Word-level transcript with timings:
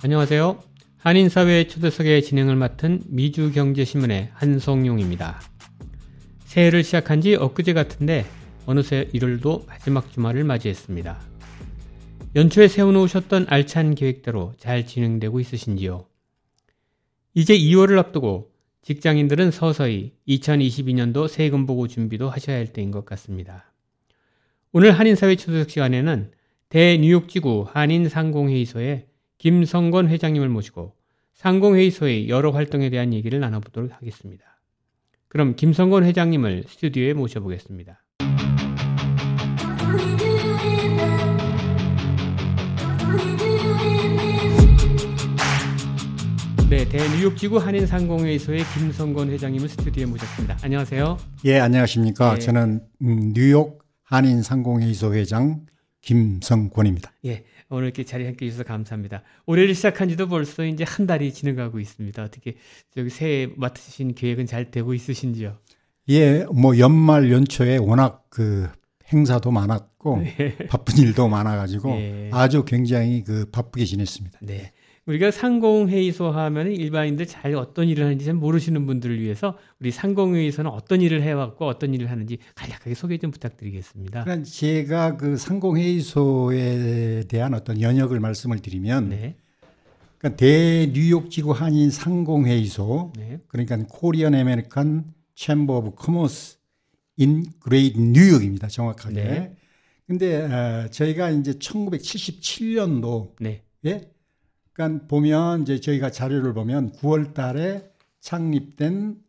안녕하세요. 0.00 0.62
한인사회 0.98 1.66
초대석의 1.66 2.22
진행을 2.22 2.54
맡은 2.54 3.02
미주경제신문의 3.08 4.30
한성용입니다. 4.32 5.40
새해를 6.44 6.84
시작한 6.84 7.20
지 7.20 7.34
엊그제 7.34 7.72
같은데 7.72 8.24
어느새 8.64 9.08
1월도 9.12 9.66
마지막 9.66 10.12
주말을 10.12 10.44
맞이했습니다. 10.44 11.20
연초에 12.36 12.68
세워놓으셨던 12.68 13.46
알찬 13.48 13.96
계획대로 13.96 14.54
잘 14.56 14.86
진행되고 14.86 15.40
있으신지요? 15.40 16.06
이제 17.34 17.58
2월을 17.58 17.98
앞두고 17.98 18.52
직장인들은 18.82 19.50
서서히 19.50 20.12
2022년도 20.28 21.26
세금 21.26 21.66
보고 21.66 21.88
준비도 21.88 22.30
하셔야 22.30 22.56
할 22.56 22.68
때인 22.68 22.92
것 22.92 23.04
같습니다. 23.04 23.72
오늘 24.70 24.92
한인사회 24.92 25.34
초대석 25.34 25.70
시간에는 25.70 26.30
대뉴욕지구 26.68 27.66
한인상공회의소에 27.72 29.08
김성건 29.38 30.08
회장님을 30.08 30.48
모시고 30.48 30.94
상공회의소의 31.34 32.28
여러 32.28 32.50
활동에 32.50 32.90
대한 32.90 33.14
얘기를 33.14 33.38
나눠보도록 33.38 33.92
하겠습니다. 33.92 34.44
그럼 35.28 35.54
김성건 35.54 36.04
회장님을 36.04 36.64
스튜디오에 36.66 37.12
모셔보겠습니다. 37.12 38.02
네, 46.68 46.86
대뉴욕 46.88 47.36
지구 47.36 47.58
한인 47.58 47.86
상공회의소의 47.86 48.62
김성건 48.74 49.30
회장님을 49.30 49.68
스튜디오에 49.68 50.06
모셨습니다. 50.06 50.58
안녕하세요. 50.62 51.16
예, 51.44 51.60
안녕하십니까. 51.60 52.34
예. 52.34 52.38
저는 52.40 52.80
음, 53.02 53.32
뉴욕 53.32 53.84
한인 54.02 54.42
상공회의소 54.42 55.14
회장 55.14 55.64
김성권입니다. 56.02 57.12
예, 57.26 57.44
오늘 57.70 57.84
이렇게 57.84 58.04
자리에 58.04 58.26
함께 58.26 58.46
해주셔서 58.46 58.64
감사합니다. 58.66 59.22
올해를 59.46 59.74
시작한 59.74 60.08
지도 60.08 60.28
벌써 60.28 60.64
이제 60.64 60.84
한 60.84 61.06
달이 61.06 61.32
지나가고 61.32 61.80
있습니다. 61.80 62.22
어떻게 62.22 62.56
저기 62.94 63.10
새해 63.10 63.48
맡으신 63.56 64.14
계획은 64.14 64.46
잘 64.46 64.70
되고 64.70 64.94
있으신지요? 64.94 65.58
예, 66.10 66.44
뭐 66.44 66.78
연말 66.78 67.30
연초에 67.30 67.76
워낙 67.76 68.24
그 68.30 68.68
행사도 69.12 69.50
많았고 69.50 70.22
바쁜 70.68 70.98
일도 70.98 71.28
많아가지고 71.28 71.90
예. 71.92 72.30
아주 72.32 72.64
굉장히 72.64 73.24
그 73.24 73.46
바쁘게 73.50 73.84
지냈습니다. 73.84 74.38
네. 74.42 74.72
우리가 75.08 75.30
상공회의소 75.30 76.26
하면 76.30 76.70
일반인들 76.70 77.24
잘 77.24 77.54
어떤 77.54 77.88
일을 77.88 78.04
하는지 78.04 78.26
잘 78.26 78.34
모르시는 78.34 78.84
분들을 78.84 79.18
위해서 79.18 79.56
우리 79.80 79.90
상공회의소는 79.90 80.70
어떤 80.70 81.00
일을 81.00 81.22
해왔고 81.22 81.66
어떤 81.66 81.94
일을 81.94 82.10
하는지 82.10 82.36
간략하게 82.54 82.94
소개 82.94 83.16
좀 83.16 83.30
부탁드리겠습니다. 83.30 84.24
그러니까 84.24 84.44
제가 84.46 85.16
그 85.16 85.38
상공회의소에 85.38 87.24
대한 87.26 87.54
어떤 87.54 87.80
연혁을 87.80 88.20
말씀을 88.20 88.58
드리면 88.58 89.08
네. 89.08 89.36
그러니까 90.18 90.36
대뉴욕 90.36 91.30
지구 91.30 91.52
한인 91.52 91.90
상공회의소 91.90 93.14
네. 93.16 93.40
그러니까 93.48 93.78
Korean 93.88 94.34
American 94.34 95.14
Chamber 95.34 95.78
of 95.78 95.94
Commerce 95.94 96.58
in 97.16 97.46
Greater 97.60 97.98
New 97.98 98.13
York입니다. 98.13 98.68
정확하게. 98.68 99.14
네. 99.14 99.56
근데 100.06 100.36
어, 100.36 100.88
저희가 100.90 101.30
이제 101.30 101.52
1977년도 101.52 103.32
네. 103.40 103.62
예? 103.86 104.10
그러니까 104.78 105.08
보면 105.08 105.62
이제 105.62 105.80
저희가 105.80 106.12
자료를 106.12 106.54
보면 106.54 106.92
9월 106.92 107.34
달에 107.34 107.90
창립된 108.20 109.20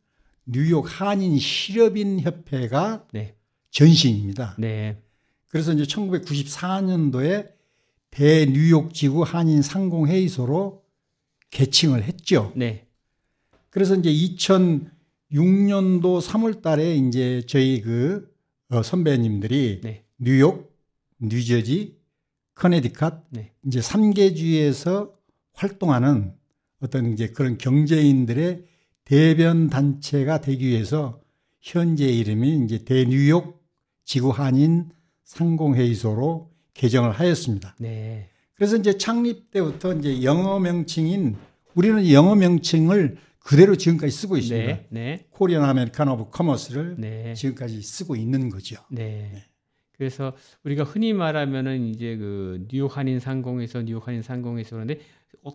뉴욕 0.46 0.86
한인 0.88 1.40
실업인 1.40 2.20
협회가 2.20 3.08
네. 3.12 3.36
전신입니다. 3.72 4.58
네. 4.60 5.02
그래서 5.48 5.74
이제 5.74 5.84
1994년도에 5.84 7.52
대뉴욕 8.12 8.94
지구 8.94 9.24
한인 9.24 9.64
상공 9.64 10.08
회의소로 10.08 10.84
개칭을 11.50 12.04
했죠. 12.04 12.54
네. 12.56 12.86
그래서 13.72 13.96
이제 13.96 14.12
2006년도 15.32 16.22
3월 16.22 16.62
달에 16.62 16.96
이제 16.96 17.42
저희 17.48 17.82
그 17.82 18.32
어, 18.70 18.84
선배님들이 18.84 19.82
네. 19.84 20.04
뉴욕, 20.20 20.72
뉴저지, 21.18 21.98
커네티컷 22.54 23.24
네. 23.32 23.54
이제 23.66 23.80
3개 23.80 24.36
주에서 24.36 25.19
활동하는 25.60 26.34
어떤 26.82 27.12
이제 27.12 27.28
그런 27.28 27.58
경제인들의 27.58 28.64
대변 29.04 29.70
단체가 29.70 30.40
되기 30.40 30.68
위해서 30.68 31.20
현재 31.60 32.06
이름이 32.06 32.64
이제 32.64 32.86
대뉴욕 32.86 33.62
지구 34.06 34.30
한인 34.30 34.90
상공회의소로 35.26 36.50
개정을 36.74 37.12
하였습니다. 37.12 37.76
네. 37.80 38.30
그래서 38.54 38.78
이제 38.78 38.98
창립 38.98 39.52
때부터 39.52 39.94
이제 39.96 40.24
영어 40.24 40.60
명칭인 40.60 41.36
우리는 41.76 42.10
영어 42.12 42.36
명칭을 42.36 43.18
그대로 43.40 43.76
지금까지 43.76 44.12
쓰고 44.12 44.38
있습니다. 44.38 44.68
네. 44.68 44.88
네. 44.90 45.26
Korean 45.32 45.64
American 45.64 46.08
of 46.08 46.30
Commerce를 46.30 46.96
네. 46.98 47.34
지금까지 47.34 47.82
쓰고 47.82 48.16
있는 48.16 48.50
거죠. 48.50 48.78
네. 48.90 49.44
그래서 49.98 50.34
우리가 50.64 50.86
흔히 50.86 51.12
말하면은 51.12 51.88
이제 51.88 52.16
그 52.16 52.66
뉴욕 52.70 52.96
한인 52.96 53.20
상공회의소 53.20 53.82
뉴욕 53.82 54.08
한인 54.08 54.22
상공회의소 54.22 54.78
그런데 54.78 54.96
어, 54.96 55.00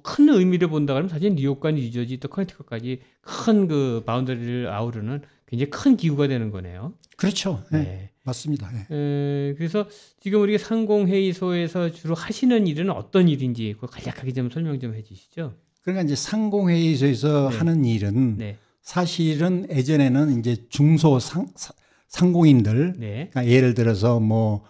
큰 0.02 0.28
의미를 0.28 0.68
본다 0.68 0.94
그러면 0.94 1.08
사실 1.08 1.34
뉴욕과 1.34 1.72
뉴저지 1.72 2.18
또 2.18 2.28
커네티컷까지 2.28 3.00
큰 3.22 3.68
그 3.68 4.02
boundary를 4.06 4.69
아우르는 4.68 5.22
굉장히 5.46 5.70
큰 5.70 5.96
기구가 5.96 6.26
되는 6.28 6.50
거네요. 6.50 6.94
그렇죠. 7.16 7.62
네, 7.70 7.78
네. 7.78 8.10
맞습니다. 8.24 8.70
네. 8.72 8.80
에, 8.90 9.54
그래서 9.54 9.86
지금 10.20 10.40
우리가 10.40 10.58
상공회의소에서 10.64 11.92
주로 11.92 12.14
하시는 12.14 12.66
일은 12.66 12.90
어떤 12.90 13.28
일인지 13.28 13.74
그 13.78 13.86
간략하게 13.86 14.32
좀 14.32 14.50
설명 14.50 14.80
좀 14.80 14.94
해주시죠. 14.94 15.54
그러니까 15.82 16.02
이제 16.04 16.16
상공회의소에서 16.16 17.50
네. 17.50 17.56
하는 17.58 17.84
일은 17.84 18.38
네, 18.38 18.56
사실은 18.82 19.66
예전에는 19.70 20.38
이제 20.41 20.56
중소 20.70 21.18
상, 21.20 21.46
사- 21.56 21.74
상공인들 22.08 22.94
네, 22.98 23.28
그러니까 23.30 23.46
예를 23.46 23.74
들어서 23.74 24.18
뭐 24.20 24.64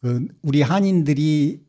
그 0.00 0.28
우리 0.42 0.60
한인들이 0.60 1.60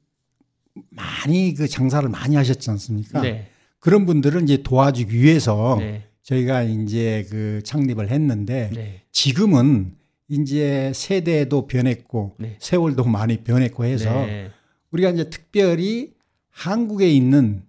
많이 0.89 1.53
그 1.53 1.67
장사를 1.67 2.07
많이 2.09 2.35
하셨지 2.35 2.69
않습니까? 2.71 3.21
네, 3.21 3.47
그런 3.79 4.05
분들을 4.05 4.43
이제 4.43 4.63
도와주기 4.63 5.17
위해서 5.21 5.77
네, 5.79 6.03
저희가 6.23 6.63
이제 6.63 7.25
그 7.29 7.61
창립을 7.63 8.09
했는데 8.11 8.69
네, 8.73 9.01
지금은 9.11 9.95
이제 10.27 10.91
세대도 10.93 11.67
변했고 11.67 12.35
네. 12.39 12.57
세월도 12.59 13.03
많이 13.05 13.43
변했고 13.43 13.85
해서 13.85 14.25
네, 14.25 14.49
우리가 14.91 15.11
이제 15.11 15.29
특별히 15.29 16.13
한국에 16.49 17.09
있는 17.11 17.63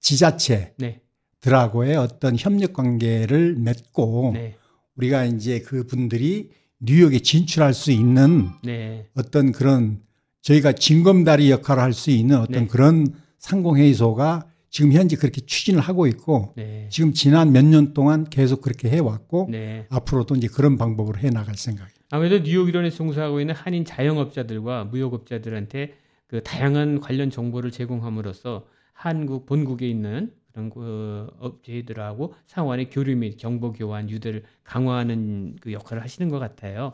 지자체들하고의 0.00 1.90
네, 1.90 1.96
어떤 1.96 2.36
협력 2.38 2.74
관계를 2.74 3.56
맺고 3.56 4.32
네, 4.34 4.54
우리가 4.96 5.24
이제 5.24 5.60
그 5.60 5.84
분들이 5.86 6.50
뉴욕에 6.78 7.18
진출할 7.18 7.74
수 7.74 7.90
있는 7.90 8.50
네, 8.62 9.08
어떤 9.14 9.50
그런 9.50 10.05
저희가 10.46 10.72
징검다리 10.72 11.50
역할을 11.50 11.82
할 11.82 11.92
수 11.92 12.10
있는 12.10 12.38
어떤 12.38 12.62
네. 12.62 12.66
그런 12.68 13.08
상공회의소가 13.38 14.46
지금 14.70 14.92
현재 14.92 15.16
그렇게 15.16 15.40
추진을 15.40 15.80
하고 15.80 16.06
있고 16.06 16.52
네, 16.56 16.88
지금 16.90 17.12
지난 17.12 17.52
몇 17.52 17.64
년 17.64 17.94
동안 17.94 18.24
계속 18.28 18.60
그렇게 18.60 18.88
해왔고 18.90 19.48
네. 19.50 19.86
앞으로도 19.90 20.36
이제 20.36 20.46
그런 20.46 20.76
방법으로 20.76 21.18
해 21.18 21.30
나갈 21.30 21.56
생각입니다. 21.56 21.96
아무래도 22.10 22.44
뉴욕 22.44 22.68
일원에서 22.68 22.96
종사하고 22.96 23.40
있는 23.40 23.54
한인 23.54 23.84
자영업자들과 23.84 24.84
무역업자들한테 24.84 25.94
그 26.28 26.42
다양한 26.42 27.00
관련 27.00 27.30
정보를 27.30 27.70
제공함으로써 27.72 28.66
한국 28.92 29.46
본국에 29.46 29.88
있는 29.88 30.30
그런 30.52 30.70
그 30.70 31.26
업체들하고 31.40 32.34
상호 32.46 32.68
간의 32.68 32.90
교류 32.90 33.16
및 33.16 33.38
정보 33.38 33.72
교환 33.72 34.08
유대를 34.10 34.44
강화하는 34.64 35.56
그 35.60 35.72
역할을 35.72 36.02
하시는 36.02 36.28
것 36.30 36.38
같아요. 36.38 36.92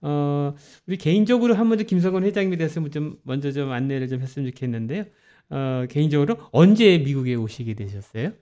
어, 0.00 0.54
우리 0.86 0.96
개인적으로 0.96 1.54
한번더 1.54 1.84
김성건 1.84 2.24
회장님에 2.24 2.56
대해서 2.56 2.86
좀 2.88 3.18
먼저 3.22 3.52
좀 3.52 3.70
안내를 3.72 4.08
좀 4.08 4.20
했으면 4.20 4.50
좋겠는데요. 4.50 5.04
어, 5.50 5.86
개인적으로 5.88 6.36
언제 6.52 6.98
미국에 6.98 7.34
오시게 7.34 7.72
되셨어요? 7.74 8.32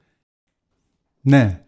네. 1.23 1.63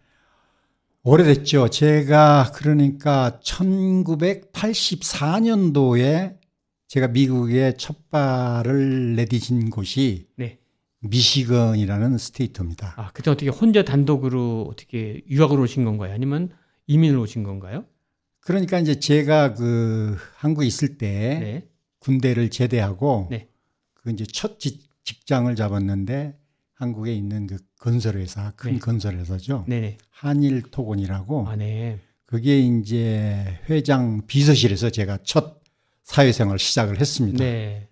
오래됐죠. 1.03 1.69
제가 1.69 2.51
그러니까 2.53 3.39
1984년도에 3.43 6.37
제가 6.87 7.07
미국에 7.07 7.73
첫 7.77 8.09
발을 8.09 9.15
내디진 9.15 9.69
곳이 9.69 10.27
네. 10.35 10.59
미시건이라는 11.01 12.17
스테이트입니다. 12.17 12.95
아, 12.97 13.11
그때 13.13 13.31
어떻게 13.31 13.49
혼자 13.49 13.83
단독으로 13.83 14.67
어떻게 14.69 15.21
유학을 15.29 15.57
오신 15.59 15.85
건가요? 15.85 16.13
아니면 16.13 16.49
이민을 16.87 17.17
오신 17.17 17.43
건가요? 17.43 17.85
그러니까 18.41 18.79
이제 18.79 18.99
제가 18.99 19.53
그 19.53 20.17
한국에 20.35 20.65
있을 20.65 20.97
때 20.97 21.39
네. 21.39 21.69
군대를 21.99 22.49
제대하고 22.49 23.27
네. 23.29 23.49
그 23.93 24.11
이제 24.11 24.25
첫 24.25 24.59
직, 24.59 24.89
직장을 25.03 25.53
잡았는데 25.55 26.37
한국에 26.73 27.13
있는 27.13 27.47
그 27.47 27.57
건설회사 27.79 28.51
큰 28.55 28.73
네. 28.73 28.79
건설회사죠. 28.79 29.65
네네. 29.67 29.97
한일토건이라고 30.11 31.47
아, 31.47 31.55
네. 31.55 31.99
그게 32.25 32.59
이제 32.59 33.59
회장 33.69 34.25
비서실에서 34.27 34.89
제가 34.89 35.19
첫 35.23 35.61
사회생활 36.03 36.59
시작을 36.59 36.99
했습니다. 36.99 37.43
네. 37.43 37.87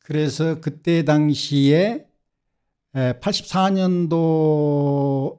그래서 0.00 0.60
그때 0.60 1.04
당시에 1.04 2.06
84년도 2.94 5.38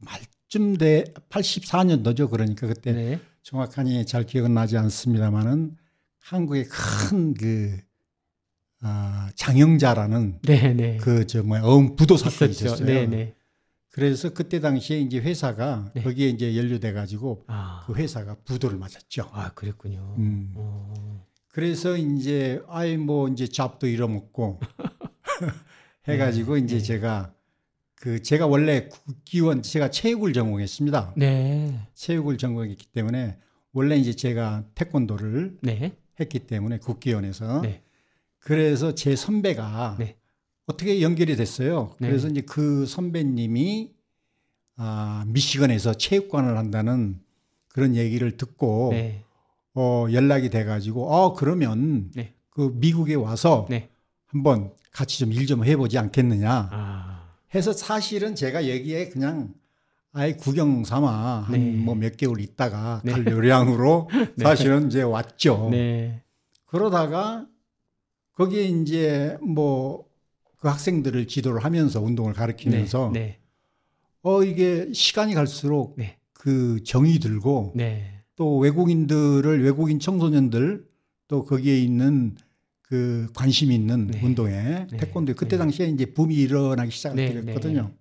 말쯤 0.00 0.78
돼 0.78 1.04
84년도죠. 1.28 2.30
그러니까 2.30 2.66
그때 2.66 2.92
네. 2.92 3.20
정확하니 3.42 4.04
잘 4.06 4.24
기억은 4.24 4.54
나지 4.54 4.76
않습니다만은 4.76 5.76
한국의 6.20 6.66
큰그 6.68 7.78
아, 8.80 9.30
장영자라는 9.34 10.40
네, 10.42 10.72
네. 10.74 10.96
그저 10.98 11.42
뭐야 11.42 11.62
어음 11.62 11.96
부도 11.96 12.16
사건이. 12.16 12.50
있었어요. 12.50 12.86
네, 12.86 13.06
네. 13.06 13.34
그래서 13.90 14.32
그때 14.32 14.60
당시에 14.60 15.00
이제 15.00 15.18
회사가 15.18 15.90
네. 15.94 16.02
거기에 16.02 16.28
이제 16.28 16.56
연루돼 16.56 16.92
가지고 16.92 17.44
아. 17.48 17.82
그 17.86 17.94
회사가 17.94 18.36
부도를 18.44 18.78
맞았죠. 18.78 19.28
아, 19.32 19.50
그랬군요. 19.54 20.14
음. 20.18 20.52
어. 20.54 21.26
그래서 21.48 21.96
이제 21.96 22.62
아이 22.68 22.96
뭐 22.96 23.28
이제 23.28 23.48
잡도 23.48 23.88
잃어먹고 23.88 24.60
해가지고 26.06 26.54
네, 26.54 26.60
이제 26.60 26.76
네. 26.76 26.82
제가 26.82 27.34
그 28.00 28.22
제가 28.22 28.46
원래 28.46 28.88
국기원 28.88 29.62
제가 29.62 29.90
체육을 29.90 30.32
전공했습니다. 30.32 31.14
네. 31.16 31.80
체육을 31.94 32.38
전공했기 32.38 32.86
때문에 32.86 33.36
원래 33.72 33.96
이제 33.96 34.14
제가 34.14 34.64
태권도를 34.74 35.58
네. 35.62 35.96
했기 36.20 36.38
때문에 36.40 36.78
국기원에서 36.78 37.60
네. 37.62 37.82
그래서 38.38 38.94
제 38.94 39.16
선배가 39.16 39.96
네. 39.98 40.16
어떻게 40.66 41.02
연결이 41.02 41.34
됐어요. 41.34 41.94
네. 41.98 42.08
그래서 42.08 42.28
이제 42.28 42.40
그 42.42 42.86
선배님이 42.86 43.90
아, 44.76 45.24
미시건에서 45.26 45.94
체육관을 45.94 46.56
한다는 46.56 47.20
그런 47.66 47.96
얘기를 47.96 48.36
듣고 48.36 48.90
네. 48.92 49.24
어, 49.74 50.06
연락이 50.12 50.50
돼 50.50 50.64
가지고 50.64 51.10
어 51.12 51.34
그러면 51.34 52.12
네. 52.14 52.32
그 52.50 52.72
미국에 52.74 53.14
와서 53.14 53.66
네. 53.68 53.88
한번 54.26 54.72
같이 54.92 55.18
좀일좀 55.18 55.64
해보지 55.64 55.98
않겠느냐 55.98 56.68
아. 56.70 57.17
해서 57.54 57.72
사실은 57.72 58.34
제가 58.34 58.68
여기에 58.68 59.08
그냥 59.10 59.54
아예 60.12 60.34
구경 60.34 60.84
삼아 60.84 61.48
네. 61.50 61.58
한뭐몇 61.58 62.16
개월 62.16 62.40
있다가 62.40 63.02
네. 63.04 63.12
갈 63.12 63.26
요량으로 63.26 64.08
네. 64.36 64.44
사실은 64.44 64.88
이제 64.88 65.02
왔죠. 65.02 65.68
네. 65.70 66.22
그러다가 66.66 67.46
거기에 68.34 68.64
이제 68.64 69.36
뭐 69.40 70.08
그 70.60 70.68
학생들을 70.68 71.28
지도를 71.28 71.64
하면서 71.64 72.00
운동을 72.00 72.32
가르치면서 72.32 73.10
네. 73.14 73.38
어 74.22 74.42
이게 74.42 74.92
시간이 74.92 75.34
갈수록 75.34 75.94
네. 75.96 76.18
그 76.32 76.82
정이 76.84 77.20
들고 77.20 77.72
네. 77.76 78.22
또 78.36 78.58
외국인들을 78.58 79.62
외국인 79.62 80.00
청소년들 80.00 80.86
또 81.28 81.44
거기에 81.44 81.78
있는 81.78 82.36
그 82.88 83.26
관심 83.34 83.70
있는 83.70 84.06
네. 84.06 84.20
운동에 84.24 84.86
네. 84.90 84.96
태권도에 84.96 85.34
그때 85.34 85.56
네. 85.56 85.58
당시에 85.58 85.88
이제 85.88 86.06
붐이 86.06 86.34
일어나기 86.34 86.90
시작을 86.90 87.16
네. 87.16 87.52
했거든요. 87.52 87.82
네. 87.82 87.94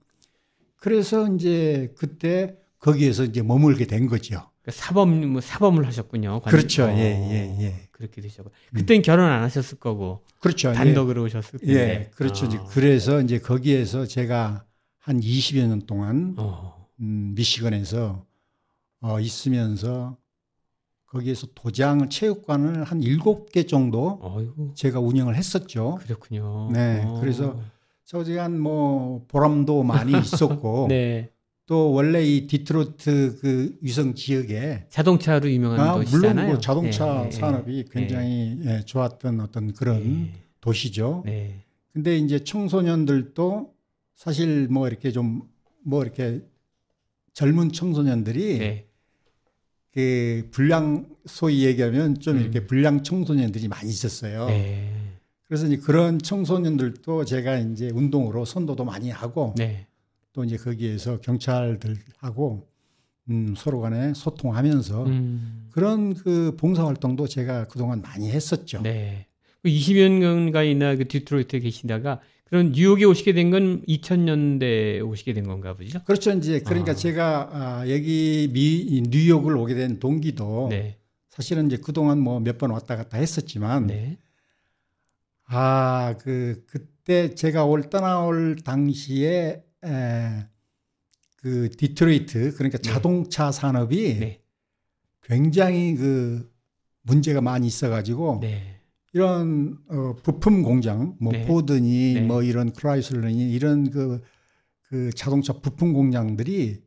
그래서 0.77 1.27
이제 1.33 1.93
그때 1.97 2.55
거기에서 2.79 3.25
이제 3.25 3.41
머물게 3.41 3.85
된 3.85 4.07
거죠. 4.07 4.49
그러니까 4.61 4.71
사범 4.71 5.27
뭐 5.27 5.41
사범을 5.41 5.85
하셨군요. 5.85 6.39
관- 6.39 6.51
그렇죠. 6.51 6.85
어, 6.85 6.89
예, 6.91 7.01
예, 7.01 7.63
예. 7.65 7.87
그렇게 7.91 8.21
되셨고. 8.21 8.49
그때는 8.73 9.01
결혼 9.01 9.25
안 9.29 9.43
하셨을 9.43 9.77
거고 9.77 10.23
그렇죠. 10.39 10.69
예. 10.69 10.73
단독으로 10.73 11.23
오셨을 11.23 11.59
텐데. 11.59 11.73
예, 11.73 12.11
그렇죠. 12.15 12.45
이제 12.45 12.57
아. 12.57 12.63
그래서 12.69 13.21
이제 13.21 13.39
거기에서 13.39 14.05
제가 14.05 14.63
한 14.99 15.19
20여 15.19 15.67
년 15.67 15.81
동안 15.85 16.33
어. 16.37 16.87
음, 17.01 17.33
미시건에서 17.35 18.25
어, 19.01 19.19
있으면서 19.19 20.15
거기에서 21.07 21.47
도장 21.55 22.09
체육관을 22.09 22.83
한 22.83 23.01
일곱 23.01 23.51
개 23.51 23.63
정도 23.63 24.19
어이구. 24.21 24.71
제가 24.75 24.99
운영을 24.99 25.35
했었죠. 25.35 25.97
그렇군요. 26.01 26.69
네, 26.73 27.03
어. 27.05 27.19
그래서 27.19 27.59
저지간 28.05 28.59
뭐 28.59 29.25
보람도 29.27 29.83
많이 29.83 30.11
있었고 30.19 30.87
네. 30.89 31.31
또 31.65 31.91
원래 31.91 32.23
이 32.23 32.47
디트로이트 32.47 33.39
그 33.41 33.77
위성 33.81 34.13
지역에 34.13 34.85
자동차로 34.89 35.49
유명한 35.51 35.79
아, 35.79 35.95
도시잖아요. 35.95 36.33
물론 36.33 36.47
뭐 36.47 36.59
자동차 36.59 37.05
네, 37.05 37.23
네, 37.23 37.31
산업이 37.31 37.85
굉장히 37.91 38.59
예, 38.65 38.81
좋았던 38.85 39.39
어떤 39.41 39.73
그런 39.73 40.03
네. 40.03 40.33
도시죠. 40.61 41.23
네. 41.25 41.63
근데 41.91 42.17
이제 42.17 42.43
청소년들도 42.43 43.73
사실 44.15 44.67
뭐 44.69 44.87
이렇게 44.87 45.11
좀 45.11 45.41
뭐 45.87 46.03
이렇게 46.03 46.41
젊은 47.33 47.71
청소년들이 47.71 48.57
네. 48.59 48.86
그 49.97 50.47
불량 50.51 51.07
소위 51.25 51.65
얘기하면 51.65 52.19
좀 52.19 52.37
음. 52.37 52.41
이렇게 52.41 52.67
불량 52.67 53.01
청소년들이 53.01 53.67
많이 53.67 53.89
있었어요. 53.89 54.45
네. 54.45 54.91
그래서 55.47 55.65
이제 55.65 55.77
그런 55.77 56.19
청소년들도 56.19 57.25
제가 57.25 57.57
이제 57.57 57.89
운동으로 57.89 58.45
선도도 58.45 58.85
많이 58.85 59.09
하고 59.09 59.55
네. 59.57 59.87
또 60.33 60.43
이제 60.43 60.55
거기에서 60.55 61.19
경찰들하고 61.19 62.67
음, 63.31 63.55
서로 63.57 63.81
간에 63.81 64.13
소통하면서 64.13 65.05
음. 65.05 65.67
그런 65.71 66.13
그 66.13 66.55
봉사 66.57 66.85
활동도 66.85 67.27
제가 67.27 67.65
그동안 67.65 68.03
많이 68.03 68.29
했었죠. 68.29 68.83
네. 68.83 69.25
그 69.63 69.69
20년간이나 69.69 70.95
그 70.95 71.07
디트로이트에 71.07 71.61
계시다가 71.61 72.21
그런 72.49 72.71
뉴욕에 72.71 73.03
오시게 73.05 73.33
된 73.33 73.51
건 73.51 73.83
2000년대에 73.85 75.05
오시게 75.05 75.33
된 75.33 75.45
건가 75.47 75.73
보죠? 75.75 76.01
그렇죠. 76.05 76.31
이제 76.31 76.59
그러니까 76.61 76.91
아. 76.91 76.95
제가 76.95 77.49
아, 77.51 77.89
여기 77.89 78.49
미이 78.51 79.01
뉴욕을 79.01 79.55
오게 79.57 79.75
된 79.75 79.99
동기도 79.99 80.67
네. 80.69 80.97
사실은 81.29 81.67
이제 81.67 81.77
그동안 81.77 82.19
뭐 82.19 82.39
몇 82.39 82.57
번 82.57 82.71
왔다 82.71 82.95
갔다 82.95 83.17
했었지만 83.17 83.87
네. 83.87 84.17
아, 85.45 86.15
그 86.19 86.63
그때 86.67 87.33
제가 87.35 87.65
올 87.65 87.89
떠나올 87.89 88.55
당시에 88.63 89.63
에, 89.85 90.45
그 91.37 91.69
디트로이트 91.69 92.53
그러니까 92.55 92.77
네. 92.79 92.89
자동차 92.91 93.51
산업이 93.51 94.19
네. 94.19 94.41
굉장히 95.23 95.95
그 95.95 96.49
문제가 97.01 97.41
많이 97.41 97.67
있어 97.67 97.89
가지고 97.89 98.39
네. 98.41 98.76
이런 99.17 99.79
어, 99.89 100.15
부품 100.21 100.61
공장 100.61 101.15
뭐 101.19 101.33
네. 101.33 101.43
포드니 101.47 102.13
네. 102.13 102.21
뭐 102.21 102.43
이런 102.43 102.71
크라이슬러니 102.71 103.51
이런 103.51 103.89
그, 103.89 104.21
그 104.83 105.09
자동차 105.13 105.53
부품 105.53 105.93
공장들이 105.93 106.83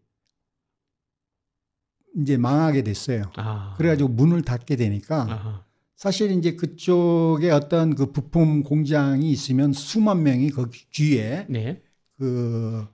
이제 2.18 2.36
망하게 2.36 2.82
됐어요. 2.82 3.32
아. 3.34 3.74
그래가지고 3.78 4.10
문을 4.10 4.42
닫게 4.42 4.76
되니까 4.76 5.22
아하. 5.22 5.64
사실 5.96 6.30
이제 6.30 6.54
그쪽에 6.54 7.50
어떤 7.50 7.96
그 7.96 8.12
부품 8.12 8.62
공장이 8.62 9.28
있으면 9.32 9.72
수만 9.72 10.22
명이 10.22 10.50
거기 10.50 10.84
뒤에 10.92 11.46
네. 11.48 11.82
그, 12.16 12.86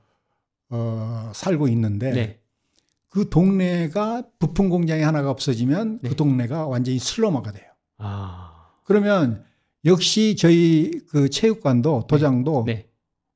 어, 0.70 1.30
살고 1.34 1.68
있는데 1.68 2.10
네. 2.10 2.40
그 3.10 3.28
동네가 3.28 4.30
부품 4.38 4.70
공장이 4.70 5.02
하나가 5.02 5.30
없어지면 5.30 6.00
네. 6.02 6.08
그 6.08 6.16
동네가 6.16 6.66
완전히 6.68 6.98
슬럼화가 6.98 7.52
돼요. 7.52 7.70
아. 7.98 8.45
그러면 8.86 9.44
역시 9.84 10.36
저희 10.38 10.90
그 11.08 11.28
체육관도 11.28 12.06
도장도 12.08 12.64
네. 12.66 12.88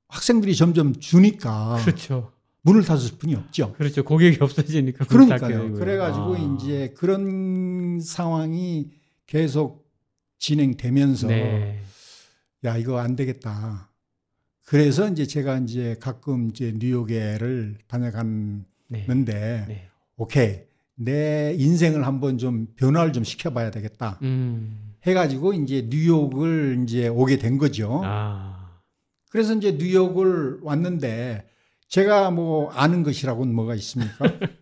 학생들이 0.08 0.54
점점 0.54 0.98
주니까 0.98 1.76
그렇죠. 1.84 2.32
문을 2.62 2.84
닫을 2.84 3.18
뿐이 3.18 3.34
없죠. 3.34 3.72
그렇죠. 3.72 4.04
고객이 4.04 4.38
없어지니까 4.40 5.06
그러니까요. 5.06 5.72
그래가지고 5.72 6.36
아. 6.36 6.38
이제 6.38 6.94
그런 6.96 8.00
상황이 8.00 8.90
계속 9.26 9.90
진행되면서 10.38 11.26
네. 11.26 11.82
야 12.64 12.76
이거 12.76 12.98
안 12.98 13.16
되겠다. 13.16 13.90
그래서 14.64 15.08
이제 15.08 15.26
제가 15.26 15.58
이제 15.58 15.96
가끔 15.98 16.50
이제 16.50 16.72
뉴욕에를 16.76 17.78
다녀갔는데 17.88 18.64
네. 18.88 19.64
네. 19.66 19.88
오케이 20.16 20.60
내 20.94 21.56
인생을 21.58 22.06
한번 22.06 22.38
좀 22.38 22.68
변화를 22.76 23.12
좀 23.12 23.24
시켜봐야 23.24 23.72
되겠다. 23.72 24.18
음. 24.22 24.89
해가지고 25.06 25.54
이제 25.54 25.86
뉴욕을 25.88 26.80
이제 26.82 27.08
오게 27.08 27.38
된 27.38 27.58
거죠. 27.58 28.00
아. 28.04 28.80
그래서 29.30 29.54
이제 29.54 29.72
뉴욕을 29.72 30.60
왔는데 30.62 31.48
제가 31.88 32.30
뭐 32.30 32.70
아는 32.70 33.02
것이라고는 33.02 33.54
뭐가 33.54 33.74
있습니까? 33.76 34.24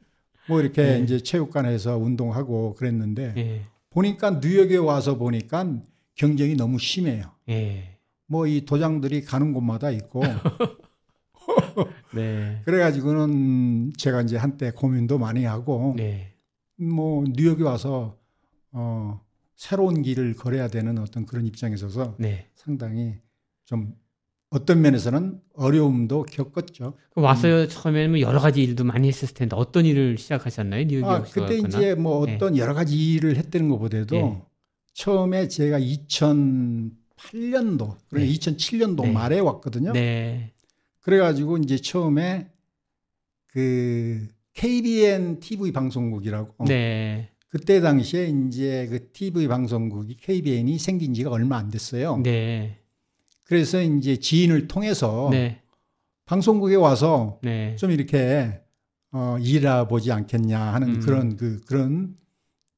뭐 0.49 0.61
이렇게 0.61 0.83
네. 0.83 1.01
이제 1.01 1.21
체육관에서 1.21 1.99
운동하고 1.99 2.75
그랬는데 2.75 3.35
예. 3.37 3.63
보니까 3.91 4.41
뉴욕에 4.43 4.77
와서 4.77 5.19
보니까 5.19 5.75
경쟁이 6.15 6.55
너무 6.55 6.79
심해요. 6.79 7.25
예. 7.49 7.99
뭐이 8.27 8.65
도장들이 8.65 9.25
가는 9.25 9.53
곳마다 9.53 9.91
있고 9.91 10.23
네. 12.15 12.61
그래가지고는 12.65 13.93
제가 13.97 14.23
이제 14.23 14.37
한때 14.37 14.71
고민도 14.71 15.19
많이 15.19 15.45
하고 15.45 15.95
네. 15.97 16.35
뭐 16.77 17.25
뉴욕에 17.27 17.63
와서 17.63 18.17
어 18.73 19.21
새로운 19.59 20.01
길을 20.03 20.35
걸어야 20.35 20.69
되는 20.69 20.99
어떤 20.99 21.27
그런 21.27 21.45
입장에 21.45 21.75
있어서 21.75 22.15
네. 22.17 22.47
상당히 22.55 23.17
좀 23.65 23.93
어떤 24.51 24.81
면에서는 24.81 25.41
어려움도 25.55 26.27
겪었죠. 26.31 26.95
그 27.11 27.21
와서 27.21 27.67
처음에는 27.67 28.11
뭐 28.11 28.21
여러 28.21 28.39
가지 28.39 28.63
일도 28.63 28.85
많이 28.85 29.09
했을 29.09 29.27
텐데 29.35 29.57
어떤 29.57 29.85
일을 29.85 30.17
시작하셨나요? 30.17 30.85
뉴욕에 30.85 31.07
아, 31.07 31.23
그때? 31.23 31.59
이제 31.59 31.97
뭐 31.97 32.25
네. 32.25 32.37
어떤 32.37 32.57
여러 32.57 32.73
가지 32.73 33.15
일을 33.15 33.37
했다는 33.37 33.69
것보다도 33.69 34.15
네. 34.15 34.41
처음에 34.95 35.49
제가 35.49 35.81
2008년도, 35.81 37.97
그러니까 38.09 38.13
네. 38.13 38.29
2007년도 38.29 39.03
네. 39.03 39.11
말에 39.11 39.41
왔거든요. 39.41 39.93
네. 39.93 40.53
그래가지고 41.01 41.59
이제 41.59 41.79
처음에 41.79 42.49
그 43.49 44.29
KBN 44.53 45.41
TV 45.41 45.73
방송국이라고 45.73 46.65
네. 46.67 47.33
그때 47.49 47.81
당시에 47.81 48.29
이제 48.29 48.87
그 48.91 49.11
TV 49.13 49.49
방송국이 49.49 50.17
KBN이 50.17 50.79
생긴 50.79 51.15
지가 51.15 51.31
얼마 51.31 51.57
안 51.57 51.71
됐어요. 51.71 52.19
네. 52.19 52.79
그래서 53.45 53.81
이제 53.83 54.17
지인을 54.17 54.69
통해서 54.69 55.29
네. 55.31 55.63
방송국에 56.27 56.75
와서 56.75 57.41
네. 57.43 57.75
좀 57.77 57.91
이렇게 57.91 58.61
어, 59.13 59.39
일해 59.41 59.89
보지 59.89 60.13
않겠냐 60.13 60.61
하는 60.61 60.97
음. 60.97 61.01
그런 61.01 61.37
그 61.37 61.61
그런 61.65 62.17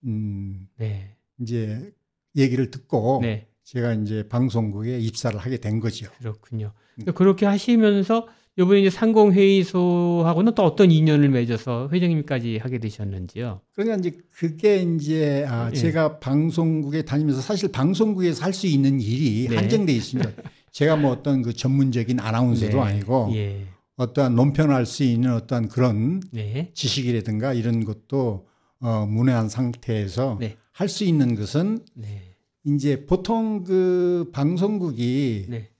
음 0.04 0.68
네. 0.76 1.16
이제 1.40 1.92
얘기를 2.36 2.70
듣고 2.70 3.18
네. 3.22 3.48
제가 3.64 3.94
이제 3.94 4.28
방송국에 4.28 5.00
입사를 5.00 5.36
하게 5.38 5.56
된 5.56 5.80
거죠. 5.80 6.08
그렇군요. 6.18 6.72
음. 7.00 7.12
그렇게 7.12 7.46
하시면서 7.46 8.28
이번에 8.60 8.80
이제 8.80 8.90
상공회의소하고는 8.90 10.54
또 10.54 10.64
어떤 10.64 10.90
인연을 10.90 11.30
맺어서 11.30 11.88
회장님까지 11.90 12.58
하게 12.58 12.78
되셨는지요? 12.78 13.62
그러니까 13.72 13.96
이제 13.96 14.18
그게 14.32 14.76
이제 14.82 15.46
아, 15.48 15.70
예. 15.70 15.74
제가 15.74 16.18
방송국에 16.18 17.02
다니면서 17.02 17.40
사실 17.40 17.72
방송국에서 17.72 18.44
할 18.44 18.50
수 18.50 18.66
있는 18.66 19.00
일이 19.00 19.48
네. 19.48 19.56
한정돼 19.56 19.92
있습니다. 19.92 20.30
제가 20.72 20.96
뭐 20.96 21.12
어떤 21.12 21.40
그 21.40 21.54
전문적인 21.54 22.20
아나운서도 22.20 22.76
네. 22.76 22.82
아니고 22.82 23.30
예. 23.34 23.64
어떠한 23.96 24.34
논평할 24.34 24.84
수 24.84 25.04
있는 25.04 25.32
어떠한 25.32 25.68
그런 25.68 26.20
네. 26.30 26.70
지식이라든가 26.74 27.54
이런 27.54 27.84
것도 27.84 28.46
어, 28.80 29.06
문외한 29.08 29.48
상태에서 29.48 30.36
네. 30.40 30.56
할수 30.72 31.04
있는 31.04 31.36
것은 31.36 31.78
네. 31.94 32.34
이제 32.66 33.06
보통 33.06 33.64
그 33.64 34.28
방송국이 34.32 35.46
네. 35.48 35.70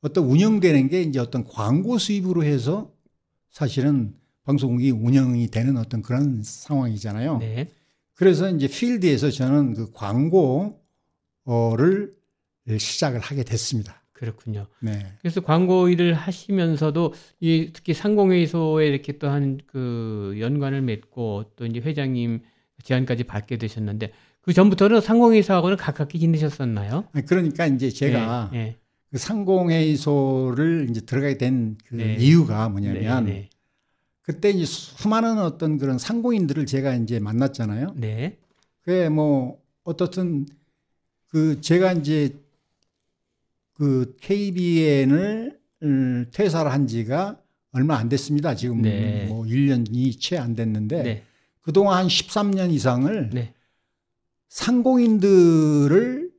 어떤 0.00 0.24
운영되는 0.24 0.88
게 0.88 1.02
이제 1.02 1.18
어떤 1.18 1.44
광고 1.44 1.98
수입으로 1.98 2.44
해서 2.44 2.92
사실은 3.50 4.14
방송국이 4.44 4.90
운영이 4.90 5.48
되는 5.48 5.76
어떤 5.76 6.02
그런 6.02 6.42
상황이잖아요. 6.42 7.38
네. 7.38 7.68
그래서 8.14 8.50
이제 8.50 8.68
필드에서 8.68 9.30
저는 9.30 9.74
그 9.74 9.92
광고를 9.92 10.76
시작을 12.78 13.20
하게 13.20 13.44
됐습니다. 13.44 14.02
그렇군요. 14.12 14.66
네. 14.80 15.12
그래서 15.20 15.40
광고 15.40 15.88
일을 15.88 16.14
하시면서도 16.14 17.14
이 17.40 17.70
특히 17.72 17.94
상공회의소에 17.94 18.88
이렇게 18.88 19.18
또한 19.18 19.60
그 19.66 20.34
연관을 20.40 20.82
맺고 20.82 21.52
또 21.54 21.66
이제 21.66 21.78
회장님 21.78 22.42
제안까지 22.82 23.24
받게 23.24 23.58
되셨는데 23.58 24.12
그 24.40 24.52
전부터는 24.52 25.00
상공회의소하고는 25.00 25.76
가깝게 25.76 26.18
지내셨었나요? 26.18 27.04
그러니까 27.26 27.66
이제 27.66 27.90
제가 27.90 28.50
네. 28.52 28.76
그 29.10 29.18
상공회의소를 29.18 30.88
이제 30.90 31.00
들어가게 31.00 31.38
된그 31.38 31.94
네. 31.94 32.16
이유가 32.16 32.64
네. 32.66 32.70
뭐냐면 32.70 33.24
네. 33.26 33.50
그때 34.22 34.50
이제 34.50 34.66
수많은 34.66 35.38
어떤 35.38 35.78
그런 35.78 35.98
상공인들을 35.98 36.66
제가 36.66 36.94
이제 36.94 37.18
만났잖아요. 37.18 37.94
네. 37.96 38.38
그게 38.82 39.08
뭐 39.08 39.62
어떻든 39.84 40.46
그 41.28 41.60
제가 41.60 41.92
이제 41.94 42.38
그 43.72 44.16
KBN을 44.20 45.58
음, 45.84 46.26
퇴사를 46.32 46.70
한 46.70 46.86
지가 46.86 47.40
얼마 47.72 47.96
안 47.96 48.08
됐습니다. 48.08 48.54
지금 48.54 48.82
네. 48.82 49.26
뭐 49.26 49.44
1년이 49.44 50.20
채 50.20 50.36
안 50.36 50.54
됐는데 50.54 51.02
네. 51.02 51.22
그동안 51.62 51.98
한 51.98 52.06
13년 52.08 52.70
이상을 52.72 53.30
네. 53.30 53.54
상공인들을 54.48 56.30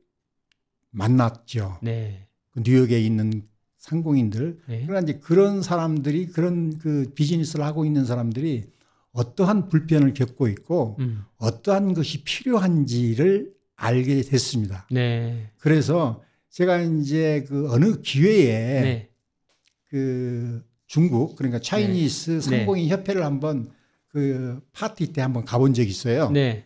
만났죠. 0.90 1.78
네. 1.82 2.26
그 2.52 2.60
뉴욕에 2.64 3.00
있는 3.00 3.42
상공인들. 3.78 4.58
네. 4.68 4.86
그러니까 4.86 5.00
이제 5.00 5.20
그런 5.20 5.62
사람들이 5.62 6.26
그런 6.26 6.78
그 6.78 7.10
비즈니스를 7.14 7.64
하고 7.64 7.84
있는 7.84 8.04
사람들이 8.04 8.64
어떠한 9.12 9.68
불편을 9.68 10.14
겪고 10.14 10.48
있고 10.48 10.96
음. 11.00 11.24
어떠한 11.38 11.94
것이 11.94 12.22
필요한지를 12.22 13.52
알게 13.76 14.22
됐습니다. 14.22 14.86
네. 14.90 15.50
그래서 15.58 16.22
제가 16.50 16.80
이제 16.80 17.44
그 17.48 17.72
어느 17.72 18.00
기회에 18.02 18.80
네. 18.82 19.10
그 19.88 20.62
중국 20.86 21.36
그러니까 21.36 21.60
차이니스 21.60 22.40
상공인 22.40 22.88
협회를 22.88 23.24
한번 23.24 23.70
그 24.08 24.60
파티 24.72 25.12
때 25.12 25.22
한번 25.22 25.44
가본 25.44 25.72
적이 25.74 25.88
있어요. 25.88 26.30
네. 26.30 26.64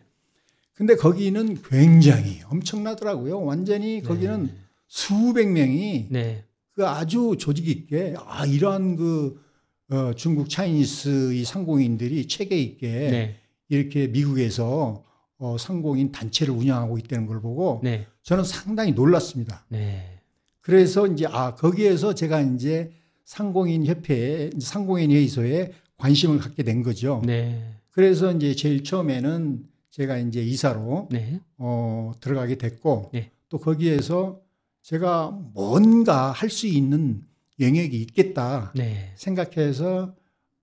근데 0.73 0.95
거기는 0.95 1.57
굉장히 1.69 2.41
엄청나더라고요. 2.49 3.41
완전히 3.41 4.01
거기는 4.01 4.47
네. 4.47 4.64
수백 4.87 5.49
명이 5.49 6.07
네. 6.09 6.43
그 6.73 6.87
아주 6.87 7.35
조직 7.39 7.67
있게 7.67 8.15
아 8.25 8.45
이러한 8.45 8.95
그 8.95 9.41
어, 9.89 10.13
중국 10.15 10.49
차이니스 10.49 11.33
이 11.33 11.43
상공인들이 11.45 12.27
체계 12.27 12.57
있게 12.57 12.87
네. 12.87 13.35
이렇게 13.69 14.07
미국에서 14.07 15.03
어, 15.37 15.57
상공인 15.57 16.11
단체를 16.11 16.53
운영하고 16.53 16.97
있다는 16.97 17.27
걸 17.27 17.41
보고 17.41 17.81
네. 17.83 18.07
저는 18.23 18.43
상당히 18.43 18.93
놀랐습니다. 18.93 19.65
네. 19.69 20.19
그래서 20.61 21.05
이제 21.07 21.27
아 21.27 21.55
거기에서 21.55 22.15
제가 22.15 22.41
이제 22.41 22.91
상공인 23.23 23.85
협회에 23.85 24.51
상공인 24.59 25.11
회의소에 25.11 25.71
관심을 25.97 26.39
갖게 26.39 26.63
된 26.63 26.83
거죠. 26.83 27.21
네. 27.25 27.75
그래서 27.91 28.31
이제 28.31 28.55
제일 28.55 28.83
처음에는 28.83 29.63
제가 29.91 30.17
이제 30.17 30.41
이사로 30.41 31.09
네. 31.11 31.39
어, 31.57 32.11
들어가게 32.19 32.57
됐고 32.57 33.11
네. 33.13 33.31
또 33.47 33.57
거기에서 33.57 34.41
제가 34.89 35.31
뭔가 35.55 36.31
할 36.31 36.47
수 36.51 36.67
있는 36.67 37.23
영역이 37.59 37.99
있겠다 38.01 38.71
네. 38.75 39.13
생각해서 39.15 40.13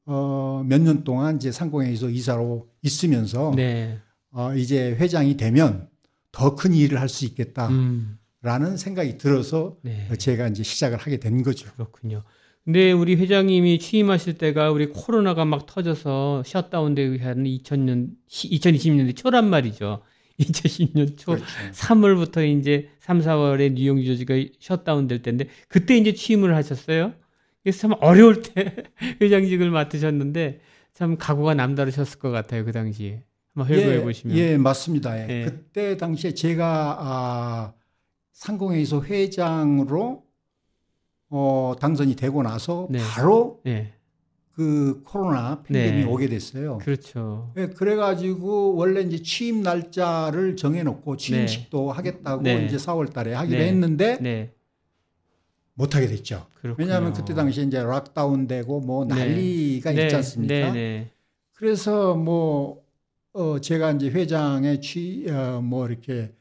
어, 0.06 0.62
몇 0.64 0.80
년 0.80 1.02
동안 1.02 1.36
이제 1.36 1.50
상공회의소 1.50 2.08
이사로 2.08 2.68
있으면서 2.82 3.52
네. 3.56 3.98
어, 4.30 4.54
이제 4.54 4.92
회장이 4.94 5.36
되면 5.36 5.88
더 6.30 6.54
큰 6.54 6.72
일을 6.72 7.00
할 7.00 7.08
수 7.08 7.24
있겠다라는 7.24 7.76
음. 7.76 8.76
생각이 8.76 9.18
들어서 9.18 9.76
네. 9.82 10.08
제가 10.16 10.46
이제 10.48 10.62
시작을 10.62 10.98
하게 10.98 11.18
된 11.18 11.42
거죠. 11.42 11.68
그렇군요. 11.72 12.22
근데 12.64 12.92
우리 12.92 13.16
회장님이 13.16 13.80
취임하실 13.80 14.38
때가 14.38 14.70
우리 14.70 14.86
코로나가 14.86 15.44
막 15.44 15.66
터져서 15.66 16.44
셧다운되고 16.46 17.24
하는 17.24 17.44
2000년 17.44 18.10
2020년대 18.28 19.16
초란 19.16 19.50
말이죠. 19.50 20.00
2010년 20.40 21.18
초 21.18 21.32
그렇죠. 21.32 21.46
3월부터 21.72 22.58
이제 22.58 22.88
3, 23.00 23.20
4월에 23.20 23.72
뉴욕 23.72 23.98
뉴저지가 23.98 24.34
셧다운 24.58 25.06
될 25.08 25.22
때인데 25.22 25.46
그때 25.68 25.96
이제 25.96 26.12
취임을 26.12 26.54
하셨어요. 26.54 27.12
그래서 27.62 27.80
참 27.80 27.92
어려울 28.00 28.42
때 28.42 28.74
회장직을 29.20 29.70
맡으셨는데 29.70 30.60
참 30.94 31.16
각오가 31.16 31.54
남다르셨을 31.54 32.18
것 32.18 32.30
같아요. 32.30 32.64
그 32.64 32.72
당시에. 32.72 33.22
한번 33.54 33.74
회고해 33.74 34.02
보시면. 34.02 34.36
예, 34.36 34.56
맞습니다. 34.56 35.18
예. 35.18 35.28
예. 35.28 35.44
그때 35.44 35.96
당시에 35.96 36.32
제가 36.32 36.96
아, 36.98 37.72
상공회의소 38.32 39.04
회장으로 39.04 40.24
어, 41.28 41.74
당선이 41.80 42.16
되고 42.16 42.42
나서 42.42 42.88
네. 42.90 42.98
바로 42.98 43.60
네. 43.64 43.92
그 44.54 45.02
코로나 45.04 45.62
팬데믹이 45.62 46.04
네. 46.04 46.10
오게 46.10 46.28
됐어요. 46.28 46.78
그렇죠. 46.78 47.52
예, 47.56 47.68
그래가지고 47.68 48.74
원래 48.76 49.00
이제 49.00 49.22
취임 49.22 49.62
날짜를 49.62 50.56
정해놓고 50.56 51.16
취임식도 51.16 51.90
하겠다고 51.90 52.42
네. 52.42 52.66
이제 52.66 52.76
4월달에 52.76 53.30
하기로 53.30 53.58
네. 53.58 53.68
했는데 53.68 54.18
네. 54.20 54.52
못하게 55.74 56.06
됐죠. 56.06 56.46
그렇군요. 56.60 56.84
왜냐하면 56.84 57.14
그때 57.14 57.34
당시에 57.34 57.64
이제 57.64 57.82
락다운되고 57.82 58.80
뭐 58.80 59.06
네. 59.06 59.14
난리가 59.14 59.92
네, 59.92 60.02
있지 60.02 60.16
않습니까? 60.16 60.54
네, 60.54 60.72
네. 60.72 61.10
그래서 61.54 62.14
뭐 62.14 62.82
어, 63.32 63.58
제가 63.58 63.92
이제 63.92 64.10
회장의 64.10 64.82
취, 64.82 65.26
어, 65.30 65.62
뭐 65.62 65.88
이렇게 65.88 66.34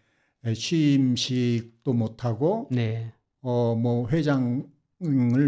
취임식도 0.54 1.94
못하고 1.94 2.68
네. 2.72 3.14
어, 3.42 3.76
뭐 3.76 4.10
회장을 4.10 4.66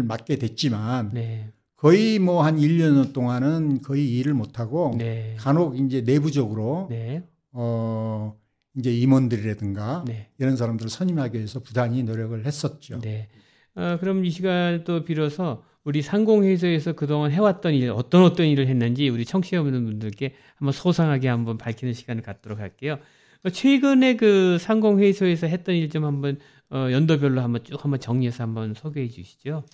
맡게 0.04 0.36
됐지만 0.36 1.10
네. 1.12 1.50
거의 1.84 2.18
뭐 2.18 2.40
한 2.42 2.56
1년 2.56 3.12
동안은 3.12 3.82
거의 3.82 4.08
일을 4.16 4.32
못 4.32 4.58
하고 4.58 4.94
네. 4.96 5.36
간혹 5.38 5.78
이제 5.78 6.00
내부적으로 6.00 6.86
네. 6.88 7.22
어 7.52 8.34
이제 8.78 8.90
임원들이라든가 8.90 10.04
네. 10.06 10.30
이런 10.38 10.56
사람들을 10.56 10.88
선임하기 10.88 11.36
위해서 11.36 11.60
부단히 11.60 12.02
노력을 12.02 12.42
했었죠. 12.46 13.00
네. 13.00 13.28
어, 13.74 13.98
그럼 14.00 14.24
이 14.24 14.30
시간 14.30 14.84
또 14.84 15.04
빌어서 15.04 15.62
우리 15.84 16.00
상공회의소에서 16.00 16.94
그동안 16.94 17.30
해왔던 17.32 17.74
일, 17.74 17.90
어떤 17.90 18.22
어떤 18.24 18.46
일을 18.46 18.66
했는지 18.66 19.10
우리 19.10 19.26
청취자분들께 19.26 20.32
한번 20.56 20.72
소상하게 20.72 21.28
한번 21.28 21.58
밝히는 21.58 21.92
시간을 21.92 22.22
갖도록 22.22 22.60
할게요. 22.60 22.98
어, 23.44 23.50
최근에 23.50 24.16
그 24.16 24.56
상공회의소에서 24.58 25.48
했던 25.48 25.74
일 25.74 25.90
좀 25.90 26.06
한번 26.06 26.38
어, 26.70 26.88
연도별로 26.90 27.42
한번 27.42 27.62
쭉 27.62 27.84
한번 27.84 28.00
정리해서 28.00 28.42
한번 28.42 28.72
소개해 28.72 29.08
주시죠. 29.08 29.64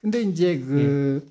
근데 0.00 0.22
이제 0.22 0.58
그 0.58 1.26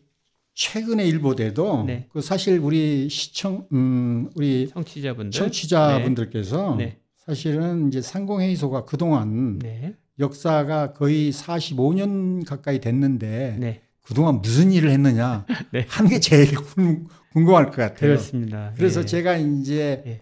최근의 0.53 1.07
일보다도 1.10 1.84
네. 1.86 2.07
그 2.12 2.22
사실 2.22 2.60
우리 2.60 3.10
시청 3.10 3.67
음 3.74 4.29
우리 4.36 4.67
청취자분들. 4.69 5.31
청취자분들께서 5.39 6.75
네. 6.77 7.00
사실은 7.17 7.88
이제 7.88 8.01
상공회의소가 8.01 8.86
그동안 8.86 9.60
네. 9.60 9.95
역사가 10.19 10.93
거의 10.93 11.31
45년 11.31 12.45
가까이 12.45 12.79
됐는데 12.79 13.57
네. 13.60 13.81
그동안 14.01 14.41
무슨 14.41 14.72
일을 14.72 14.91
했느냐 14.91 15.45
네. 15.74 15.86
하는 15.89 16.10
게 16.10 16.19
제일 16.19 16.55
궁- 16.55 17.07
궁금할 17.34 17.65
것 17.65 17.74
같아요. 17.77 17.95
그렇습니다. 18.12 18.74
그래서 18.77 19.01
예. 19.01 19.05
제가 19.05 19.36
이제 19.38 20.03
예. 20.05 20.22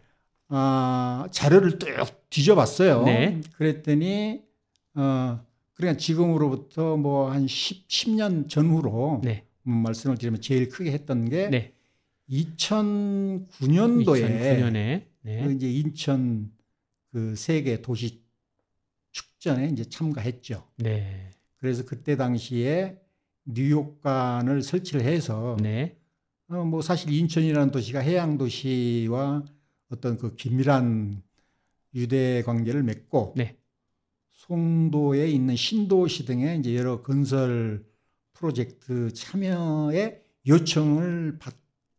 아, 0.50 1.28
자료를 1.32 1.78
쭉 1.80 1.88
뒤져봤어요. 2.30 3.04
네. 3.04 3.42
그랬더니 3.58 4.42
어 4.96 5.40
그러니까 5.74 5.98
지금으로부터 5.98 6.98
뭐 6.98 7.32
한 7.32 7.48
10, 7.48 7.88
10년 7.88 8.50
전후로 8.50 9.22
네. 9.24 9.46
음, 9.68 9.78
말씀을 9.78 10.18
드리면 10.18 10.42
제일 10.42 10.70
크게 10.70 10.92
했던 10.92 11.30
게 11.30 11.50
네. 11.50 11.74
2009년도에 12.30 14.06
2009년에 14.06 15.06
네. 15.22 15.44
그 15.44 15.52
이제 15.52 15.72
인천 15.72 16.52
그 17.12 17.36
세계 17.36 17.82
도시 17.82 18.24
축전에 19.12 19.68
이제 19.68 19.84
참가했죠. 19.84 20.68
네. 20.78 21.30
그래서 21.58 21.86
그때 21.86 22.16
당시에 22.16 23.00
뉴욕관을 23.46 24.62
설치를 24.62 25.04
해서 25.04 25.58
네. 25.62 25.98
어, 26.50 26.64
뭐 26.64 26.82
사실 26.82 27.12
인천이라는 27.12 27.72
도시가 27.72 28.00
해양 28.00 28.38
도시와 28.38 29.44
어떤 29.90 30.18
그 30.18 30.36
긴밀한 30.36 31.22
유대 31.96 32.42
관계를 32.44 32.84
맺고 32.84 33.34
네. 33.38 33.58
송도에 34.48 35.30
있는 35.30 35.56
신도시 35.56 36.26
등의 36.26 36.60
이제 36.60 36.76
여러 36.76 37.02
건설 37.02 37.86
프로젝트 38.34 39.14
참여에 39.14 40.22
요청을 40.46 41.40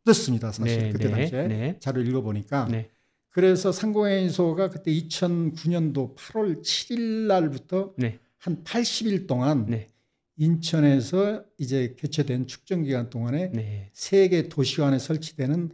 받았습니다. 0.04 0.52
사실 0.52 0.78
네. 0.78 0.92
그때 0.92 1.04
네. 1.04 1.10
당시에 1.10 1.48
네. 1.48 1.78
자료 1.80 2.02
읽어보니까 2.02 2.68
네. 2.70 2.90
그래서 3.30 3.72
상공회의소가 3.72 4.68
그때 4.68 4.92
2009년도 4.92 6.16
8월 6.16 6.60
7일 6.60 7.26
날부터 7.26 7.94
네. 7.96 8.18
한 8.38 8.62
80일 8.62 9.26
동안 9.26 9.64
네. 9.66 9.88
인천에서 10.36 11.44
이제 11.56 11.94
개최된 11.96 12.46
축전 12.46 12.84
기간 12.84 13.08
동안에 13.08 13.52
네. 13.52 13.90
세계 13.94 14.50
도시관에 14.50 14.98
설치되는 14.98 15.70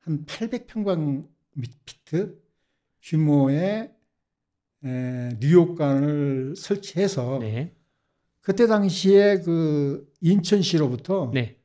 한 0.00 0.24
800평방 0.26 1.26
미터 1.54 2.28
규모의 3.02 3.90
에, 4.84 5.30
뉴욕관을 5.40 6.54
설치해서 6.56 7.38
네. 7.40 7.72
그때 8.40 8.66
당시에 8.66 9.40
그 9.40 10.08
인천시로부터 10.20 11.30
네. 11.32 11.56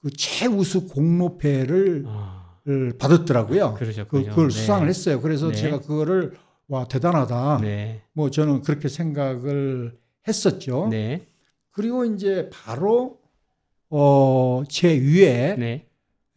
그 0.00 0.10
최우수 0.10 0.86
공로패를 0.88 2.04
아, 2.06 2.42
을 2.68 2.96
받았더라고요. 2.96 3.74
그러죠. 3.74 4.06
그, 4.06 4.24
그걸 4.24 4.52
수상을 4.52 4.88
했어요. 4.88 5.20
그래서 5.20 5.48
네. 5.48 5.54
제가 5.54 5.80
그거를 5.80 6.36
와 6.68 6.86
대단하다. 6.86 7.58
네. 7.60 8.02
뭐 8.12 8.30
저는 8.30 8.62
그렇게 8.62 8.88
생각을 8.88 9.98
했었죠. 10.28 10.86
네. 10.88 11.26
그리고 11.72 12.04
이제 12.04 12.48
바로 12.52 13.18
어, 13.90 14.62
제 14.68 14.96
위에 14.96 15.56
네. 15.58 15.86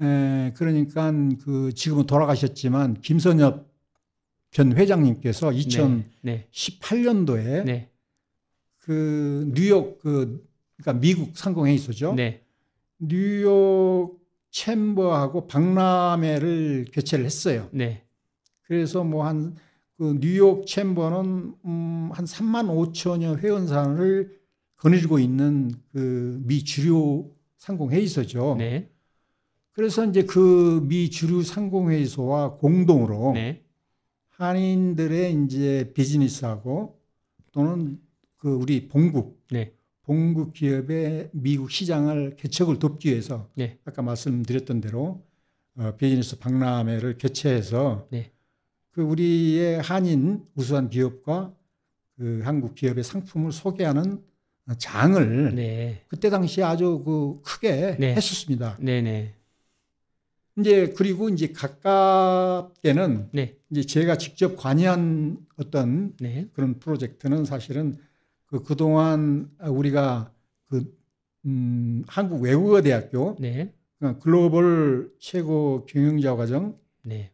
에, 0.02 0.52
그러니까 0.56 1.12
그 1.44 1.72
지금은 1.76 2.08
돌아가셨지만 2.08 3.02
김선엽 3.02 3.68
전 4.56 4.72
회장님께서 4.72 5.52
네. 6.22 6.48
2018년도에 6.54 7.66
네. 7.66 7.90
그 8.78 9.52
뉴욕 9.54 10.00
그 10.00 10.48
그러니까 10.78 11.02
미국 11.02 11.38
상공회의소죠. 11.38 12.14
네. 12.14 12.42
뉴욕 13.00 14.18
챔버하고 14.52 15.48
박람회를 15.48 16.86
개최를 16.94 17.26
했어요. 17.26 17.68
네. 17.74 18.04
그래서 18.62 19.04
뭐한 19.04 19.58
그 19.98 20.18
뉴욕 20.22 20.66
챔버는 20.66 21.56
음, 21.66 22.10
한 22.14 22.24
3만 22.24 22.70
5천여 22.94 23.40
회원사를 23.40 24.40
거느리고 24.78 25.20
있는 25.20 25.70
그 25.92 26.40
미 26.46 26.64
주류 26.64 27.30
상공회의소죠. 27.58 28.56
네. 28.58 28.90
그래서 29.74 30.06
이제 30.06 30.24
그 30.24 30.80
미 30.88 31.10
주류 31.10 31.44
상공회의소와 31.44 32.54
공동으로 32.56 33.34
네. 33.34 33.65
한인들의 34.38 35.46
이제 35.46 35.92
비즈니스하고 35.94 37.00
또는 37.52 38.00
그 38.38 38.54
우리 38.54 38.88
본국 38.88 39.46
네. 39.50 39.74
본국 40.04 40.54
기업의 40.54 41.30
미국 41.32 41.72
시장을 41.72 42.36
개척을 42.36 42.80
돕기 42.80 43.10
위해서 43.10 43.50
네. 43.56 43.80
아까 43.86 44.02
말씀드렸던 44.02 44.82
대로 44.82 45.24
어, 45.78 45.94
비즈니스 45.98 46.38
박람회를 46.38 47.18
개최해서 47.18 48.08
네. 48.12 48.32
그 48.92 49.02
우리의 49.02 49.82
한인 49.82 50.46
우수한 50.56 50.90
기업과 50.90 51.54
그 52.18 52.42
한국 52.44 52.76
기업의 52.76 53.04
상품을 53.04 53.52
소개하는 53.52 54.22
장을 54.78 55.56
네. 55.56 56.02
그때 56.08 56.30
당시에 56.30 56.64
아주 56.64 57.04
그 57.06 57.42
크게 57.42 57.98
네. 58.00 58.16
했었습니다. 58.16 58.78
네. 58.80 59.02
네. 59.02 59.35
이제 60.58 60.94
그리고 60.96 61.30
이제 61.30 61.52
가깝게는 61.52 63.30
네. 63.34 63.58
이제 63.70 63.84
제가 63.84 64.18
직접 64.18 64.56
관여한 64.56 65.38
어떤 65.58 66.16
네. 66.20 66.48
그런 66.54 66.80
프로젝트는 66.80 67.44
사실은 67.46 67.98
그 68.46 68.64
그동안 68.64 69.50
우리가 69.60 70.32
그 70.70 70.96
음, 71.46 72.04
한국 72.08 72.42
외국어 72.42 72.82
대학교 72.82 73.36
네. 73.40 73.74
그러니까 74.00 74.24
글로벌 74.24 75.12
최고 75.20 75.86
경영자 75.86 76.36
과정 76.36 76.78
네. 77.04 77.32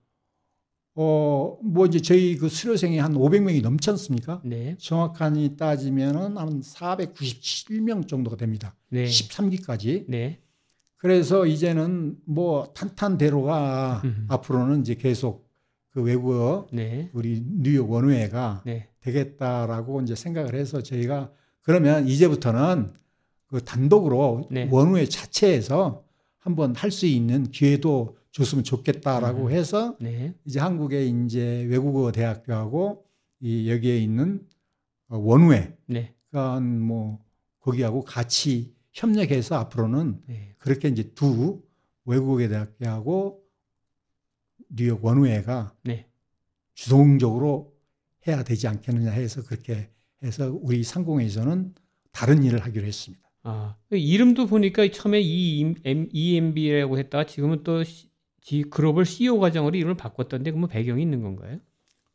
어뭐 0.95 1.85
이제 1.87 1.99
저희 1.99 2.35
그 2.35 2.49
수료생이 2.49 2.97
한 2.97 3.13
500명이 3.13 3.61
넘지 3.61 3.91
않습니까? 3.91 4.41
네. 4.43 4.75
정확하니 4.79 5.55
따지면은 5.55 6.37
한 6.37 6.61
497명 6.61 8.07
정도가 8.07 8.37
됩니다. 8.37 8.75
네. 8.89 9.05
13기까지. 9.05 10.05
네. 10.07 10.41
그래서 10.97 11.45
이제는 11.45 12.17
뭐 12.25 12.73
탄탄대로가 12.73 14.01
음. 14.03 14.25
앞으로는 14.29 14.81
이제 14.81 14.95
계속 14.95 15.47
그 15.91 16.01
외국어 16.01 16.65
네. 16.71 17.11
우리 17.13 17.43
뉴욕 17.45 17.91
원우회가 17.91 18.63
네. 18.65 18.89
되겠다라고 19.01 20.01
이제 20.01 20.15
생각을 20.15 20.55
해서 20.55 20.81
저희가 20.81 21.31
그러면 21.61 22.07
이제부터는 22.07 22.93
그 23.55 23.63
단독으로 23.63 24.49
네. 24.51 24.67
원우회 24.69 25.05
자체에서 25.05 26.03
한번 26.39 26.75
할 26.75 26.91
수 26.91 27.05
있는 27.05 27.49
기회도 27.51 28.17
줬으면 28.31 28.65
좋겠다라고 28.65 29.45
음. 29.45 29.51
해서 29.51 29.95
네. 30.01 30.33
이제 30.43 30.59
한국의 30.59 31.09
이제 31.25 31.65
외국어 31.69 32.11
대학교하고 32.11 33.05
이 33.39 33.71
여기에 33.71 33.97
있는 33.99 34.45
어, 35.07 35.17
원우회 35.17 35.77
네. 35.85 36.13
그러니까 36.29 36.59
뭐 36.59 37.19
거기하고 37.61 38.03
같이 38.03 38.75
협력해서 38.91 39.55
앞으로는 39.55 40.21
네. 40.27 40.53
그렇게 40.57 40.89
이제 40.89 41.13
두 41.15 41.63
외국의 42.03 42.49
대학교하고 42.49 43.41
뉴욕 44.67 45.03
원우회가 45.03 45.73
네. 45.83 46.09
주동적으로 46.73 47.73
해야 48.27 48.43
되지 48.43 48.67
않겠느냐 48.67 49.11
해서 49.11 49.43
그렇게 49.43 49.89
해서 50.23 50.51
우리 50.61 50.83
상공회에서는 50.83 51.73
다른 52.11 52.43
일을 52.43 52.59
하기로 52.59 52.85
했습니다. 52.85 53.24
아, 53.47 53.75
이름도 53.91 54.47
보니까 54.47 54.87
처음에 54.91 55.21
EMB라고 55.21 56.97
했다가 56.97 57.25
지금은 57.25 57.63
또 57.63 57.83
시- 57.83 58.09
지- 58.41 58.63
글로벌 58.63 59.05
CEO 59.05 59.37
과정으로 59.39 59.75
이름을 59.77 59.95
바꿨던데 59.95 60.51
그뭐 60.51 60.67
배경이 60.67 61.01
있는 61.01 61.21
건가요? 61.21 61.59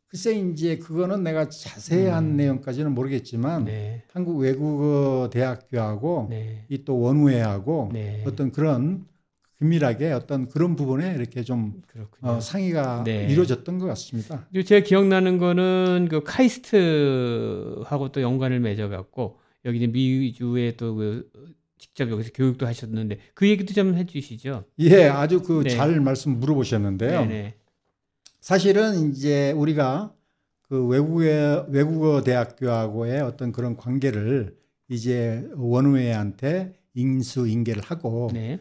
글쎄 0.07 0.33
이제 0.37 0.77
그거는 0.77 1.23
내가 1.23 1.47
자세한 1.47 2.31
음. 2.31 2.35
내용까지는 2.35 2.93
모르겠지만 2.93 3.63
네. 3.63 4.03
한국 4.11 4.39
외국어 4.39 5.29
대학교하고 5.31 6.27
네. 6.29 6.65
이또 6.67 6.99
원우회하고 6.99 7.91
네. 7.93 8.21
어떤 8.27 8.51
그런 8.51 9.05
긴밀하게 9.59 10.11
어떤 10.11 10.49
그런 10.49 10.75
부분에 10.75 11.13
이렇게 11.15 11.43
좀. 11.43 11.81
어, 12.21 12.41
상의가 12.41 13.03
네. 13.05 13.27
이루어졌던 13.31 13.79
것 13.79 13.85
같습니다. 13.85 14.49
제가 14.65 14.85
기억나는 14.85 15.37
거는 15.37 16.07
그 16.09 16.23
카이스트하고 16.23 18.11
또 18.11 18.21
연관을 18.21 18.59
맺어갖고 18.59 19.39
여기 19.65 19.77
이제 19.77 19.87
미주에 19.87 20.75
또 20.75 20.95
그 20.95 21.29
직접 21.77 22.09
여기서 22.11 22.29
교육도 22.33 22.67
하셨는데 22.67 23.17
그 23.33 23.49
얘기도 23.49 23.73
좀 23.73 23.95
해주시죠. 23.95 24.65
예, 24.79 25.05
아주 25.05 25.41
그 25.41 25.63
네. 25.63 25.69
잘 25.71 25.99
말씀 25.99 26.39
물어보셨는데요. 26.39 27.21
네네. 27.21 27.55
사실은 28.39 29.11
이제 29.11 29.51
우리가 29.53 30.13
그 30.61 30.85
외국의 30.85 31.65
외국어 31.69 32.21
대학교하고의 32.23 33.21
어떤 33.21 33.51
그런 33.51 33.75
관계를 33.75 34.55
이제 34.89 35.49
원우회한테 35.55 36.73
인수 36.93 37.47
인계를 37.47 37.81
하고 37.81 38.29
네. 38.31 38.59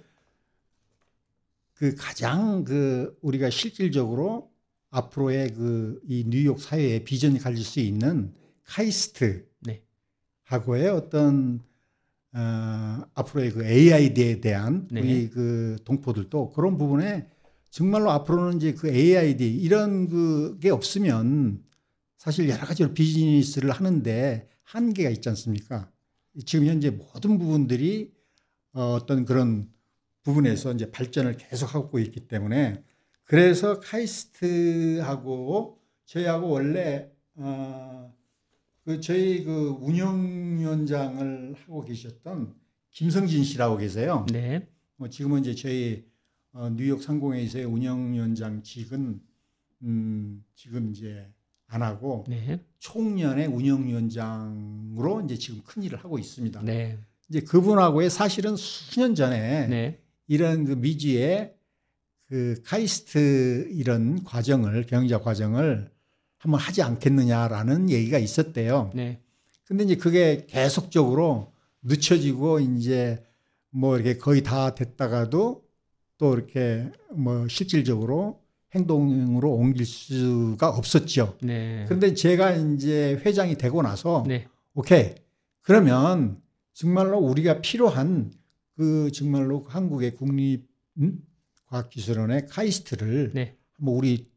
그 1.74 1.94
가장 1.94 2.64
그 2.64 3.16
우리가 3.20 3.50
실질적으로 3.50 4.50
앞으로의 4.90 5.52
그 5.52 6.00
이 6.08 6.24
뉴욕 6.26 6.60
사회의 6.60 7.04
비전이 7.04 7.38
가질 7.38 7.62
수 7.64 7.80
있는 7.80 8.32
카이스트 8.64 9.44
네. 9.44 9.49
하고의 10.50 10.88
어떤 10.88 11.60
어, 12.32 13.02
앞으로의 13.14 13.52
그 13.52 13.64
AID에 13.64 14.40
대한 14.40 14.88
네. 14.90 15.00
우리 15.00 15.30
그 15.30 15.76
동포들도 15.84 16.50
그런 16.50 16.76
부분에 16.76 17.28
정말로 17.70 18.10
앞으로는 18.10 18.56
이제 18.56 18.74
그 18.74 18.88
AID 18.88 19.48
이런 19.48 20.08
그게 20.08 20.70
없으면 20.70 21.62
사실 22.18 22.48
여러 22.48 22.66
가지로 22.66 22.92
비즈니스를 22.94 23.70
하는데 23.70 24.48
한계가 24.64 25.10
있지 25.10 25.28
않습니까? 25.28 25.88
지금 26.44 26.66
현재 26.66 26.90
모든 26.90 27.38
부분들이 27.38 28.12
어, 28.72 28.94
어떤 28.94 29.24
그런 29.24 29.70
부분에서 30.22 30.72
이제 30.72 30.90
발전을 30.90 31.36
계속하고 31.36 32.00
있기 32.00 32.26
때문에 32.26 32.82
그래서 33.24 33.78
카이스트하고 33.78 35.78
저희하고 36.06 36.48
원래 36.48 37.08
어, 37.36 38.12
그 38.90 39.00
저희 39.00 39.44
그 39.44 39.79
운영위원장을 39.81 41.55
하고 41.61 41.85
계셨던 41.85 42.53
김성진 42.90 43.44
씨라고 43.44 43.76
계세요. 43.76 44.26
네. 44.33 44.66
뭐 44.96 45.09
지금은 45.09 45.42
이제 45.42 45.55
저희 45.55 46.05
어, 46.53 46.68
뉴욕 46.70 47.00
상공회의소의 47.00 47.66
운영위원장 47.66 48.64
직은 48.64 49.20
음, 49.83 50.44
지금 50.57 50.90
이제 50.90 51.29
안 51.68 51.83
하고 51.83 52.24
네. 52.26 52.64
총련의 52.81 53.46
운영위원장으로 53.46 55.20
이제 55.24 55.37
지금 55.37 55.62
큰 55.64 55.85
일을 55.85 56.03
하고 56.03 56.18
있습니다. 56.18 56.61
네. 56.62 56.98
이제 57.29 57.42
그분하고의 57.42 58.11
사실은 58.11 58.57
수년 58.57 59.14
전에 59.14 59.68
네. 59.68 60.00
이런 60.26 60.64
그 60.64 60.72
미지의 60.72 61.55
그 62.26 62.61
카이스트 62.64 63.68
이런 63.70 64.24
과정을 64.24 64.87
경영자 64.87 65.20
과정을 65.20 65.92
한번 66.40 66.59
하지 66.59 66.83
않겠느냐라는 66.83 67.90
얘기가 67.90 68.18
있었대요. 68.18 68.90
네. 68.94 69.20
근데 69.66 69.85
이제 69.85 69.94
그게 69.94 70.46
계속적으로 70.48 71.53
늦춰지고 71.83 72.61
이제 72.61 73.22
뭐 73.68 73.96
이렇게 73.96 74.16
거의 74.16 74.42
다 74.42 74.74
됐다가도 74.74 75.62
또 76.16 76.35
이렇게 76.35 76.90
뭐 77.12 77.46
실질적으로 77.46 78.40
행동으로 78.74 79.53
옮길 79.53 79.85
수가 79.85 80.70
없었죠. 80.70 81.37
네. 81.42 81.85
그런데 81.87 82.14
제가 82.14 82.53
이제 82.53 83.20
회장이 83.24 83.57
되고 83.57 83.83
나서 83.83 84.24
네. 84.26 84.46
오케이. 84.74 85.14
그러면 85.61 86.40
정말로 86.72 87.18
우리가 87.18 87.61
필요한 87.61 88.33
그 88.76 89.11
정말로 89.12 89.66
한국의 89.68 90.14
국립 90.14 90.66
음? 90.98 91.18
과학기술원의 91.66 92.46
카이스트를 92.46 93.33
네. 93.35 93.57
뭐 93.76 93.94
우리 93.94 94.30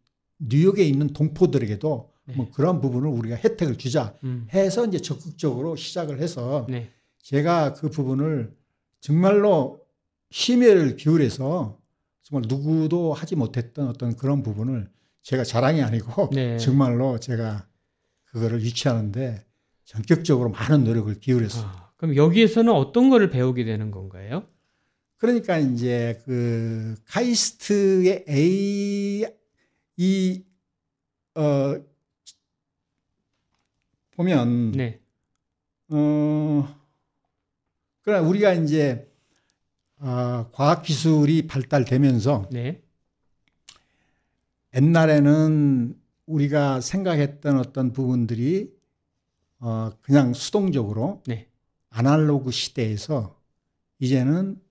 뉴욕에 0.48 0.84
있는 0.84 1.08
동포들에게도 1.08 2.12
네. 2.26 2.36
뭐 2.36 2.50
그런 2.52 2.80
부분을 2.82 3.10
우리가 3.10 3.36
혜택을 3.36 3.78
주자 3.78 4.14
음. 4.24 4.48
해서 4.54 4.86
이제 4.86 5.00
적극적으로 5.00 5.76
시작을 5.76 6.22
해서 6.22 6.66
네. 6.70 6.90
제가 7.22 7.74
그 7.74 7.90
부분을 7.90 8.54
정말로 9.00 9.82
심혈을 10.32 10.96
기울여서 10.96 11.78
정말 12.24 12.44
누구도 12.48 13.14
하지 13.14 13.36
못했던 13.36 13.88
어떤 13.88 14.16
그런 14.16 14.44
부분을 14.44 14.90
제가 15.22 15.44
자랑이 15.44 15.82
아니고 15.82 16.30
네. 16.34 16.58
정말로 16.58 17.20
제가 17.20 17.68
그거를 18.26 18.62
유치하는데 18.62 19.44
전격적으로 19.86 20.50
많은 20.50 20.84
노력을 20.84 21.14
기울였어요. 21.20 21.66
아, 21.66 21.92
그럼 21.98 22.16
여기에서는 22.16 22.72
어떤 22.72 23.10
거를 23.10 23.30
배우게 23.30 23.64
되는 23.64 23.92
건가요? 23.92 24.44
그러니까 25.18 25.58
이제 25.58 26.22
그 26.26 26.96
카이스트의 27.06 28.26
A 28.28 29.26
이 29.98 30.44
어 31.36 31.82
보면 34.12 34.72
네. 34.74 35.00
어 35.90 36.68
그러나 38.02 38.28
우리가 38.28 38.54
이제 38.54 39.10
아 39.98 40.50
과학 40.52 40.84
기술이 40.84 41.48
발달되면서 41.48 42.50
네. 42.52 42.82
옛날에는 44.76 46.00
우리가 46.26 46.82
생각했던 46.82 47.60
어떤 47.60 47.94
부분들이 47.94 48.72
어 49.60 49.92
그냥 50.02 50.34
수동적으로 50.34 51.24
네. 51.28 51.50
아날로그 51.90 52.52
시대에서 52.52 53.40
이제는 54.00 54.62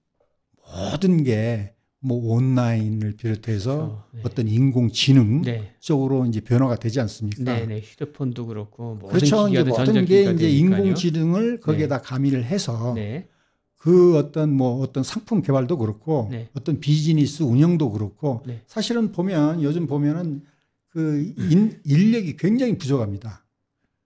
모든 0.75 1.25
게 1.25 1.75
뭐 2.05 2.35
온라인을 2.35 3.17
비롯해서 3.17 3.77
그렇죠. 3.77 4.05
네. 4.13 4.21
어떤 4.25 4.49
인공지능 4.49 5.43
네. 5.43 5.73
쪽으로 5.81 6.27
이제 6.27 6.41
변화가 6.41 6.77
되지 6.77 7.01
않습니까? 7.01 7.43
네, 7.43 7.67
네. 7.67 7.81
휴대폰도 7.81 8.47
그렇고 8.47 8.97
모든 8.97 9.09
그렇죠. 9.19 9.49
이제 9.49 9.65
다 9.65 9.85
모든 9.85 10.05
게 10.05 10.23
이제. 10.33 10.51
인공지능을 10.51 11.61
거기에다 11.61 12.01
가미를 12.01 12.45
해서 12.45 12.93
네. 12.95 13.29
그 13.77 14.17
어떤 14.17 14.53
뭐 14.53 14.81
어떤 14.81 15.03
상품 15.03 15.43
개발도 15.43 15.79
그렇고 15.79 16.29
네. 16.31 16.49
어떤 16.55 16.81
비즈니스 16.81 17.43
운영도 17.43 17.91
그렇고 17.91 18.43
네. 18.47 18.63
사실은 18.67 19.13
보면 19.13 19.63
요즘 19.63 19.87
보면은 19.87 20.43
그 20.89 21.33
인, 21.39 21.81
인력이 21.85 22.37
굉장히 22.37 22.79
부족합니다. 22.79 23.45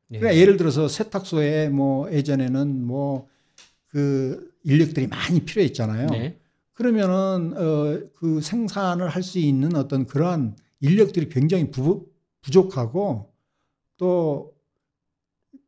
네. 0.08 0.18
그러니까 0.18 0.40
예를 0.40 0.56
들어서 0.56 0.86
세탁소에 0.88 1.68
뭐 1.70 2.12
예전에는 2.12 2.86
뭐 2.86 3.28
그 3.96 4.52
인력들이 4.64 5.06
많이 5.06 5.40
필요했잖아요. 5.40 6.08
네. 6.76 6.82
그러면은 6.82 7.54
어 7.56 8.06
그 8.14 8.40
생산을 8.40 9.08
할 9.08 9.22
수 9.22 9.38
있는 9.38 9.74
어떤 9.76 10.06
그러한 10.06 10.56
인력들이 10.80 11.28
굉장히 11.28 11.70
부, 11.70 12.06
부족하고 12.42 13.32
또 13.96 14.52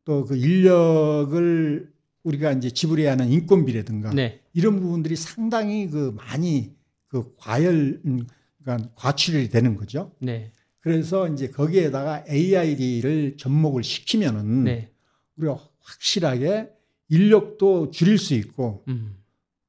또 0.05 0.25
그 0.25 0.35
인력을 0.35 1.91
우리가 2.23 2.51
이제 2.53 2.69
지불해야 2.71 3.11
하는 3.11 3.29
인건비라든가 3.29 4.11
네. 4.13 4.41
이런 4.53 4.79
부분들이 4.79 5.15
상당히 5.15 5.87
그 5.87 6.13
많이 6.15 6.73
그 7.07 7.35
과열 7.37 8.01
음, 8.05 8.25
그러니까 8.61 8.89
과출이 8.95 9.49
되는 9.49 9.75
거죠. 9.75 10.11
네. 10.19 10.51
그래서 10.79 11.27
이제 11.27 11.49
거기에다가 11.49 12.25
AI를 12.29 13.37
접목을 13.37 13.83
시키면은 13.83 14.63
네. 14.63 14.91
우리가 15.37 15.59
확실하게 15.79 16.69
인력도 17.09 17.91
줄일 17.91 18.17
수 18.17 18.33
있고 18.33 18.83
음. 18.87 19.15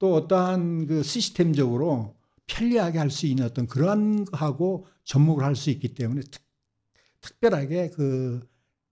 또 0.00 0.14
어떠한 0.14 0.86
그 0.86 1.02
시스템적으로 1.04 2.16
편리하게 2.48 2.98
할 2.98 3.10
수 3.10 3.26
있는 3.26 3.44
어떤 3.44 3.68
그러한 3.68 4.24
거하고 4.24 4.86
접목을 5.04 5.44
할 5.44 5.54
수 5.54 5.70
있기 5.70 5.94
때문에 5.94 6.22
특, 6.22 6.42
특별하게 7.20 7.90
그 7.90 8.40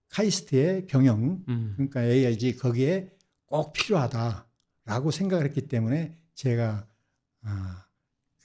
카이스트의 0.09 0.87
경영 0.87 1.43
음. 1.49 1.73
그러니까 1.75 2.03
AIG 2.03 2.55
거기에 2.57 3.11
꼭 3.47 3.73
필요하다라고 3.73 5.11
생각을 5.11 5.45
했기 5.45 5.67
때문에 5.67 6.15
제가 6.35 6.87
아, 7.41 7.85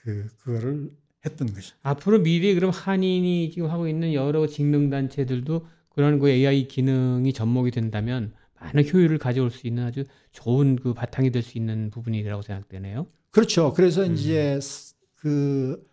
그 0.01 0.29
그거를 0.39 0.91
했던 1.25 1.53
것이죠. 1.53 1.77
앞으로 1.83 2.21
미래에 2.21 2.55
그럼 2.55 2.71
한인이 2.71 3.51
지금 3.53 3.71
하고 3.71 3.89
있는 3.89 4.15
여러 4.15 4.47
직능 4.47 4.91
단체들도 4.91 5.67
그런 5.91 6.19
그 6.19 6.29
AI 6.29 6.67
기능이 6.69 7.33
접목이 7.33 7.71
된다면 7.71 8.33
많은 8.65 8.89
효율을 8.91 9.19
가져올 9.19 9.51
수 9.51 9.67
있는 9.67 9.85
아주 9.85 10.05
좋은 10.33 10.77
그 10.77 10.95
바탕이 10.95 11.31
될 11.31 11.43
수 11.43 11.59
있는 11.59 11.91
부분이라고 11.91 12.43
생각되네요. 12.43 13.07
그렇죠. 13.31 13.73
그래서 13.75 14.05
음. 14.05 14.15
이제 14.15 14.59
스- 14.61 14.95
그 15.17 15.87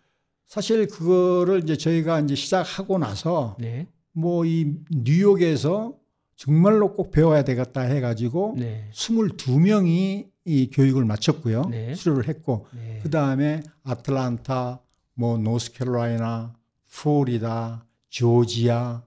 사실 0.46 0.86
그거를 0.86 1.62
이제 1.62 1.76
저희가 1.76 2.20
이제 2.20 2.34
시작하고 2.34 2.98
나서 2.98 3.56
네, 3.58 3.86
뭐이 4.12 4.74
뉴욕에서 4.90 5.94
정말로 6.36 6.92
꼭 6.94 7.10
배워야 7.10 7.44
되겠다 7.44 7.82
해가지고 7.82 8.56
네, 8.58 8.88
22명이 8.92 10.30
이 10.44 10.70
교육을 10.70 11.04
마쳤고요. 11.04 11.66
네. 11.70 11.94
수료를 11.94 12.28
했고 12.28 12.66
네, 12.72 13.00
그 13.02 13.10
다음에 13.10 13.62
아틀란타, 13.84 14.80
뭐 15.14 15.38
노스캐롤라이나, 15.38 16.54
플로리다, 16.90 17.86
조지아, 18.08 19.02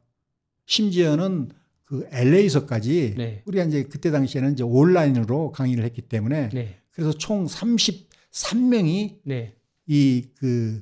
심지어는 0.65 1.49
그 1.85 2.07
LA에서까지 2.11 3.13
네. 3.15 3.43
우리가 3.45 3.63
이제 3.65 3.83
그때 3.83 4.11
당시에는 4.11 4.53
이제 4.53 4.63
온라인으로 4.63 5.51
강의를 5.51 5.83
했기 5.83 6.01
때문에 6.01 6.49
네, 6.49 6.75
그래서 6.91 7.13
총 7.13 7.45
33명이 7.45 9.19
네, 9.23 9.55
이그 9.85 10.79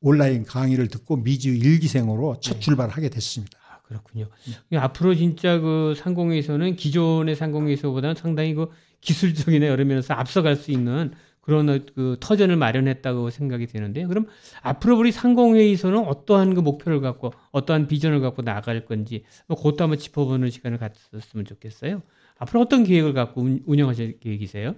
온라인 0.00 0.44
강의를 0.44 0.88
듣고 0.88 1.16
미주 1.16 1.50
일기생으로 1.50 2.40
첫 2.40 2.54
네. 2.54 2.60
출발하게 2.60 3.10
됐습니다. 3.10 3.58
아, 3.70 3.80
그렇군요. 3.82 4.28
앞으로 4.74 5.14
진짜 5.14 5.60
그 5.60 5.94
상공회의소는 5.96 6.76
기존의 6.76 7.36
상공회의소보다는 7.36 8.16
상당히 8.16 8.54
그 8.54 8.68
기술적인 9.00 9.62
여러 9.62 9.84
면에서 9.84 10.14
앞서갈 10.14 10.56
수 10.56 10.70
있는 10.70 11.12
그런 11.50 11.68
어, 11.68 11.78
그 11.96 12.16
터전을 12.20 12.54
마련했다고 12.56 13.30
생각이 13.30 13.66
되는데요. 13.66 14.06
그럼 14.06 14.26
앞으로 14.62 14.96
우리 14.96 15.10
상공회의소는 15.10 15.98
어떠한 16.06 16.54
그 16.54 16.60
목표를 16.60 17.00
갖고 17.00 17.32
어떠한 17.50 17.88
비전을 17.88 18.20
갖고 18.20 18.42
나갈 18.42 18.84
건지 18.84 19.24
뭐 19.48 19.56
그것도 19.56 19.82
한번 19.82 19.98
짚어보는 19.98 20.50
시간을 20.50 20.78
갖었으면 20.78 21.44
좋겠어요. 21.44 22.02
앞으로 22.38 22.60
어떤 22.60 22.84
계획을 22.84 23.12
갖고 23.14 23.42
운- 23.42 23.62
운영하실 23.66 24.20
계획이세요? 24.20 24.76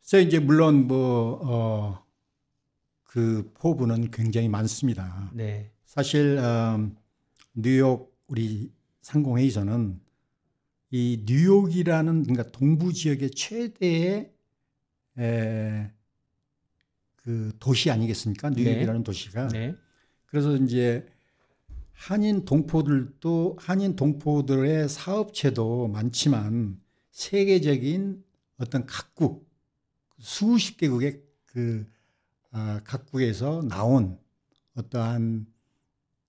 그래서 0.00 0.24
이제 0.24 0.38
물론 0.38 0.86
뭐, 0.86 1.40
어, 1.42 2.06
그 3.02 3.50
포부는 3.54 4.10
굉장히 4.12 4.48
많습니다. 4.48 5.30
네, 5.34 5.72
사실, 5.84 6.38
음, 6.38 6.96
뉴욕 7.54 8.16
우리 8.28 8.70
상공회의소는 9.02 10.00
이 10.92 11.22
뉴욕이라는 11.26 12.22
그러니까 12.22 12.44
동부 12.52 12.92
지역의 12.92 13.30
최대의 13.32 14.30
에, 15.18 15.90
그 17.26 17.50
도시 17.58 17.90
아니겠습니까? 17.90 18.50
뉴욕이라는 18.50 19.02
도시가. 19.02 19.48
네, 19.48 19.74
그래서 20.26 20.56
이제 20.56 21.04
한인 21.92 22.44
동포들도 22.44 23.56
한인 23.58 23.96
동포들의 23.96 24.88
사업체도 24.88 25.88
많지만 25.88 26.80
세계적인 27.10 28.22
어떤 28.58 28.86
각국 28.86 29.50
수십 30.20 30.76
개국의 30.76 31.20
그 31.46 31.84
아, 32.52 32.80
각국에서 32.84 33.62
나온 33.68 34.18
어떠한 34.76 35.46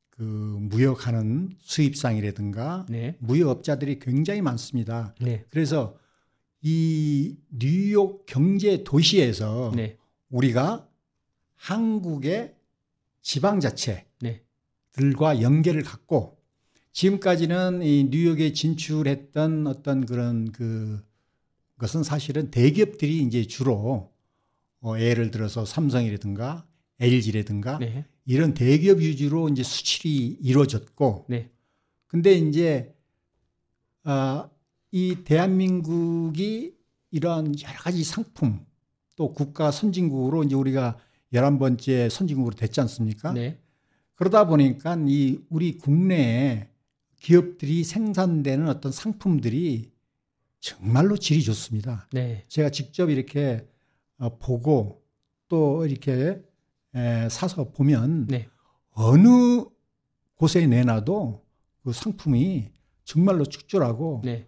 그 0.09 0.23
무역하는 0.23 1.55
수입상이라든가 1.59 2.87
네, 2.89 3.17
무역업자들이 3.19 3.99
굉장히 3.99 4.41
많습니다. 4.41 5.13
네, 5.21 5.45
그래서 5.51 5.95
이 6.63 7.37
뉴욕 7.51 8.25
경제 8.25 8.83
도시에서 8.83 9.73
네, 9.75 9.99
우리가 10.29 10.86
한국의 11.57 12.55
지방자체 13.21 14.05
네, 14.21 14.41
들과 14.93 15.41
연계를 15.41 15.83
갖고 15.83 16.37
지금까지는 16.93 17.81
이 17.83 18.07
뉴욕에 18.09 18.53
진출했던 18.53 19.67
어떤 19.67 20.05
그런 20.05 20.51
그 20.51 21.05
것은 21.77 22.03
사실은 22.03 22.49
대기업들이 22.49 23.21
이제 23.21 23.45
주로 23.45 24.11
어 24.81 24.97
예를 24.97 25.29
들어서 25.29 25.65
삼성이라든가 25.65 26.65
LG라든가 26.99 27.77
네, 27.77 28.05
이런 28.25 28.53
대기업 28.53 28.99
위주로 28.99 29.49
이제 29.49 29.61
수출이 29.61 30.39
이루어졌고 30.41 31.25
네, 31.29 31.51
근데 32.07 32.33
이제 32.33 32.95
아, 34.03 34.49
이 34.91 35.17
대한민국이 35.23 36.75
이러한 37.11 37.53
여러 37.61 37.77
가지 37.77 38.03
상품 38.03 38.65
또 39.15 39.33
국가 39.33 39.69
선진국으로 39.69 40.43
이제 40.43 40.55
우리가 40.55 40.97
11번째 41.33 42.09
선진국으로 42.09 42.55
됐지 42.55 42.81
않습니까? 42.81 43.33
네, 43.33 43.59
그러다 44.15 44.47
보니까 44.47 44.97
이 45.07 45.39
우리 45.49 45.77
국내에 45.77 46.69
기업들이 47.17 47.83
생산되는 47.83 48.67
어떤 48.67 48.91
상품들이 48.91 49.91
정말로 50.59 51.17
질이 51.17 51.43
좋습니다. 51.43 52.07
네, 52.11 52.45
제가 52.47 52.69
직접 52.69 53.09
이렇게 53.09 53.67
어, 54.17 54.37
보고 54.37 55.03
또 55.47 55.85
이렇게 55.85 56.41
에, 56.95 57.29
사서 57.29 57.71
보면 57.71 58.27
네. 58.27 58.47
어느 58.91 59.63
곳에 60.35 60.65
내놔도 60.65 61.43
그 61.83 61.93
상품이 61.93 62.69
정말로 63.03 63.45
축출하고 63.45 64.21
네, 64.25 64.47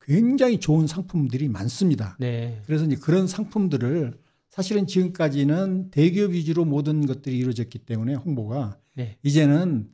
굉장히 0.00 0.58
좋은 0.58 0.86
상품들이 0.86 1.48
많습니다. 1.48 2.16
네, 2.18 2.60
그래서 2.66 2.84
이제 2.84 2.96
그런 2.96 3.26
상품들을 3.26 4.19
사실은 4.50 4.86
지금까지는 4.86 5.90
대기업 5.90 6.32
위주로 6.32 6.64
모든 6.64 7.06
것들이 7.06 7.38
이루어졌기 7.38 7.78
때문에 7.80 8.14
홍보가 8.14 8.78
네, 8.96 9.16
이제는 9.22 9.88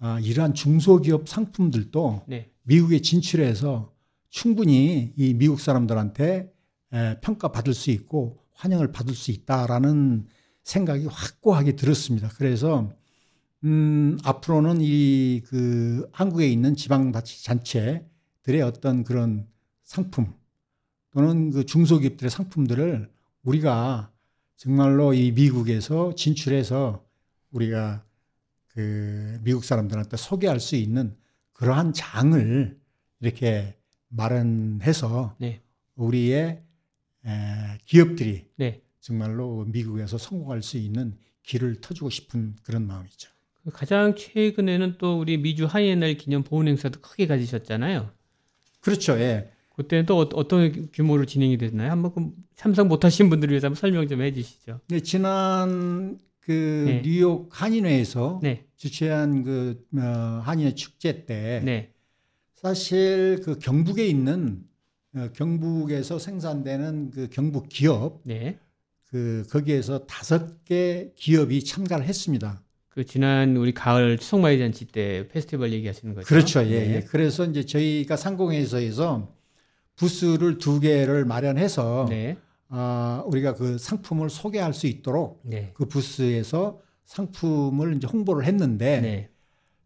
아, 0.00 0.18
이러한 0.20 0.54
중소기업 0.54 1.28
상품들도 1.28 2.24
네, 2.26 2.50
미국에 2.62 3.00
진출해서 3.00 3.92
충분히 4.30 5.12
이 5.16 5.34
미국 5.34 5.60
사람들한테 5.60 6.52
에, 6.92 7.20
평가받을 7.20 7.74
수 7.74 7.90
있고 7.90 8.38
환영을 8.52 8.92
받을 8.92 9.14
수 9.14 9.30
있다라는 9.30 10.26
생각이 10.62 11.06
확고하게 11.06 11.76
들었습니다. 11.76 12.28
그래서 12.36 12.90
음, 13.64 14.18
앞으로는 14.24 14.78
이 14.80 15.42
그 15.48 16.08
한국에 16.12 16.46
있는 16.48 16.76
지방자치단체들의 16.76 18.62
어떤 18.62 19.04
그런 19.04 19.46
상품 19.82 20.34
또는 21.10 21.50
그 21.50 21.64
중소기업들의 21.64 22.30
상품들을 22.30 23.10
우리가 23.42 24.10
정말로 24.56 25.14
이 25.14 25.32
미국에서 25.32 26.14
진출해서 26.14 27.04
우리가 27.50 28.04
그 28.68 29.38
미국 29.42 29.64
사람들한테 29.64 30.16
소개할 30.16 30.60
수 30.60 30.76
있는 30.76 31.16
그러한 31.52 31.92
장을 31.92 32.78
이렇게 33.20 33.76
마련해서 34.08 35.36
네, 35.38 35.60
우리의 35.96 36.62
에, 37.26 37.78
기업들이 37.84 38.46
네. 38.56 38.82
정말로 39.00 39.64
미국에서 39.64 40.18
성공할 40.18 40.62
수 40.62 40.76
있는 40.76 41.16
길을 41.42 41.80
터주고 41.80 42.10
싶은 42.10 42.56
그런 42.62 42.86
마음이죠. 42.86 43.30
그 43.64 43.70
가장 43.70 44.14
최근에는 44.14 44.96
또 44.98 45.18
우리 45.18 45.36
미주 45.38 45.66
하이에날 45.66 46.14
기념 46.14 46.42
보훈 46.42 46.68
행사도 46.68 47.00
크게 47.00 47.26
가지셨잖아요. 47.26 48.10
그렇죠. 48.80 49.18
예. 49.18 49.50
그때는 49.78 50.06
또 50.06 50.18
어- 50.18 50.28
어떤 50.34 50.90
규모로 50.92 51.24
진행이 51.24 51.56
됐나요? 51.56 51.92
한번 51.92 52.12
그 52.12 52.30
참석 52.56 52.88
못하신 52.88 53.30
분들을 53.30 53.52
위해서 53.52 53.68
한번 53.68 53.76
설명 53.80 54.08
좀 54.08 54.20
해주시죠. 54.22 54.80
네, 54.88 55.00
지난 55.00 56.18
그 56.40 56.84
네. 56.84 57.02
뉴욕 57.04 57.48
한인회에서 57.52 58.40
네, 58.42 58.64
주최한 58.76 59.44
그 59.44 59.84
어, 59.96 60.40
한인회 60.42 60.74
축제 60.74 61.24
때 61.26 61.62
네, 61.64 61.92
사실 62.56 63.40
그 63.44 63.60
경북에 63.60 64.04
있는 64.04 64.64
어, 65.14 65.28
경북에서 65.32 66.18
생산되는 66.18 67.10
그 67.12 67.28
경북 67.30 67.68
기업 67.68 68.20
네. 68.24 68.58
그 69.04 69.46
거기에서 69.48 70.06
다섯 70.06 70.64
개 70.64 71.12
기업이 71.14 71.62
참가를 71.64 72.04
했습니다. 72.04 72.64
그 72.88 73.04
지난 73.06 73.56
우리 73.56 73.72
가을 73.72 74.18
추석마이 74.18 74.58
잔치 74.58 74.86
때 74.86 75.28
페스티벌 75.28 75.72
얘기하시는 75.72 76.14
거죠? 76.16 76.26
그렇죠. 76.26 76.64
예, 76.66 76.80
네. 76.80 76.94
예. 76.96 77.00
그래서 77.02 77.44
이제 77.44 77.64
저희가 77.64 78.16
상공회의소에서 78.16 79.37
부스를 79.98 80.58
두 80.58 80.80
개를 80.80 81.24
마련해서 81.24 82.06
네, 82.08 82.38
아, 82.68 83.22
우리가 83.26 83.54
그 83.54 83.78
상품을 83.78 84.30
소개할 84.30 84.72
수 84.72 84.86
있도록 84.86 85.40
네, 85.44 85.72
그 85.74 85.86
부스에서 85.86 86.80
상품을 87.04 87.96
이제 87.96 88.06
홍보를 88.06 88.46
했는데 88.46 89.00
네, 89.00 89.30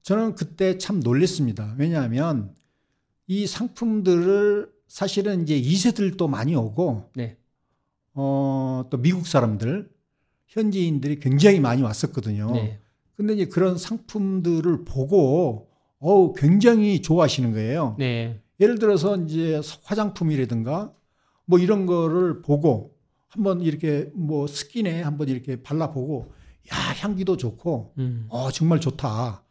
저는 0.02 0.34
그때 0.34 0.78
참 0.78 1.00
놀랐습니다. 1.00 1.74
왜냐하면 1.78 2.54
이 3.26 3.46
상품들을 3.46 4.70
사실은 4.86 5.42
이제 5.42 5.58
2세들도 5.60 6.28
많이 6.28 6.54
오고 6.54 7.10
네, 7.14 7.38
어, 8.12 8.84
또 8.90 8.98
미국 8.98 9.26
사람들 9.26 9.90
현지인들이 10.48 11.20
굉장히 11.20 11.58
많이 11.58 11.80
왔었거든요. 11.80 12.50
네, 12.52 12.80
근데 13.16 13.32
이제 13.32 13.46
그런 13.46 13.78
상품들을 13.78 14.84
보고 14.84 15.70
어우 16.00 16.34
굉장히 16.34 17.00
좋아하시는 17.00 17.52
거예요. 17.52 17.96
네, 17.98 18.41
예를 18.62 18.78
들어서 18.78 19.16
이제 19.16 19.60
화장품이라든가 19.82 20.92
뭐 21.46 21.58
이런 21.58 21.84
거를 21.84 22.42
보고 22.42 22.94
한번 23.28 23.60
이렇게 23.60 24.08
뭐 24.14 24.46
스킨에 24.46 25.02
한번 25.02 25.28
이렇게 25.28 25.60
발라보고 25.60 26.32
야 26.72 26.76
향기도 27.00 27.36
좋고 27.36 27.94
음, 27.98 28.26
어 28.28 28.52
정말 28.52 28.80
좋다 28.80 29.42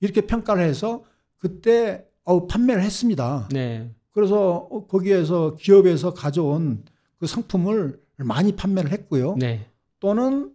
이렇게 0.00 0.20
평가를 0.20 0.62
해서 0.62 1.02
그때 1.38 2.04
어 2.24 2.46
판매를 2.46 2.82
했습니다. 2.82 3.48
네, 3.52 3.90
그래서 4.10 4.68
어, 4.70 4.86
거기에서 4.86 5.56
기업에서 5.56 6.12
가져온 6.12 6.84
그 7.18 7.26
상품을 7.26 7.98
많이 8.18 8.54
판매를 8.54 8.92
했고요. 8.92 9.36
네. 9.38 9.66
또는 9.98 10.52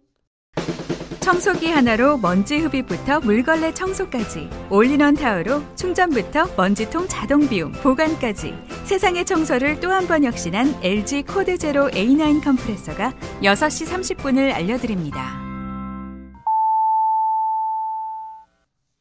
청소기 1.24 1.68
하나로 1.68 2.18
먼지 2.18 2.58
흡입부터 2.58 3.20
물걸레 3.20 3.72
청소까지 3.72 4.50
올인원 4.70 5.14
타워로 5.14 5.62
충전부터 5.74 6.54
먼지통 6.54 7.08
자동 7.08 7.48
비움 7.48 7.72
보관까지 7.72 8.52
세상의 8.84 9.24
청소를 9.24 9.80
또 9.80 9.88
한 9.90 10.06
번 10.06 10.22
혁신한 10.24 10.82
LG 10.82 11.22
코드 11.22 11.56
제로 11.56 11.88
A9 11.88 12.44
컴프레서가 12.44 13.14
6시 13.42 13.86
30분을 14.18 14.52
알려드립니다. 14.52 15.40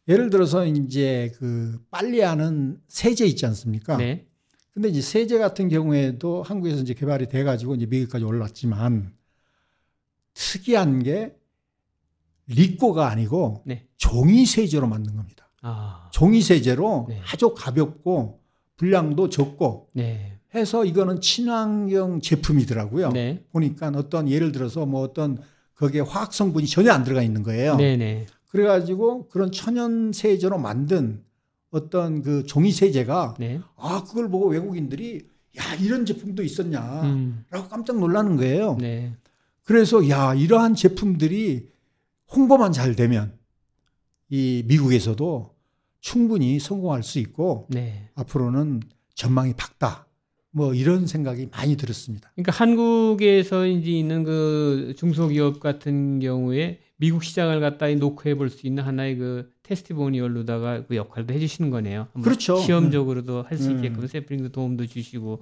예를 0.07 0.29
들어서 0.29 0.65
이제 0.65 1.29
그 1.37 1.77
빨래하는 1.91 2.79
세제 2.87 3.25
있지 3.25 3.45
않습니까? 3.47 3.97
네. 3.97 4.25
근데 4.73 4.87
이제 4.87 5.01
세제 5.01 5.37
같은 5.37 5.67
경우에도 5.67 6.41
한국에서 6.41 6.77
이제 6.77 6.93
개발이 6.93 7.27
돼 7.27 7.43
가지고 7.43 7.75
이제 7.75 7.85
미국까지 7.85 8.23
올랐지만 8.23 9.13
특이한 10.33 11.03
게 11.03 11.35
리꼬가 12.47 13.09
아니고 13.09 13.63
네. 13.65 13.87
종이 13.97 14.45
세제로 14.45 14.87
만든 14.87 15.15
겁니다. 15.15 15.49
아. 15.61 16.09
종이 16.11 16.41
세제로 16.41 17.07
네. 17.09 17.21
아주 17.31 17.53
가볍고 17.53 18.39
분량도 18.77 19.29
적고 19.29 19.89
네. 19.93 20.33
해서 20.55 20.85
이거는 20.85 21.21
친환경 21.21 22.21
제품이더라고요. 22.21 23.11
네. 23.11 23.43
보니까 23.51 23.91
어떤 23.95 24.29
예를 24.29 24.51
들어서 24.51 24.85
뭐 24.85 25.01
어떤 25.01 25.39
거기에 25.75 26.01
화학 26.01 26.33
성분이 26.33 26.67
전혀 26.67 26.91
안 26.91 27.03
들어가 27.03 27.21
있는 27.21 27.43
거예요. 27.43 27.75
네, 27.75 27.97
네. 27.97 28.25
그래가지고 28.49 29.29
그런 29.29 29.51
천연 29.51 30.11
세제로 30.13 30.59
만든 30.59 31.23
어떤 31.71 32.21
그 32.21 32.45
종이 32.45 32.71
세제가 32.71 33.35
네. 33.39 33.59
아 33.75 34.03
그걸 34.03 34.29
보고 34.29 34.47
외국인들이 34.49 35.27
야 35.57 35.75
이런 35.81 36.05
제품도 36.05 36.43
있었냐라고 36.43 37.07
음. 37.07 37.45
깜짝 37.69 37.97
놀라는 37.99 38.37
거예요. 38.37 38.77
네. 38.79 39.13
그래서 39.63 40.07
야 40.09 40.35
이러한 40.35 40.75
제품들이 40.75 41.72
홍보만 42.35 42.71
잘 42.71 42.95
되면 42.95 43.37
이 44.29 44.63
미국에서도 44.67 45.53
충분히 45.99 46.59
성공할 46.59 47.03
수 47.03 47.19
있고 47.19 47.67
네. 47.69 48.09
앞으로는 48.15 48.81
전망이 49.15 49.53
밝다. 49.53 50.07
뭐 50.55 50.73
이런 50.73 51.07
생각이 51.07 51.47
많이 51.51 51.77
들었습니다. 51.77 52.31
그러니까 52.35 52.51
한국에서 52.51 53.65
이제 53.65 53.91
있는 53.91 54.23
그 54.23 54.93
중소기업 54.97 55.59
같은 55.59 56.19
경우에 56.19 56.79
미국 56.97 57.23
시장을 57.23 57.59
갖다 57.59 57.89
놓고 57.89 58.35
볼수 58.37 58.67
있는 58.67 58.83
하나의 58.83 59.17
그 59.17 59.51
testimonial로다가 59.63 60.85
그 60.85 60.95
역할도 60.95 61.33
해주시는 61.33 61.71
거네요. 61.71 62.07
그렇죠. 62.21 62.57
시험적으로도 62.57 63.43
할수 63.43 63.71
음. 63.71 63.77
있게끔 63.77 64.05
샘플링도 64.07 64.49
도움도 64.49 64.85
주시고. 64.85 65.41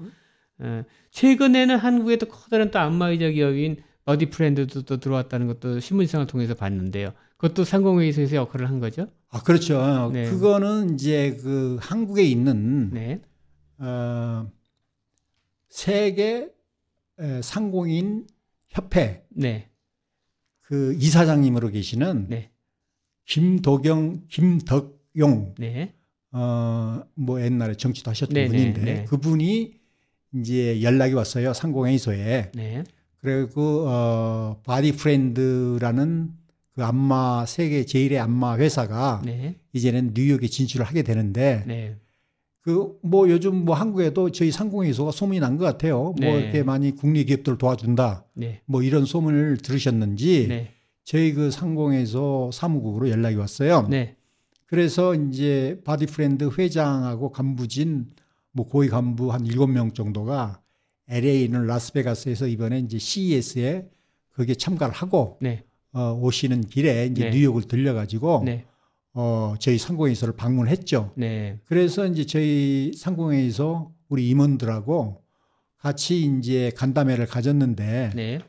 어, 0.60 0.84
최근에는 1.10 1.76
한국에 1.76 2.18
또 2.18 2.28
커다란 2.28 2.72
또 2.72 2.80
안마의자 2.80 3.30
기업인 3.30 3.78
바디 4.06 4.30
프렌드도 4.30 4.84
또 4.84 4.98
들어왔다는 4.98 5.48
것도 5.48 5.80
신문상을 5.80 6.28
통해서 6.28 6.54
봤는데요. 6.54 7.14
그것도 7.38 7.64
상공회의소에서 7.64 8.36
역할을 8.36 8.70
한 8.70 8.80
거죠? 8.80 9.08
아 9.30 9.42
그렇죠. 9.42 10.12
네. 10.14 10.30
그거는 10.30 10.96
이제 10.96 11.38
그 11.42 11.78
한국에 11.82 12.24
있는 12.24 12.92
네. 12.92 13.22
어, 13.80 14.48
세계 15.70 16.50
에, 17.20 17.42
상공인 17.42 18.28
협회 18.70 19.26
네. 19.30 19.70
그 20.62 20.94
이사장님으로 21.00 21.70
계시는 21.70 22.28
네. 22.30 22.52
김도경 23.26 24.28
김덕용 24.28 25.56
네. 25.58 25.94
어 26.32 26.68
뭐 26.68 27.42
옛날에 27.42 27.76
정치도 27.76 28.12
하셨던 28.12 28.34
네, 28.34 28.44
네, 28.44 28.48
분인데 28.48 28.82
네. 28.82 29.06
그분이 29.06 29.74
이제 30.36 30.82
연락이 30.82 31.14
왔어요 31.14 31.54
상공회의소에 31.54 32.52
네. 32.54 32.84
그리고 33.22 33.86
어 33.88 34.58
바디 34.64 34.94
프렌드라는 34.94 36.32
그 36.74 36.84
안마 36.84 37.46
세계 37.46 37.86
제일의 37.86 38.20
안마 38.20 38.58
회사가 38.58 39.22
네. 39.26 39.56
이제는 39.74 40.12
뉴욕에 40.16 40.48
진출을 40.48 40.86
하게 40.86 41.04
되는데 41.04 41.64
네. 41.68 41.98
그뭐 42.62 43.30
요즘 43.30 43.66
뭐 43.66 43.76
한국에도 43.76 44.32
저희 44.32 44.52
상공회의소가 44.52 45.12
소문이 45.12 45.40
난 45.40 45.58
것 45.58 45.66
같아요. 45.66 45.98
뭐 46.02 46.16
네. 46.20 46.40
이렇게 46.40 46.64
많이 46.64 46.96
국내 46.96 47.24
기업들을 47.24 47.58
도와준다. 47.58 48.26
네. 48.36 48.62
뭐 48.66 48.84
이런 48.84 49.06
소문을 49.06 49.58
들으셨는지 49.58 50.48
네. 50.48 50.72
저희 51.04 51.34
그 51.34 51.50
상공회의소 51.52 52.52
사무국으로 52.54 53.10
연락이 53.10 53.36
왔어요. 53.36 53.88
네. 53.90 54.16
그래서 54.68 55.16
이제 55.16 55.82
바디 55.84 56.06
프렌드 56.06 56.50
회장하고 56.58 57.32
간부진 57.32 58.12
뭐 58.54 58.68
고위 58.68 58.88
간부 58.88 59.34
한 59.34 59.46
일곱 59.46 59.68
명 59.68 59.92
정도가 59.92 60.61
LA는 61.12 61.68
라스베가스에서 61.68 62.48
이번에 62.48 62.80
이제 62.80 62.98
CES에 62.98 63.90
거기에 64.34 64.56
참가를 64.56 64.94
하고 64.94 65.38
네. 65.42 65.64
어, 65.92 66.18
오시는 66.22 66.62
길에 66.62 67.08
이제 67.08 67.26
네. 67.26 67.32
뉴욕을 67.32 67.64
들려가지고 67.64 68.44
네. 68.46 68.66
어, 69.14 69.56
저희 69.60 69.78
상공회의소를 69.78 70.36
방문했죠. 70.36 71.12
네. 71.16 71.60
그래서 71.66 72.08
이제 72.08 72.26
저희 72.26 72.94
상공회의소 72.96 73.92
우리 74.08 74.30
임원들하고 74.30 75.22
같이 75.78 76.22
이제 76.38 76.72
간담회를 76.76 77.26
가졌는데 77.26 78.12
네. 78.16 78.40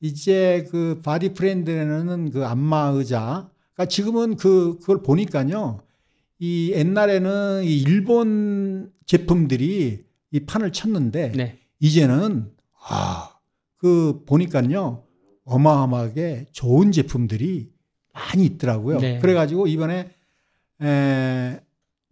이제 0.00 0.66
그 0.70 1.00
바디 1.04 1.34
프렌드는 1.34 2.30
그 2.30 2.44
안마 2.44 2.88
의자, 2.88 3.50
그러니까 3.74 3.86
지금은 3.86 4.36
그 4.36 4.78
그걸 4.80 5.02
보니까요. 5.02 5.80
이 6.40 6.72
옛날에는 6.72 7.64
이 7.64 7.80
일본 7.80 8.92
제품들이 9.06 10.04
이 10.30 10.40
판을 10.40 10.72
쳤는데 10.72 11.32
네. 11.32 11.58
이제는 11.80 12.52
아, 12.88 13.34
그 13.76 14.22
보니까요. 14.26 15.04
어마어마하게 15.44 16.46
좋은 16.52 16.92
제품들이 16.92 17.72
많이 18.12 18.44
있더라고요. 18.44 18.98
네. 18.98 19.18
그래가지고 19.18 19.66
이번에 19.66 20.10
에, 20.82 21.60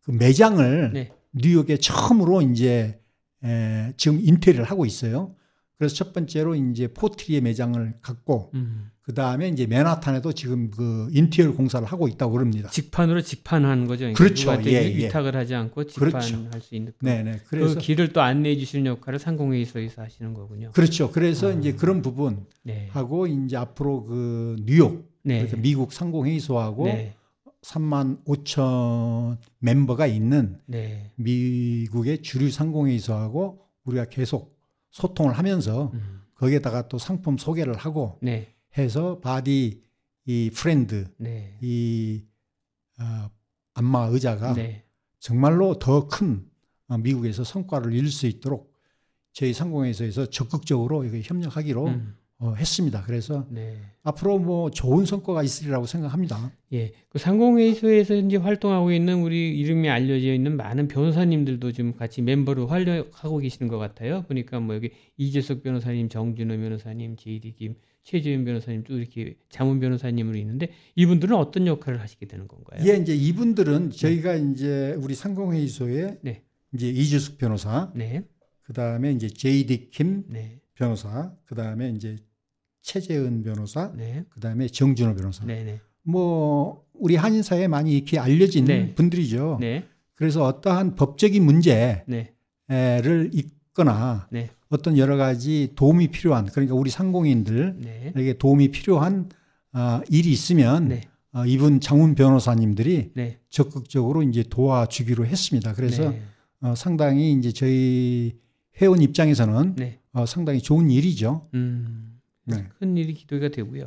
그 0.02 0.10
매장을 0.10 0.92
네. 0.92 1.12
뉴욕에 1.32 1.76
처음으로 1.76 2.42
이제 2.42 3.00
에, 3.44 3.92
지금 3.96 4.20
인테리어를 4.20 4.70
하고 4.70 4.86
있어요. 4.86 5.34
그래서 5.76 5.94
첫 5.94 6.12
번째로 6.12 6.54
이제 6.54 6.88
포트리의 6.88 7.42
매장을 7.42 7.98
갖고 8.00 8.50
음. 8.54 8.90
그 9.06 9.14
다음에 9.14 9.46
이제 9.48 9.66
맨하탄에도 9.66 10.32
지금 10.32 10.68
그 10.68 11.06
인테리어 11.12 11.54
공사를 11.54 11.86
하고 11.86 12.08
있다고 12.08 12.32
그럽니다. 12.32 12.68
직판으로 12.70 13.22
직판하는 13.22 13.86
거죠. 13.86 14.12
그러니까 14.12 14.18
그렇죠. 14.18 14.50
예, 14.68 14.80
위- 14.88 15.02
예. 15.02 15.06
위탁을 15.06 15.36
하지 15.36 15.54
않고 15.54 15.86
직판할 15.86 16.10
그렇죠. 16.10 16.58
수 16.60 16.74
있는. 16.74 16.92
네네. 17.00 17.42
그래서 17.46 17.74
그 17.74 17.80
길을 17.80 18.12
또 18.12 18.20
안내해 18.20 18.56
주시는 18.56 18.84
역할을 18.86 19.20
상공회의소에서 19.20 20.02
하시는 20.02 20.34
거군요. 20.34 20.72
그렇죠. 20.72 21.12
그래서 21.12 21.50
아. 21.50 21.52
이제 21.52 21.72
그런 21.74 22.02
부분 22.02 22.46
네. 22.64 22.88
하고 22.90 23.28
이제 23.28 23.56
앞으로 23.56 24.06
그 24.06 24.56
뉴욕 24.66 25.08
네. 25.22 25.38
그래서 25.38 25.56
미국 25.56 25.92
상공회의소하고 25.92 26.86
네. 26.86 27.14
3만 27.62 28.24
5천 28.24 29.36
멤버가 29.60 30.08
있는 30.08 30.58
네. 30.66 31.12
미국의 31.14 32.22
주류 32.22 32.50
상공회의소하고 32.50 33.60
우리가 33.84 34.06
계속 34.06 34.58
소통을 34.90 35.32
하면서 35.34 35.92
음. 35.94 36.22
거기에다가 36.34 36.88
또 36.88 36.98
상품 36.98 37.38
소개를 37.38 37.74
하고 37.76 38.18
네. 38.20 38.48
해서 38.78 39.18
바디 39.20 39.82
이 40.26 40.50
프렌드 40.54 41.08
네. 41.18 41.56
이 41.62 42.24
어, 43.00 43.30
안마 43.74 44.06
의자가 44.06 44.54
네. 44.54 44.84
정말로 45.18 45.78
더큰 45.78 46.48
어, 46.88 46.98
미국에서 46.98 47.44
성과를 47.44 47.92
이룰 47.92 48.10
수 48.10 48.26
있도록 48.26 48.72
저희 49.32 49.52
상공회에서 49.52 50.30
적극적으로 50.30 51.04
협력하기로 51.06 51.86
음. 51.86 52.16
어, 52.38 52.52
했습니다. 52.54 53.02
그래서 53.04 53.46
네. 53.50 53.76
앞으로 54.02 54.38
뭐 54.38 54.70
좋은 54.70 55.06
성과가 55.06 55.42
있으리라고 55.42 55.86
생각합니다. 55.86 56.52
예. 56.74 56.92
그 57.08 57.18
상공회의소에서 57.18 58.14
이제 58.16 58.36
활동하고 58.36 58.92
있는 58.92 59.22
우리 59.22 59.58
이름이 59.58 59.88
알려져 59.88 60.34
있는 60.34 60.56
많은 60.56 60.86
변호사님들도 60.88 61.72
좀 61.72 61.94
같이 61.96 62.20
멤버로 62.20 62.66
활약하고 62.66 63.38
계시는 63.38 63.68
것 63.68 63.78
같아요. 63.78 64.22
보니까 64.28 64.60
뭐 64.60 64.74
여기 64.74 64.90
이재석 65.16 65.62
변호사님, 65.62 66.10
정준호 66.10 66.58
변호사님, 66.58 67.16
제이디 67.16 67.54
김, 67.54 67.74
최재윤 68.04 68.44
변호사님 68.44 68.84
또 68.84 68.98
이렇게 68.98 69.36
자문 69.48 69.80
변호사님으로 69.80 70.36
있는데 70.36 70.68
이분들은 70.94 71.34
어떤 71.34 71.66
역할을 71.66 72.00
하시게 72.00 72.26
되는 72.26 72.46
건가요? 72.46 72.84
예, 72.86 72.96
이제 72.98 73.14
이분들은 73.14 73.90
저희가 73.90 74.34
이제 74.34 74.94
우리 74.98 75.14
상공회의소에 75.14 76.18
네. 76.20 76.42
이제 76.74 76.88
이주숙 76.88 77.38
변호사, 77.38 77.90
네. 77.96 78.24
그 78.62 78.74
다음에 78.74 79.12
이제 79.12 79.28
제이디 79.28 79.90
킴 79.90 80.24
네. 80.28 80.60
변호사, 80.76 81.32
그 81.44 81.54
다음에 81.54 81.90
이제 81.90 82.16
최재은 82.82 83.42
변호사, 83.42 83.92
네. 83.96 84.24
그 84.28 84.38
다음에 84.38 84.68
정준호 84.68 85.16
변호사. 85.16 85.44
네. 85.44 85.64
네. 85.64 85.80
뭐 86.02 86.84
우리 86.92 87.16
한인 87.16 87.42
사회에 87.42 87.66
많이 87.66 87.96
이렇게 87.96 88.18
알려진 88.18 88.66
네. 88.66 88.94
분들이죠. 88.94 89.58
네. 89.60 89.84
그래서 90.14 90.44
어떠한 90.44 90.94
법적인 90.94 91.44
문제를 91.44 92.04
네. 94.30 94.50
어떤 94.68 94.96
여러 94.98 95.16
가지 95.16 95.72
도움이 95.74 96.08
필요한 96.08 96.46
그러니까 96.46 96.74
우리 96.74 96.90
상공인들에게 96.90 98.12
네. 98.14 98.32
도움이 98.38 98.70
필요한 98.70 99.28
어, 99.72 100.00
일이 100.08 100.30
있으면 100.30 100.88
네. 100.88 101.02
어, 101.32 101.44
이분 101.44 101.80
장훈 101.80 102.14
변호사님들이 102.14 103.10
네. 103.14 103.38
적극적으로 103.50 104.22
이제 104.22 104.42
도와주기로 104.42 105.26
했습니다. 105.26 105.74
그래서 105.74 106.10
네. 106.10 106.22
어, 106.62 106.74
상당히 106.74 107.32
이제 107.32 107.52
저희 107.52 108.38
회원 108.80 109.02
입장에서는 109.02 109.74
네. 109.76 110.00
어, 110.16 110.24
상당히 110.24 110.60
좋은 110.62 110.90
일이죠. 110.90 111.46
음, 111.52 112.18
네. 112.44 112.64
큰 112.78 112.96
일이 112.96 113.12
기도가 113.12 113.48
되고요. 113.50 113.84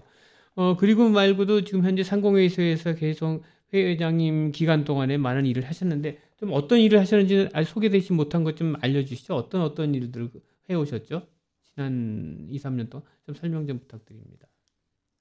어, 0.56 0.78
그리고 0.78 1.10
말고도 1.10 1.64
지금 1.64 1.84
현재 1.84 2.04
상공회의소에서 2.04 2.94
계속 2.96 3.42
회장님 3.74 4.52
기간 4.52 4.84
동안에 4.84 5.18
많은 5.18 5.46
일을 5.48 5.66
하셨는데 5.68 6.20
좀 6.38 6.52
어떤 6.54 6.80
일을 6.80 7.00
하셨는지 7.00 7.50
아직 7.54 7.72
소개되지 7.72 8.14
못한 8.14 8.44
것 8.44 8.56
좀 8.56 8.76
알려주시죠. 8.80 9.34
어떤 9.36 9.62
어떤 9.62 9.96
일들을 9.96 10.30
해오셨죠? 10.70 11.24
지난 11.74 12.48
2, 12.52 12.60
3년 12.60 12.90
동안 12.90 13.06
좀 13.26 13.34
설명 13.36 13.66
좀 13.66 13.80
부탁드립니다. 13.80 14.48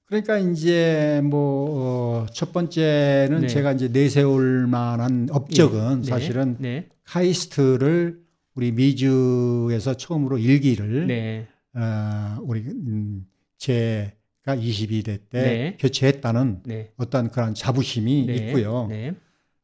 그러니까 0.05 0.37
이제 0.37 1.21
뭐첫 1.23 2.51
번째는 2.51 3.41
네. 3.41 3.47
제가 3.47 3.73
이제 3.73 3.87
내세울 3.87 4.67
만한 4.67 5.27
업적은 5.31 6.01
네. 6.01 6.07
사실은 6.07 6.55
네, 6.59 6.89
카이스트를 7.03 8.19
우리 8.59 8.73
미주에서 8.73 9.93
처음으로 9.93 10.37
일기를 10.37 11.07
네, 11.07 11.47
어, 11.73 12.41
우리 12.41 12.59
음, 12.59 13.25
제가 13.57 14.47
22대 14.47 15.29
때 15.29 15.41
네. 15.41 15.77
교체했다는 15.79 16.63
네, 16.65 16.91
어떤 16.97 17.31
그런 17.31 17.53
자부심이 17.53 18.25
네, 18.25 18.33
있고요. 18.33 18.87
네, 18.87 19.15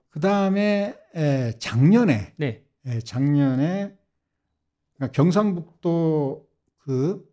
그 0.10 0.22
다음에 0.22 0.96
작년에 1.60 2.36
네, 2.38 2.64
에, 2.86 3.00
작년에 3.02 3.94
그러니까 4.96 5.12
경상북도 5.12 6.48
그 6.78 7.30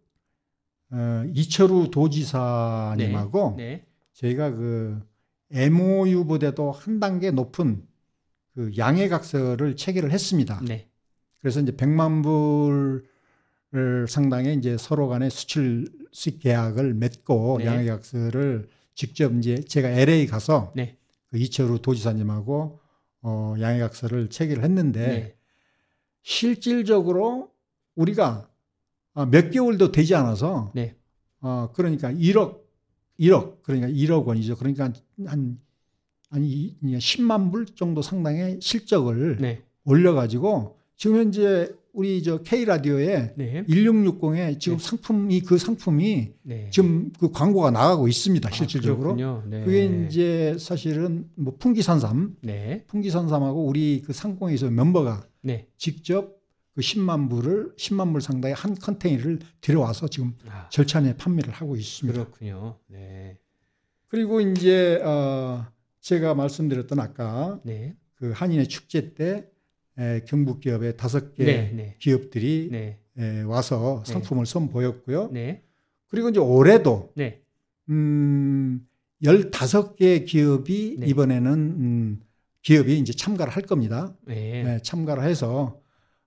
어, 0.91 1.25
이철우 1.33 1.93
도지사님하고 1.93 3.55
네, 3.57 3.87
저희가 4.15 4.51
그 4.51 5.01
MOU보다도 5.53 6.73
한 6.73 6.99
단계 6.99 7.31
높은 7.31 7.87
그 8.53 8.73
양해각서를 8.77 9.77
체결을 9.77 10.11
했습니다. 10.11 10.61
네, 10.67 10.89
그래서 11.43 11.61
이제 11.61 11.73
100만 11.73 12.23
불을 13.73 14.07
상당의 14.09 14.57
이제 14.57 14.77
서로 14.79 15.09
간에 15.09 15.29
수출 15.29 15.89
수익 16.13 16.39
계약을 16.39 16.95
맺고 16.95 17.59
네. 17.59 17.67
양해각서를 17.67 18.69
직접 18.95 19.35
이제 19.35 19.57
제가 19.57 19.91
LA 19.91 20.27
가서 20.27 20.73
네, 20.77 20.97
그 21.31 21.39
이철우 21.39 21.81
도지사님하고 21.81 22.79
어, 23.23 23.55
양해각서를 23.61 24.31
체결을 24.31 24.63
했는데 24.63 25.07
네, 25.07 25.37
실질적으로 26.23 27.51
우리가 27.97 28.49
아, 29.15 29.27
몇 29.27 29.51
개월도 29.51 29.93
되지 29.93 30.15
않아서 30.15 30.71
네. 30.75 30.95
어 31.41 31.71
그러니까 31.75 32.13
1억 32.13 32.61
1억 33.19 33.63
그러니까 33.63 33.89
1억 33.89 34.25
원이죠. 34.27 34.57
그러니까 34.57 34.93
한 35.27 35.59
아니 36.31 36.77
10만 36.83 37.51
불 37.51 37.67
정도 37.67 38.01
상당의 38.01 38.61
실적을 38.63 39.39
네, 39.41 39.63
올려 39.85 40.15
가지고 40.15 40.79
지금 41.03 41.17
현재 41.17 41.69
우리 41.93 42.23
저 42.23 42.43
K 42.43 42.65
라디오에 42.65 43.35
네, 43.35 43.65
1660에 43.65 44.61
지금 44.61 44.79
네. 44.79 44.85
상품이 44.85 45.41
그 45.41 45.59
상품이 45.59 46.33
네. 46.43 46.71
지금 46.71 47.11
그 47.19 47.33
광고가 47.33 47.73
나가고 47.73 48.07
있습니다. 48.07 48.49
아, 48.49 48.53
실질적으로. 48.53 49.17
네. 49.47 49.65
그게 49.65 50.07
이제 50.07 50.57
사실은 50.61 51.29
뭐 51.35 51.57
풍기산삼 51.59 52.37
네, 52.43 52.85
풍기산삼하고 52.87 53.65
우리 53.65 54.01
그 54.03 54.13
상공에서 54.13 54.71
멤버가 54.71 55.27
네. 55.41 55.67
직접 55.77 56.37
그 56.73 56.83
10만 56.83 57.29
불을 57.29 57.73
10만 57.77 58.13
불 58.13 58.21
상당의 58.21 58.55
한 58.55 58.77
컨테이너를 58.77 59.41
들여와서 59.61 60.07
지금 60.07 60.37
아, 60.47 60.69
절찬에 60.69 61.17
판매를 61.17 61.53
하고 61.53 61.75
있습니다. 61.75 62.17
그렇군요. 62.17 62.79
네, 62.87 63.39
그리고 64.07 64.41
이제 64.41 65.03
어 65.03 65.67
제가 66.01 66.37
말씀드렸던 66.37 67.01
아까 67.01 67.59
네, 67.65 67.97
그 68.15 68.31
한인의 68.31 68.69
축제 68.69 69.15
때 69.15 69.49
에, 69.99 70.23
경북 70.27 70.61
기업의 70.61 70.97
다섯 70.97 71.35
개 71.35 71.45
네, 71.45 71.73
네, 71.73 71.97
기업들이 71.99 72.69
네, 72.71 72.99
에, 73.19 73.43
와서 73.43 74.03
네. 74.07 74.13
상품을 74.13 74.47
선보였고요. 74.47 75.31
네, 75.33 75.63
그리고 76.09 76.29
이제 76.29 76.41
올해도 76.41 77.13
네, 77.15 77.43
음 77.91 78.87
15개 79.23 80.27
기업이 80.27 80.97
네. 80.99 81.07
이번에는 81.07 81.53
음 81.53 82.21
기업이 82.63 82.99
이제 82.99 83.13
참가를 83.13 83.53
할 83.53 83.63
겁니다. 83.63 84.17
네, 84.27 84.63
네, 84.63 84.79
참가를 84.83 85.25
해서 85.25 85.81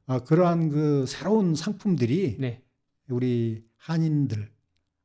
아, 0.05 0.19
그러한 0.19 0.69
그 0.69 1.05
새로운 1.07 1.55
상품들이 1.55 2.37
네, 2.39 2.61
우리 3.09 3.63
한인들 3.77 4.49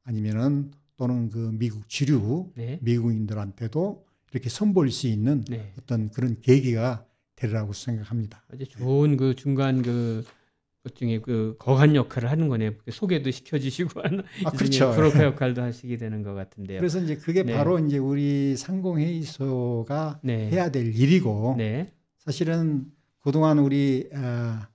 아니면은 0.04 0.72
또는 0.96 1.30
그 1.30 1.50
미국 1.54 1.88
주류 1.88 2.52
네, 2.54 2.78
미국인들한테도 2.82 4.04
이렇게 4.32 4.48
선보일 4.50 4.90
수 4.90 5.06
있는 5.06 5.44
네. 5.48 5.72
어떤 5.78 6.10
그런 6.10 6.40
계기가 6.40 7.06
되리라고 7.40 7.72
생각합니다. 7.72 8.42
아주 8.52 8.66
좋은 8.66 9.16
그 9.16 9.34
중간 9.34 9.82
그것 9.82 10.94
중에 10.94 11.20
그 11.20 11.56
거간 11.58 11.96
역할을 11.96 12.30
하는 12.30 12.48
거네요. 12.48 12.72
소개도 12.90 13.30
시켜주시고 13.30 14.02
하는 14.02 14.22
아, 14.44 14.50
그렇죠. 14.50 14.92
브로커 14.92 15.24
역할도 15.24 15.62
하시게 15.62 15.96
되는 15.96 16.22
것 16.22 16.34
같은데요. 16.34 16.78
그래서 16.78 17.00
이제 17.00 17.16
그게 17.16 17.42
네. 17.42 17.54
바로 17.54 17.78
이제 17.78 17.98
우리 17.98 18.56
상공회의소가 18.56 20.20
네, 20.22 20.50
해야 20.50 20.70
될 20.70 20.94
일이고 20.94 21.54
네, 21.58 21.92
사실은 22.18 22.86
그동안 23.20 23.58
우리 23.58 24.08
아, 24.14 24.68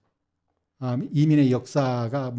아, 0.80 0.97
이민의 1.11 1.51
역사가 1.51 2.36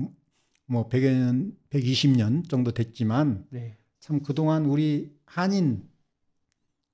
뭐 0.66 0.88
100여 0.88 1.12
년, 1.12 1.52
120년 1.70 2.48
정도 2.48 2.72
됐지만 2.72 3.46
네, 3.50 3.76
참 4.00 4.20
그동안 4.20 4.66
우리 4.66 5.12
한인 5.24 5.88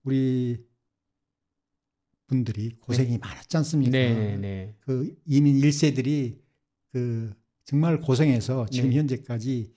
우리 0.05 0.64
분들이 2.33 2.70
고생이 2.80 3.18
많았지 3.18 3.57
않습니까? 3.59 3.91
네, 3.91 4.14
네, 4.14 4.37
네, 4.39 4.74
그 4.80 5.14
이민 5.26 5.61
1세들이 5.61 6.39
그 6.91 7.30
정말 7.64 8.01
고생해서 8.01 8.66
지금 8.70 8.89
네. 8.91 8.97
현재까지 8.97 9.70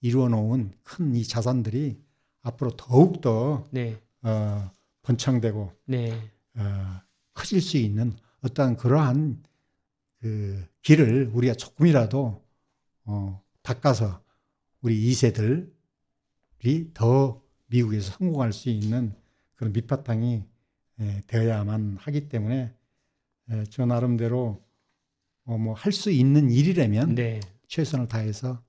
이루어 0.00 0.28
놓은 0.28 0.72
큰 0.84 1.14
이 1.16 1.24
자산들이 1.24 2.00
앞으로 2.42 2.76
더욱더 2.76 3.66
네, 3.72 4.00
어, 4.22 4.70
번창되고 5.02 5.72
네, 5.86 6.12
어, 6.54 7.00
커질 7.34 7.60
수 7.60 7.76
있는 7.76 8.12
어떠한 8.42 8.76
그러한 8.76 9.42
그 10.20 10.64
길을 10.82 11.30
우리가 11.34 11.54
조금이라도 11.54 12.40
어, 13.04 13.42
닦아서 13.62 14.22
우리 14.80 15.10
2세들이 15.10 16.94
더 16.94 17.42
미국에서 17.66 18.12
성공할 18.12 18.52
수 18.52 18.68
있는 18.70 19.14
그런 19.54 19.72
밑바탕이 19.72 20.34
에, 20.34 20.44
되어야만 21.26 21.96
하기 22.00 22.28
때문에 22.28 22.72
에, 23.50 23.64
저 23.70 23.86
나름대로 23.86 24.60
어, 25.44 25.58
뭐할 25.58 25.92
수 25.92 26.10
있는 26.10 26.50
일이라면 26.50 27.14
네. 27.14 27.40
최선을 27.68 28.08
다해서 28.08 28.62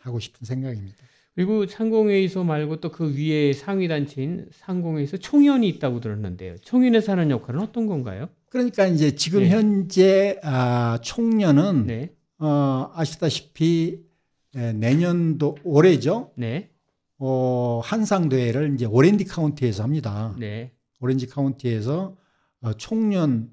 하고 0.00 0.20
싶은 0.20 0.44
생각입니다. 0.44 0.96
그리고 1.34 1.66
상공회의소 1.66 2.42
말고 2.42 2.80
또 2.80 2.90
그 2.90 3.16
위에 3.16 3.52
상위 3.52 3.86
단체인 3.86 4.48
상공회의소 4.50 5.18
총연이 5.18 5.68
있다고 5.68 6.00
들었는데요. 6.00 6.56
총연에서 6.58 7.12
하는 7.12 7.30
역할은 7.30 7.60
어떤 7.60 7.86
건가요? 7.86 8.28
그러니까 8.48 8.86
이제 8.86 9.14
지금 9.14 9.40
네. 9.40 9.50
현재 9.50 10.40
아, 10.42 10.98
총련은 11.02 11.86
네, 11.86 12.10
어, 12.38 12.90
아시다시피 12.94 14.00
에, 14.56 14.72
내년도 14.72 15.56
올해죠. 15.62 16.32
네, 16.34 16.70
어, 17.18 17.80
한상 17.84 18.28
대회를 18.28 18.74
이제 18.74 18.86
오렌지 18.86 19.24
카운티에서 19.24 19.84
합니다. 19.84 20.34
네, 20.38 20.72
오렌지 21.00 21.26
카운티에서 21.26 22.16
어, 22.60 22.72
총련이 22.74 23.48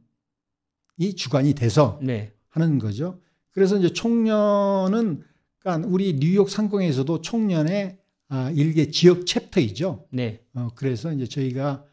주관이 1.16 1.54
돼서 1.54 2.00
네, 2.02 2.34
하는 2.50 2.80
거죠. 2.80 3.20
그래서 3.52 3.78
이제 3.78 3.89
총련은 3.93 5.24
그러니까 5.60 5.88
우리 5.88 6.18
뉴욕 6.20 6.50
상공에서도 6.50 7.22
총련의 7.22 7.98
아, 8.28 8.50
일개 8.52 8.89
지역 8.89 9.26
챕터이죠. 9.26 10.08
네, 10.12 10.43
어, 10.54 10.70
그래서 10.76 11.14
이제 11.14 11.26
저희가 11.26 11.86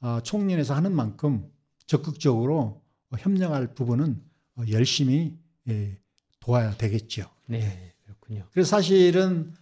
아, 0.00 0.20
총련에서 0.22 0.74
하는 0.74 0.94
만큼 0.94 1.50
적극적으로 1.86 2.82
어, 3.10 3.16
협력할 3.18 3.74
부분은 3.74 4.22
어, 4.56 4.62
열심히 4.70 5.36
예, 5.68 5.98
도와야 6.38 6.76
되겠죠. 6.76 7.28
네, 7.46 7.92
그렇군요. 8.04 8.46
그래서 8.52 8.70
사실은 8.70 9.52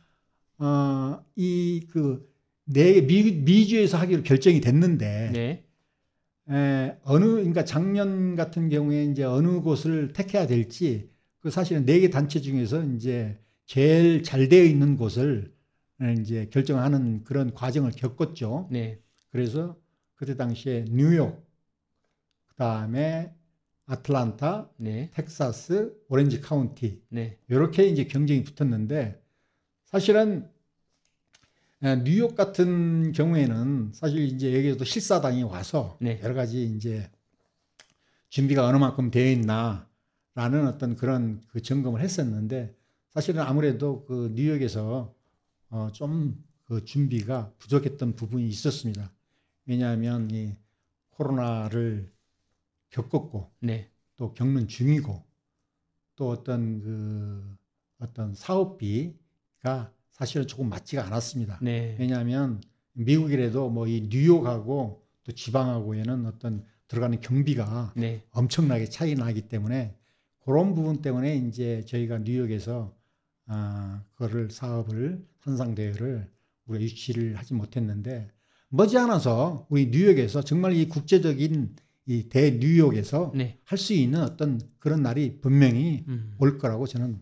어, 0.59 1.23
이그 1.37 2.29
네 2.71 3.01
미주에서 3.03 3.97
하기로 3.99 4.23
결정이 4.23 4.61
됐는데 4.61 5.31
네, 5.33 5.65
에, 6.51 6.99
어느 7.05 7.25
그러니까 7.25 7.65
작년 7.65 8.37
같은 8.37 8.69
경우에 8.69 9.05
이제 9.05 9.25
어느 9.25 9.61
곳을 9.61 10.13
택해야 10.13 10.47
될지 10.47 11.11
그 11.41 11.51
사실은 11.51 11.85
네 11.85 12.01
개 12.01 12.11
단체 12.11 12.41
중에서 12.41 12.85
이제 12.85 13.39
제일 13.67 14.23
잘 14.23 14.49
되어 14.49 14.65
있는 14.65 14.97
곳을 14.97 15.55
에, 16.03 16.15
이제 16.21 16.49
결정하는 16.51 17.25
그런 17.25 17.55
과정을 17.55 17.93
겪었죠. 17.93 18.69
네, 18.71 19.01
그래서 19.31 19.77
그때 20.15 20.37
당시에 20.37 20.85
뉴욕, 20.91 21.47
그 22.49 22.55
다음에 22.57 23.33
아틀란타, 23.87 24.71
네, 24.77 25.11
텍사스, 25.15 25.95
오렌지 26.09 26.41
카운티 26.41 27.03
네, 27.09 27.39
이렇게 27.49 27.87
이제 27.87 28.05
경쟁이 28.05 28.45
붙었는데 28.45 29.23
사실은 29.87 30.45
에, 30.45 30.58
뉴욕 31.81 32.35
같은 32.35 33.13
경우에는 33.13 33.93
사실 33.95 34.21
이제 34.21 34.55
여기에도 34.55 34.85
실사당이 34.85 35.45
와서 35.45 35.97
네. 36.01 36.21
여러 36.23 36.35
가지 36.35 36.65
이제 36.65 37.11
준비가 38.29 38.67
어느 38.67 38.77
만큼 38.77 39.11
되어 39.11 39.31
있나 39.31 39.89
라는 40.35 40.67
어떤 40.67 40.97
그런 40.97 41.41
그 41.49 41.63
점검을 41.63 42.01
했었는데 42.01 42.75
사실은 43.11 43.43
아무래도 43.43 44.05
그 44.07 44.33
뉴욕에서 44.35 45.15
어, 45.71 45.91
좀 45.93 46.49
그 46.69 46.85
준비가 46.85 47.51
부족했던 47.59 48.15
부분이 48.15 48.47
있었습니다. 48.49 49.11
왜냐하면 49.65 50.31
이 50.31 50.55
코로나를 51.11 52.13
겪었고 52.91 53.51
네. 53.61 53.91
또 54.17 54.35
겪는 54.35 54.69
중이고 54.69 55.25
또 56.15 56.29
어떤 56.29 56.81
그 56.83 57.57
어떤 58.01 58.35
사업비가 58.35 59.91
사실은 60.19 60.47
조금 60.47 60.69
맞지가 60.69 61.07
않았습니다. 61.07 61.59
네. 61.63 61.97
왜냐하면 61.99 62.61
미국이라도 62.95 63.71
뭐 63.71 63.87
이 63.87 64.09
뉴욕하고 64.11 65.03
또 65.25 65.33
지방하고에는 65.33 66.27
어떤 66.27 66.65
들어가는 66.89 67.21
경비가 67.21 67.93
네. 67.97 68.23
엄청나게 68.33 68.87
차이 68.87 69.15
나기 69.15 69.43
때문에 69.43 69.95
그런 70.45 70.75
부분 70.75 71.03
때문에 71.03 71.37
이제 71.37 71.85
저희가 71.87 72.19
뉴욕에서 72.19 72.97
아 73.47 74.03
그거를 74.15 74.51
사업을 74.51 75.25
산상 75.45 75.75
대회를 75.75 76.29
우리가 76.67 76.83
유치를 76.85 77.37
하지 77.37 77.55
못했는데 77.55 78.29
머지않아서 78.71 79.67
우리 79.71 79.87
뉴욕에서 79.89 80.43
정말 80.43 80.73
이 80.75 80.89
국제적인 80.89 81.77
이 82.11 82.29
대 82.31 82.53
뉴욕에서 82.53 83.33
네. 83.35 83.59
할수 83.65 83.93
있는 83.93 84.23
어떤 84.23 84.59
그런 84.79 85.03
날이 85.03 85.41
분명히 85.43 86.05
음. 86.09 86.35
올 86.39 86.57
거라고 86.57 86.87
저는 86.87 87.21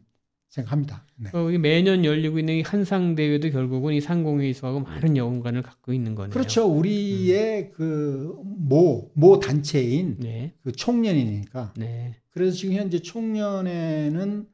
생각합니다. 0.57 1.05
네. 1.17 1.31
어, 1.33 1.51
이 1.51 1.59
매년 1.59 2.05
열리고 2.05 2.39
있는 2.39 2.55
이 2.55 2.63
한상 2.63 3.15
대회도 3.15 3.51
결국은 3.51 3.95
이 3.95 4.01
상공회의소하고 4.01 4.81
많은 4.81 5.17
연관을 5.17 5.63
갖고 5.63 5.93
있는 5.93 6.15
거네요. 6.15 6.31
그렇죠. 6.33 6.67
우리의 6.67 7.71
그모모 7.73 9.41
단체인 9.41 10.17
네. 10.19 10.55
그 10.63 10.73
총련이니까 10.73 11.75
네. 11.77 12.17
그래서 12.31 12.57
지금 12.57 12.75
현재 12.75 12.99
총련에는 13.01 14.47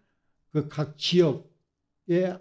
그 0.52 0.68
각 0.68 0.98
지역에 0.98 2.36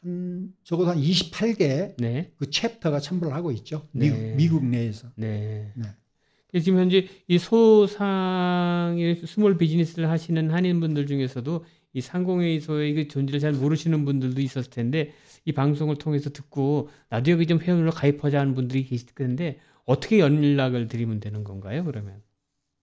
한 0.00 0.52
적어도 0.62 0.90
한 0.90 0.98
28개 0.98 1.94
네. 1.98 2.32
그 2.36 2.48
chapter가 2.50 3.00
참여를 3.00 3.34
하고 3.34 3.50
있죠. 3.52 3.88
미국, 3.92 4.16
네. 4.16 4.34
미국 4.36 4.64
내에서. 4.64 5.08
네. 5.16 5.72
네. 5.74 6.60
지금 6.60 6.78
현재 6.78 7.06
이 7.26 7.36
소상의 7.36 9.16
small 9.26 9.58
business를 9.58 10.08
하시는 10.08 10.50
한인분들 10.50 11.06
중에서도 11.06 11.64
이 11.92 12.00
상공회의소의 12.00 12.94
그 12.94 13.08
존재를 13.08 13.40
잘 13.40 13.52
모르시는 13.52 14.04
분들도 14.04 14.40
있었을 14.40 14.70
텐데 14.70 15.12
이 15.44 15.52
방송을 15.52 15.96
통해서 15.96 16.30
듣고 16.30 16.88
나도 17.08 17.30
여기 17.30 17.46
좀 17.46 17.58
회원으로 17.60 17.90
가입하자 17.90 18.40
하는 18.40 18.54
분들이 18.54 18.84
계실 18.84 19.08
텐데 19.14 19.58
어떻게 19.84 20.18
연락을 20.18 20.88
드리면 20.88 21.20
되는 21.20 21.44
건가요? 21.44 21.84
그러면 21.84 22.22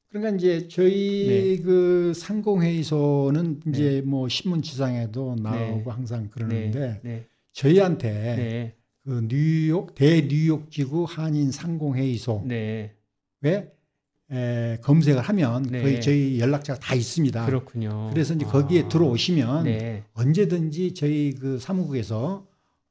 그러니까 0.09 0.37
이제 0.37 0.67
저희 0.69 1.57
네. 1.57 1.61
그 1.61 2.13
상공회의소는 2.15 3.61
이제 3.67 4.01
뭐 4.05 4.29
신문지상에도 4.29 5.35
나오고 5.35 5.77
네. 5.77 5.83
항상 5.85 6.29
그러는데 6.29 7.01
네. 7.03 7.25
저희한테 7.51 8.11
네. 8.11 8.75
그 9.03 9.27
뉴욕 9.27 9.93
대 9.93 10.27
뉴욕 10.27 10.71
지구 10.71 11.03
한인 11.03 11.51
상공회의소에 11.51 12.95
네. 13.41 13.74
에, 14.31 14.77
검색을 14.81 15.21
하면 15.21 15.63
네. 15.63 15.81
거의 15.81 16.01
저희 16.01 16.39
연락처가 16.39 16.79
다 16.79 16.95
있습니다. 16.95 17.45
그렇군요. 17.45 18.09
그래서 18.11 18.33
이제 18.33 18.43
거기에 18.45 18.83
아. 18.83 18.87
들어오시면 18.87 19.63
네. 19.65 20.03
언제든지 20.13 20.93
저희 20.95 21.33
그 21.39 21.59
사무국에서 21.59 22.47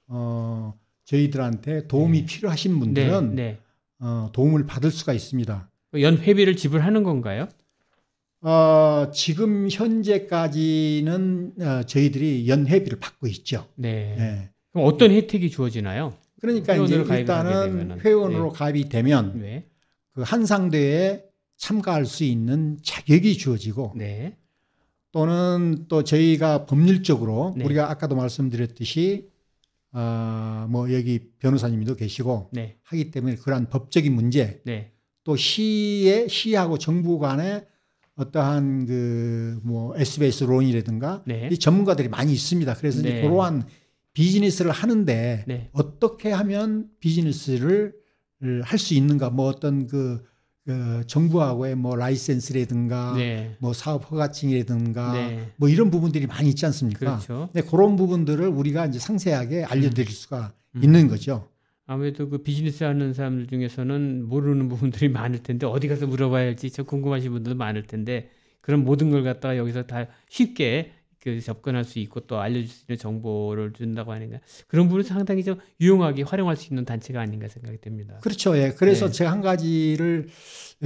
어 0.06 0.74
저희들한테 1.04 1.88
도움이 1.88 2.20
네. 2.20 2.26
필요하신 2.26 2.74
네. 2.74 2.78
분들은 2.78 3.34
네. 3.34 3.58
어 3.98 4.30
도움을 4.32 4.66
받을 4.66 4.90
수가 4.92 5.12
있습니다. 5.12 5.70
연회비를 5.98 6.56
지불하는 6.56 7.02
건가요? 7.02 7.48
어 8.40 9.10
지금 9.12 9.68
현재까지는 9.70 11.52
어, 11.60 11.82
저희들이 11.84 12.48
연회비를 12.48 13.00
받고 13.00 13.26
있죠. 13.28 13.66
네. 13.74 14.14
예. 14.18 14.50
그럼 14.70 14.86
어떤 14.86 15.10
혜택이 15.10 15.50
주어지나요? 15.50 16.14
그러니까 16.40 16.76
이제 16.76 16.96
일단은. 16.96 18.00
회원으로 18.00 18.52
네. 18.52 18.58
가입이 18.58 18.88
되면 18.88 19.40
네. 19.40 19.64
그 20.14 20.22
한상대에 20.22 21.24
참가할 21.56 22.06
수 22.06 22.24
있는 22.24 22.78
자격이 22.82 23.36
주어지고 23.36 23.92
네. 23.96 24.36
또는 25.12 25.86
또 25.88 26.02
저희가 26.02 26.66
법률적으로 26.66 27.54
네. 27.56 27.64
우리가 27.64 27.90
아까도 27.90 28.16
말씀드렸듯이 28.16 29.28
어뭐 29.92 30.92
여기 30.92 31.30
변호사님도 31.38 31.94
계시고 31.96 32.50
네. 32.52 32.78
하기 32.82 33.10
때문에 33.10 33.36
그러한 33.36 33.68
법적인 33.68 34.12
문제 34.12 34.60
네. 34.64 34.92
또 35.22 35.36
시의 35.36 36.28
시하고 36.28 36.78
정부 36.78 37.18
간에 37.18 37.66
어떠한 38.16 38.86
그 38.86 39.24
뭐 39.64 39.96
SBS 39.96 40.44
론이라든가 40.44 41.22
네. 41.26 41.48
이 41.50 41.58
전문가들이 41.58 42.08
많이 42.08 42.32
있습니다. 42.32 42.74
그래서 42.74 43.00
이제 43.00 43.14
네. 43.14 43.22
그러한 43.22 43.66
비즈니스를 44.12 44.70
하는데 44.70 45.44
네. 45.48 45.70
어떻게 45.72 46.30
하면 46.30 46.88
비즈니스를 47.00 47.94
할 48.64 48.78
수 48.78 48.94
있는가 48.94 49.30
뭐 49.30 49.46
어떤 49.46 49.86
그, 49.86 50.22
그 50.64 51.02
정부하고의 51.06 51.74
뭐 51.76 51.96
라이센스라든가 51.96 53.14
네. 53.16 53.56
뭐 53.58 53.72
사업 53.72 54.10
허가증이라든가 54.10 55.12
네. 55.12 55.52
뭐 55.56 55.68
이런 55.68 55.90
부분들이 55.90 56.26
많이 56.26 56.48
있지 56.50 56.64
않습니까? 56.66 56.98
그렇죠. 56.98 57.48
네, 57.52 57.62
그런 57.62 57.96
부분들을 57.96 58.46
우리가 58.48 58.86
이제 58.86 58.98
상세하게 58.98 59.64
알려드릴 59.64 60.10
수가 60.10 60.52
음. 60.76 60.84
있는 60.84 61.08
거죠. 61.08 61.48
아무래도 61.86 62.28
그 62.30 62.38
비즈니스 62.38 62.82
하는 62.82 63.12
사람들 63.12 63.46
중에서는 63.46 64.26
모르는 64.26 64.68
부분들이 64.68 65.08
많을 65.10 65.42
텐데 65.42 65.66
어디 65.66 65.86
가서 65.86 66.06
물어봐야 66.06 66.46
할지 66.46 66.70
참 66.70 66.86
궁금하신 66.86 67.30
분들도 67.30 67.58
많을 67.58 67.82
텐데 67.82 68.30
그런 68.62 68.84
모든 68.84 69.10
걸 69.10 69.22
갖다가 69.22 69.58
여기서 69.58 69.82
다 69.82 70.06
쉽게 70.30 70.92
그 71.24 71.40
접근할 71.40 71.84
수 71.84 71.98
있고 72.00 72.20
또 72.20 72.38
알려줄 72.38 72.68
수 72.68 72.84
있는 72.86 72.98
정보를 72.98 73.72
준다고 73.72 74.12
하니까 74.12 74.40
그런 74.68 74.88
부분은 74.88 75.04
상당히 75.04 75.42
좀 75.42 75.58
유용하게 75.80 76.22
활용할 76.22 76.54
수 76.54 76.68
있는 76.68 76.84
단체가 76.84 77.18
아닌가 77.18 77.48
생각이 77.48 77.78
됩니다. 77.80 78.18
그렇죠. 78.20 78.56
예. 78.58 78.74
그래서 78.76 79.06
네. 79.06 79.12
제가 79.12 79.32
한 79.32 79.40
가지를 79.40 80.28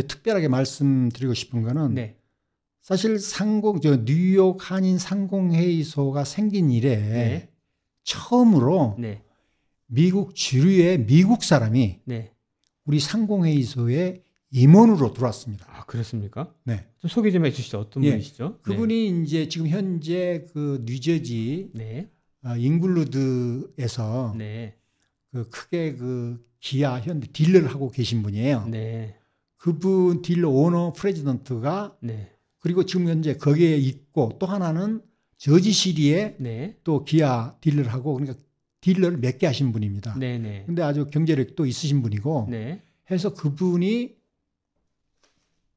특별하게 0.06 0.46
말씀드리고 0.46 1.34
싶은 1.34 1.62
거는 1.62 1.94
네. 1.94 2.16
사실 2.80 3.18
상공 3.18 3.80
저 3.80 4.04
뉴욕 4.04 4.70
한인 4.70 4.96
상공회의소가 4.96 6.22
생긴 6.22 6.70
이래 6.70 6.96
네. 6.96 7.48
처음으로 8.04 8.94
네. 8.96 9.22
미국 9.86 10.36
주류의 10.36 11.04
미국 11.04 11.42
사람이 11.42 11.98
네. 12.04 12.32
우리 12.84 13.00
상공회의소에 13.00 14.22
임원으로 14.50 15.12
들어왔습니다. 15.12 15.66
아, 15.70 15.84
그렇습니까? 15.84 16.52
네. 16.64 16.86
좀 16.98 17.08
소개 17.08 17.30
좀 17.30 17.44
해 17.44 17.50
주시죠. 17.52 17.78
어떤 17.80 18.02
예. 18.04 18.10
분이시죠? 18.12 18.58
그분이 18.62 19.22
이제 19.22 19.48
지금 19.48 19.68
현재 19.68 20.46
그 20.52 20.82
뉴저지 20.86 21.70
네. 21.74 22.10
어, 22.44 22.56
잉글우드에서 22.56 24.34
네. 24.36 24.74
그 25.32 25.48
크게 25.50 25.96
그 25.96 26.44
기아 26.60 26.98
현대 27.00 27.28
딜러를 27.32 27.68
하고 27.70 27.90
계신 27.90 28.22
분이에요. 28.22 28.66
네. 28.68 29.16
그분 29.56 30.22
dealer 30.22 30.48
owner 30.50 30.92
president가 30.96 31.96
네. 32.00 32.30
그리고 32.58 32.84
지금 32.84 33.08
현재 33.08 33.36
거기에 33.36 33.76
있고 33.76 34.36
또 34.38 34.46
하나는 34.46 35.02
저지 35.36 35.72
시리에 35.72 36.36
네. 36.38 36.76
또 36.84 37.04
기아 37.04 37.54
딜러를 37.60 37.92
하고 37.92 38.14
그러니까 38.14 38.38
딜러를 38.80 39.18
몇 39.18 39.38
개 39.38 39.46
하신 39.46 39.72
분입니다. 39.72 40.16
네. 40.18 40.38
네. 40.38 40.62
근데 40.66 40.82
아주 40.82 41.06
경제력도 41.06 41.66
있으신 41.66 42.02
분이고 42.02 42.46
네. 42.50 42.82
해서 43.10 43.34
그분이 43.34 44.16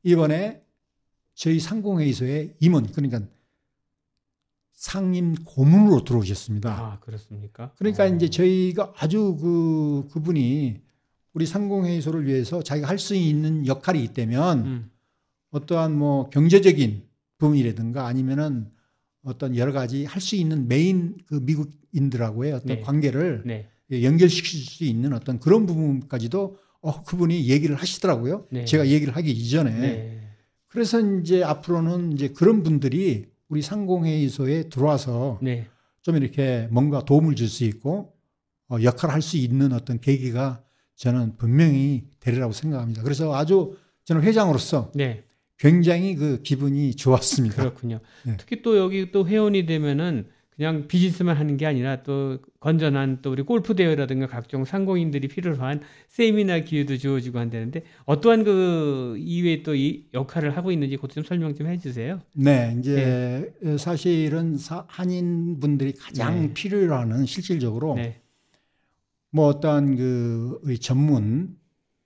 이번에 0.03 0.63
저희 1.33 1.59
상공회의소에 1.59 2.55
임원 2.59 2.91
그러니까 2.91 3.21
상임 4.73 5.35
고문으로 5.35 6.03
들어오셨습니다. 6.03 6.71
아, 6.71 6.99
그렇습니까? 7.01 7.71
그러니까 7.77 8.03
어. 8.03 8.07
이제 8.07 8.29
저희가 8.29 8.93
아주 8.97 9.37
그 9.39 10.07
그분이 10.11 10.81
우리 11.33 11.45
상공회의소를 11.45 12.25
위해서 12.25 12.61
자기가 12.63 12.87
할 12.87 12.97
수 12.97 13.15
있는 13.15 13.67
역할이 13.67 14.03
있다면 14.03 14.65
음. 14.65 14.91
어떠한 15.51 15.95
뭐 15.95 16.29
경제적인 16.29 17.03
부분이라든가 17.37 18.05
아니면은 18.07 18.69
어떤 19.23 19.55
여러 19.55 19.71
가지 19.71 20.05
할 20.05 20.19
수 20.19 20.35
있는 20.35 20.67
메인 20.67 21.15
그 21.27 21.35
미국인들하고의 21.35 22.53
어떤 22.53 22.77
네. 22.77 22.81
관계를 22.81 23.43
네. 23.45 23.69
연결시킬 23.91 24.59
수 24.61 24.83
있는 24.83 25.13
어떤 25.13 25.39
그런 25.39 25.65
부분까지도 25.65 26.57
어 26.81 27.03
그분이 27.03 27.47
얘기를 27.47 27.75
하시더라고요. 27.75 28.47
네. 28.49 28.65
제가 28.65 28.87
얘기를 28.87 29.15
하기 29.15 29.29
이전에 29.31 29.71
네. 29.71 30.21
그래서 30.67 30.99
이제 30.99 31.43
앞으로는 31.43 32.13
이제 32.13 32.29
그런 32.29 32.63
분들이 32.63 33.27
우리 33.49 33.61
상공회의소에 33.61 34.69
들어와서 34.69 35.39
네. 35.41 35.67
좀 36.01 36.15
이렇게 36.15 36.67
뭔가 36.71 37.03
도움을 37.05 37.35
줄 37.35 37.47
수 37.47 37.65
있고 37.65 38.13
어, 38.69 38.77
역할을 38.81 39.13
할 39.13 39.21
수 39.21 39.37
있는 39.37 39.73
어떤 39.73 39.99
계기가 39.99 40.63
저는 40.95 41.35
분명히 41.37 42.05
되리라고 42.19 42.53
생각합니다. 42.53 43.03
그래서 43.03 43.35
아주 43.35 43.77
저는 44.05 44.23
회장으로서 44.23 44.91
네. 44.95 45.23
굉장히 45.59 46.15
그 46.15 46.41
기분이 46.41 46.95
좋았습니다. 46.95 47.57
그렇군요. 47.57 47.99
네. 48.23 48.37
특히 48.39 48.61
또 48.63 48.77
여기 48.77 49.11
또 49.11 49.27
회원이 49.27 49.65
되면은 49.65 50.27
그냥 50.61 50.87
비즈니스만 50.87 51.35
하는 51.37 51.57
게 51.57 51.65
아니라 51.65 52.03
또 52.03 52.37
건전한 52.59 53.23
또 53.23 53.31
우리 53.31 53.41
골프 53.41 53.73
대회라든가 53.75 54.27
각종 54.27 54.63
상공인들이 54.63 55.27
필요로 55.27 55.57
한 55.63 55.81
세미나 56.09 56.59
기회도 56.59 56.97
주어지고 56.97 57.39
한다는데 57.39 57.81
어떠한 58.05 58.43
그 58.43 59.15
이외에 59.17 59.63
또 59.63 59.73
이 59.73 60.05
역할을 60.13 60.55
하고 60.55 60.71
있는지 60.71 60.97
그것 60.97 61.09
좀 61.13 61.23
설명 61.23 61.55
좀 61.55 61.65
해주세요. 61.65 62.21
네, 62.35 62.75
이제 62.77 63.51
사실은 63.79 64.55
사- 64.57 64.85
한인 64.87 65.59
분들이 65.59 65.93
가장 65.93 66.39
네. 66.39 66.53
필요로 66.53 66.93
하는 66.93 67.25
실질적으로 67.25 67.95
네, 67.95 68.21
뭐 69.31 69.47
어떤 69.47 69.95
그 69.95 70.61
전문 70.79 71.57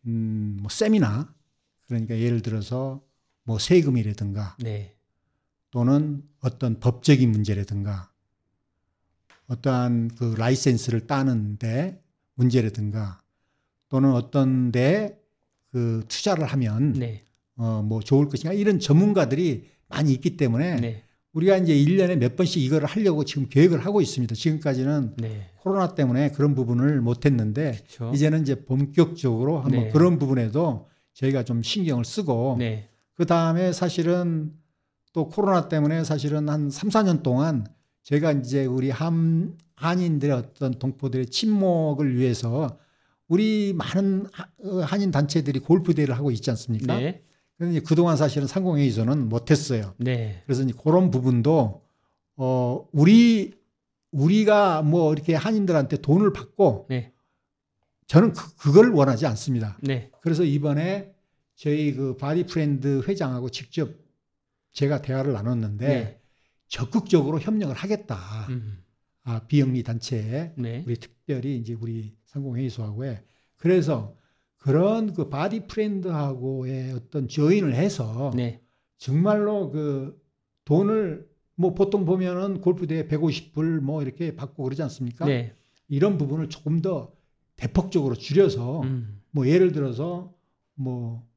음, 0.07 0.57
뭐 0.61 0.69
세미나 0.69 1.33
그러니까 1.87 2.17
예를 2.17 2.41
들어서 2.41 3.03
뭐 3.43 3.59
세금이라든가 3.59 4.55
네, 4.61 4.95
또는 5.71 6.23
어떤 6.39 6.79
법적인 6.79 7.29
문제라든가 7.31 8.11
어떠한 9.47 10.11
그 10.17 10.35
라이센스를 10.37 11.07
따는데 11.07 12.01
문제라든가 12.35 13.21
또는 13.89 14.11
어떤 14.11 14.71
데 14.71 15.25
그 15.75 16.05
투자를 16.07 16.45
하면 16.45 16.93
네, 16.93 17.21
어뭐 17.57 17.99
좋을 17.99 18.29
것인가 18.29 18.53
이런 18.53 18.79
전문가들이 18.79 19.65
많이 19.89 20.13
있기 20.13 20.37
때문에 20.37 20.79
네, 20.79 21.03
우리가 21.33 21.57
이제 21.57 21.75
1년에 21.75 22.15
몇 22.15 22.37
번씩 22.37 22.63
이거를 22.63 22.87
하려고 22.87 23.25
지금 23.25 23.49
계획을 23.49 23.85
하고 23.85 23.99
있습니다. 23.99 24.35
지금까지는 24.35 25.15
네, 25.17 25.49
코로나 25.59 25.93
때문에 25.93 26.31
그런 26.31 26.55
부분을 26.55 27.01
못 27.01 27.25
했는데 27.25 27.73
그렇죠. 27.89 28.15
이제는 28.15 28.43
이제 28.43 28.63
본격적으로 28.63 29.59
한번 29.59 29.83
네. 29.83 29.89
그런 29.89 30.17
부분에도 30.17 30.87
저희가 31.11 31.43
좀 31.43 31.61
신경을 31.61 32.05
쓰고 32.05 32.55
네, 32.57 32.87
그 33.13 33.25
다음에 33.25 33.73
사실은 33.73 34.53
또 35.11 35.27
코로나 35.27 35.67
때문에 35.67 36.05
사실은 36.05 36.47
한 36.47 36.69
3, 36.69 36.87
4년 36.87 37.21
동안 37.21 37.67
제가 38.05 38.33
이제 38.33 38.65
우리 38.65 38.91
한, 38.91 39.57
한인들의 39.75 40.33
어떤 40.35 40.71
동포들의 40.77 41.25
친목을 41.25 42.15
위해서 42.15 42.77
우리 43.27 43.73
많은 43.73 44.27
하- 44.31 44.47
어, 44.63 44.81
한인 44.81 45.09
단체들이 45.09 45.59
골프 45.59 45.95
대회를 45.95 46.15
하고 46.15 46.29
있지 46.29 46.51
않습니까? 46.51 46.99
네, 46.99 47.23
그런데 47.57 47.79
그동안 47.79 48.15
사실은 48.15 48.45
상공회의소는 48.47 49.27
못했어요. 49.27 49.95
네, 49.97 50.43
그래서 50.45 50.61
이제 50.61 50.73
그런 50.79 51.09
부분도 51.09 51.83
어 52.37 52.87
우리 52.91 53.59
우리가 54.11 54.83
뭐 54.83 55.11
이렇게 55.11 55.33
한인들한테 55.33 55.97
돈을 55.97 56.31
받고 56.31 56.85
네, 56.89 57.11
저는 58.05 58.33
그, 58.33 58.55
그걸 58.57 58.91
원하지 58.91 59.25
않습니다. 59.25 59.79
네, 59.81 60.11
그래서 60.21 60.43
이번에 60.43 61.11
저희 61.55 61.95
그 61.95 62.15
바디 62.17 62.45
프렌드 62.45 63.01
회장하고 63.07 63.49
직접 63.49 63.89
제가 64.73 65.01
대화를 65.01 65.33
나눴는데 65.33 65.87
네, 65.87 66.21
적극적으로 66.67 67.39
협력을 67.39 67.73
하겠다. 67.73 68.47
음, 68.49 68.83
아, 69.23 69.41
비영리 69.47 69.83
단체에 69.83 70.53
네, 70.55 70.83
우리 70.85 70.95
특별히 70.97 71.57
이제 71.57 71.73
우리 71.73 72.15
상공회의소하고에 72.25 73.23
그래서 73.57 74.15
그런 74.57 75.13
그 75.13 75.29
바디 75.29 75.67
프렌드하고의 75.67 76.93
어떤 76.93 77.27
join을 77.27 77.73
해서 77.75 78.31
네, 78.35 78.61
정말로 78.97 79.71
그 79.71 80.21
돈을 80.65 81.27
뭐 81.55 81.73
보통 81.73 82.05
보면은 82.05 82.61
골프 82.61 82.87
대회 82.87 83.07
150불 83.07 83.79
뭐 83.79 84.01
이렇게 84.01 84.35
받고 84.35 84.63
그러지 84.63 84.81
않습니까? 84.83 85.25
네, 85.25 85.55
이런 85.87 86.17
부분을 86.17 86.49
조금 86.49 86.81
더 86.81 87.13
대폭적으로 87.55 88.15
줄여서 88.15 88.81
음, 88.81 89.21
뭐 89.31 89.47
예를 89.47 89.71
들어서 89.71 90.33
뭐 90.73 91.27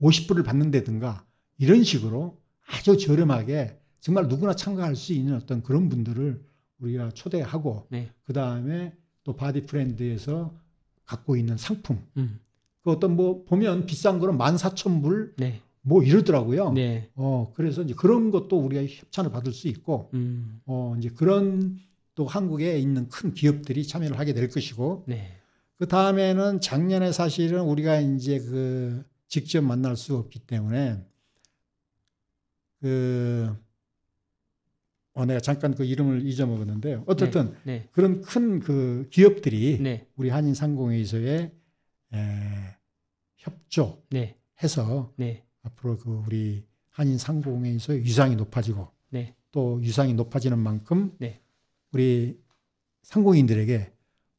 50불을 0.00 0.44
받는다든가 0.44 1.24
이런 1.58 1.82
식으로 1.82 2.40
아주 2.66 2.98
저렴하게 2.98 3.77
정말 4.00 4.28
누구나 4.28 4.54
참가할 4.54 4.96
수 4.96 5.12
있는 5.12 5.34
어떤 5.34 5.62
그런 5.62 5.88
분들을 5.88 6.42
우리가 6.80 7.10
초대하고 7.10 7.86
네, 7.90 8.10
그 8.24 8.32
다음에 8.32 8.94
또 9.24 9.34
바디 9.34 9.62
프렌드에서 9.62 10.54
갖고 11.04 11.36
있는 11.36 11.56
상품. 11.56 12.02
음, 12.16 12.38
그 12.82 12.90
어떤 12.90 13.16
뭐 13.16 13.44
보면 13.44 13.86
비싼 13.86 14.18
거는 14.18 14.38
14,000불 14.38 15.32
네, 15.36 15.60
뭐 15.82 16.02
이러더라고요. 16.02 16.72
네, 16.72 17.10
어, 17.14 17.52
그래서 17.54 17.82
이제 17.82 17.94
그런 17.94 18.30
것도 18.30 18.58
우리가 18.58 18.82
협찬을 18.84 19.30
받을 19.30 19.52
수 19.52 19.68
있고, 19.68 20.10
음, 20.14 20.60
어, 20.66 20.94
이제 20.98 21.08
그런 21.08 21.78
또 22.14 22.26
한국에 22.26 22.78
있는 22.78 23.08
큰 23.08 23.32
기업들이 23.32 23.86
참여를 23.86 24.18
하게 24.18 24.34
될 24.34 24.48
것이고, 24.48 25.04
네, 25.06 25.32
그 25.78 25.86
다음에는 25.86 26.60
작년에 26.60 27.12
사실은 27.12 27.62
우리가 27.62 28.00
이제 28.00 28.38
그 28.38 29.04
직접 29.28 29.62
만날 29.62 29.96
수 29.96 30.16
없기 30.16 30.40
때문에, 30.40 31.02
그, 32.80 33.54
어, 35.18 35.26
내가 35.26 35.40
잠깐 35.40 35.74
그 35.74 35.84
이름을 35.84 36.24
잊어먹었는데요. 36.24 37.02
어쨌든 37.08 37.56
네, 37.64 37.88
그런 37.90 38.20
큰 38.22 38.60
그 38.60 39.08
기업들이 39.10 39.80
네, 39.80 40.06
우리 40.14 40.28
한인 40.30 40.54
상공회의소에 40.54 41.52
에, 42.14 42.76
협조해서 43.36 44.04
네, 44.10 44.36
네, 45.16 45.44
앞으로 45.62 45.96
그 45.98 46.22
우리 46.24 46.64
한인 46.90 47.18
상공회의소의 47.18 48.04
위상이 48.04 48.36
높아지고 48.36 48.92
네, 49.10 49.34
또 49.50 49.74
위상이 49.74 50.14
높아지는 50.14 50.56
만큼 50.56 51.12
네. 51.18 51.42
우리 51.90 52.40
상공인들에게 53.02 53.92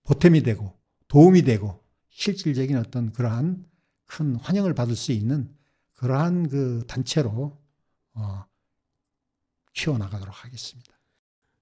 보탬이 0.04 0.44
되고 0.44 0.74
도움이 1.10 1.42
되고 1.42 1.84
실질적인 2.08 2.78
어떤 2.78 3.12
그러한 3.12 3.66
큰 4.06 4.36
환영을 4.36 4.74
받을 4.74 4.96
수 4.96 5.12
있는 5.12 5.50
그러한 5.96 6.48
그 6.48 6.86
단체로 6.88 7.58
어, 8.14 8.46
키워나가도록 9.80 10.44
하겠습니다. 10.44 10.92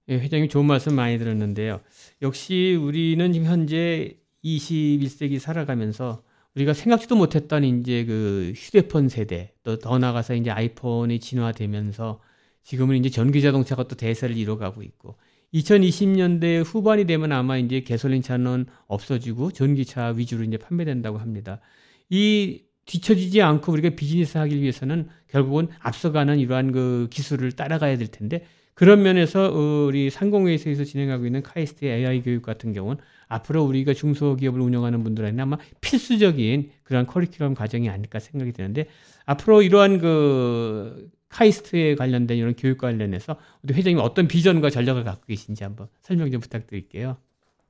예, 0.08 0.14
회장님 0.18 0.48
좋은 0.48 0.64
말씀 0.64 0.94
많이 0.94 1.18
들었는데요. 1.18 1.80
역시 2.22 2.76
우리는 2.80 3.32
지금 3.32 3.46
현재 3.46 4.18
21세기 4.44 5.38
살아가면서 5.38 6.22
우리가 6.54 6.72
생각지도 6.72 7.14
못했던 7.14 7.62
이제 7.62 8.04
그 8.04 8.52
휴대폰 8.56 9.08
세대 9.08 9.52
또 9.62 9.76
더 9.76 9.98
나가서 9.98 10.34
이제 10.34 10.50
아이폰이 10.50 11.20
진화되면서 11.20 12.20
지금은 12.64 12.96
이제 12.96 13.10
전기 13.10 13.40
자동차가 13.42 13.86
또 13.86 13.94
대세를 13.96 14.36
이뤄가고 14.36 14.82
있고 14.82 15.16
2020년대 15.54 16.64
후반이 16.64 17.04
되면 17.06 17.32
아마 17.32 17.56
이제 17.58 17.80
개솔린 17.80 18.22
차는 18.22 18.66
없어지고 18.86 19.52
전기차 19.52 20.08
위주로 20.16 20.42
이제 20.44 20.56
판매된다고 20.56 21.18
합니다. 21.18 21.60
이 22.10 22.62
뒤처지지 22.88 23.42
않고 23.42 23.70
우리가 23.72 23.90
비즈니스 23.90 24.38
하기 24.38 24.60
위해서는 24.60 25.08
결국은 25.28 25.68
앞서가는 25.78 26.38
이러한 26.38 26.72
그 26.72 27.06
기술을 27.10 27.52
따라가야 27.52 27.98
될 27.98 28.08
텐데 28.08 28.44
그런 28.74 29.02
면에서 29.02 29.50
어, 29.52 29.86
우리 29.86 30.08
상공회의소에서 30.08 30.84
진행하고 30.84 31.26
있는 31.26 31.42
카이스트의 31.42 31.98
AI 31.98 32.22
교육 32.22 32.42
같은 32.42 32.72
경우는 32.72 33.00
앞으로 33.28 33.64
우리가 33.64 33.92
중소기업을 33.92 34.60
운영하는 34.60 35.04
분들한테 35.04 35.42
아마 35.42 35.58
필수적인 35.80 36.70
그런 36.82 37.06
커리큘럼 37.06 37.54
과정이 37.54 37.90
아닐까 37.90 38.18
생각이 38.20 38.52
드는데 38.52 38.86
앞으로 39.26 39.62
이러한 39.62 39.98
그 39.98 41.10
카이스트에 41.28 41.94
관련된 41.94 42.38
이런 42.38 42.54
교육 42.54 42.78
관련해서 42.78 43.36
우리 43.62 43.74
회장님 43.74 43.98
어떤 43.98 44.28
비전과 44.28 44.70
전략을 44.70 45.04
갖고 45.04 45.26
계신지 45.26 45.62
한번 45.62 45.88
설명 46.00 46.30
좀 46.30 46.40
부탁드릴게요. 46.40 47.18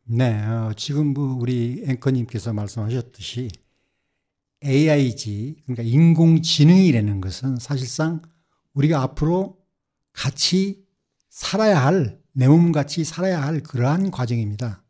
네, 0.04 0.40
어, 0.44 0.72
지금 0.76 1.08
뭐 1.08 1.36
우리 1.40 1.82
앵커님께서 1.86 2.52
말씀하셨듯이 2.52 3.48
AIG 4.64 5.62
그러니까 5.66 5.82
인공지능이라는 5.82 7.20
것은 7.20 7.56
사실상 7.58 8.22
우리가 8.74 9.02
앞으로 9.02 9.58
같이 10.12 10.84
살아야 11.28 11.84
할 11.84 12.18
내 12.38 12.46
몸 12.46 12.70
같이 12.70 13.02
살아야 13.02 13.42
할 13.42 13.60
그러한 13.60 14.12
과정입니다. 14.12 14.84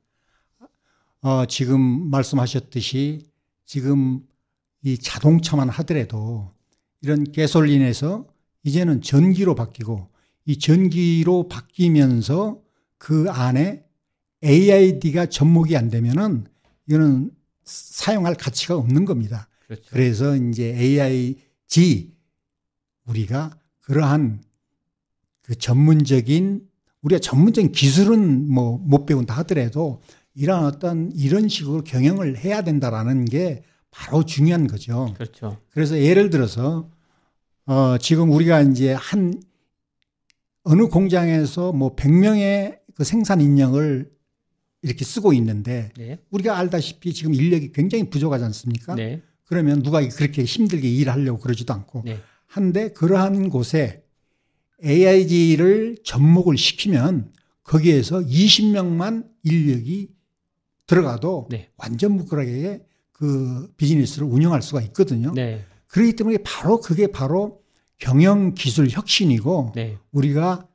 어, 1.23 1.47
지금 1.47 1.81
말씀하셨듯이 2.11 3.27
지금 3.65 4.21
이 4.83 4.99
자동차만 4.99 5.71
하더라도 5.71 6.53
이런 7.01 7.33
가솔린에서 7.33 8.27
이제는 8.65 9.01
전기로 9.01 9.55
바뀌고 9.55 10.11
이 10.45 10.59
전기로 10.59 11.49
바뀌면서 11.49 12.61
그 12.99 13.31
안에 13.31 13.83
AID가 14.45 15.27
접목이 15.27 15.75
안 15.75 15.89
되면은 15.89 16.47
이거는 16.87 17.31
사용할 17.65 18.35
가치가 18.35 18.77
없는 18.77 19.07
겁니다. 19.07 19.49
그렇죠. 19.69 19.85
그래서 19.91 20.35
이제 20.37 20.75
AIG 20.75 22.13
우리가 23.07 23.57
그러한 23.81 24.43
그 25.43 25.55
전문적인 25.55 26.67
우리가 27.03 27.21
전문적인 27.21 27.73
기술은 27.73 28.51
뭐 28.51 28.79
못 28.79 29.07
배운다 29.07 29.35
하더라도 29.39 30.03
이런 30.35 30.65
어떤 30.65 31.13
이런 31.13 31.49
식으로 31.49 31.85
경영을 31.85 32.37
해야 32.39 32.63
된다라는 32.63 33.25
게 33.27 33.63
바로 33.91 34.25
중요한 34.25 34.67
거죠. 34.67 35.13
그렇죠. 35.15 35.59
그래서 35.71 35.99
예를 36.01 36.31
들어서 36.31 36.91
어 37.67 37.99
지금 37.99 38.31
우리가 38.31 38.63
이제 38.63 38.93
한 38.95 39.41
어느 40.63 40.89
공장에서 40.89 41.73
뭐 41.73 41.95
100명의 41.95 42.79
그 42.95 43.05
생산 43.05 43.41
인력을 43.41 44.11
이렇게 44.83 45.05
쓰고 45.05 45.33
있는데 45.35 45.91
네. 45.97 46.19
우리가 46.31 46.57
알다시피 46.59 47.13
지금 47.13 47.35
인력이 47.35 47.73
굉장히 47.73 48.09
부족하지 48.11 48.45
않습니까? 48.45 48.95
네. 48.95 49.23
그러면 49.49 49.83
누가 49.83 50.07
그렇게 50.07 50.45
힘들게 50.45 50.89
일하려고 50.89 51.41
그러지도 51.41 51.73
않고 51.73 52.03
네. 52.05 52.21
한데 52.47 52.93
그러한 52.93 53.49
곳에 53.49 54.05
AIG를 54.85 55.97
접목을 56.05 56.57
시키면 56.57 57.33
거기에서 57.65 58.21
20명만 58.21 59.27
인력이 59.43 60.11
들어가도 60.87 61.49
네. 61.51 61.71
완전 61.77 62.13
무垢하게 62.13 62.83
그 63.13 63.73
비즈니스를 63.77 64.27
운영할 64.27 64.63
수가 64.63 64.83
있거든요. 64.83 65.33
네. 65.35 65.65
그렇기 65.87 66.15
때문에 66.15 66.39
바로 66.45 66.81
그게 66.81 67.07
바로 67.09 67.63
경영 67.99 68.55
기술 68.55 68.89
혁신이고 68.89 69.73
네. 69.75 69.99
우리가 70.13 70.69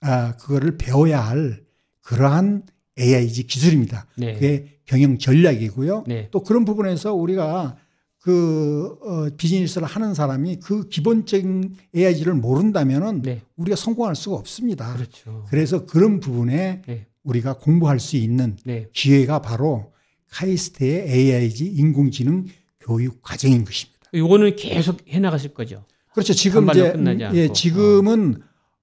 아 0.00 0.36
그거를 0.36 0.78
배워야 0.78 1.20
할 1.20 1.62
그러한 2.00 2.64
AIG 2.98 3.46
기술입니다. 3.46 4.06
네. 4.16 4.34
그게 4.34 4.80
경영 4.84 5.18
전략이고요. 5.18 6.04
네. 6.06 6.28
또 6.30 6.42
그런 6.42 6.64
부분에서 6.64 7.14
우리가 7.14 7.76
그 8.22 8.96
어, 9.02 9.28
비즈니스를 9.36 9.86
하는 9.86 10.14
사람이 10.14 10.60
그 10.60 10.88
기본적인 10.88 11.74
AIG를 11.94 12.34
모른다면은 12.34 13.22
네. 13.22 13.42
우리가 13.56 13.74
성공할 13.74 14.14
수가 14.14 14.36
없습니다. 14.36 14.94
그렇죠. 14.94 15.44
그래서 15.48 15.86
그런 15.86 16.20
부분에 16.20 16.82
네. 16.86 17.06
우리가 17.24 17.54
공부할 17.54 17.98
수 17.98 18.16
있는 18.16 18.56
네. 18.64 18.88
기회가 18.92 19.42
바로 19.42 19.92
카이스트의 20.30 21.08
AIG 21.08 21.66
인공지능 21.66 22.46
교육 22.80 23.22
과정인 23.22 23.64
것입니다. 23.64 23.98
요거는 24.14 24.54
계속 24.54 25.00
해 25.08 25.18
나가실 25.18 25.52
거죠. 25.52 25.84
그렇죠. 26.12 26.32
지금 26.32 26.70
이제. 26.70 26.94
예, 27.34 27.52
지금은 27.52 28.40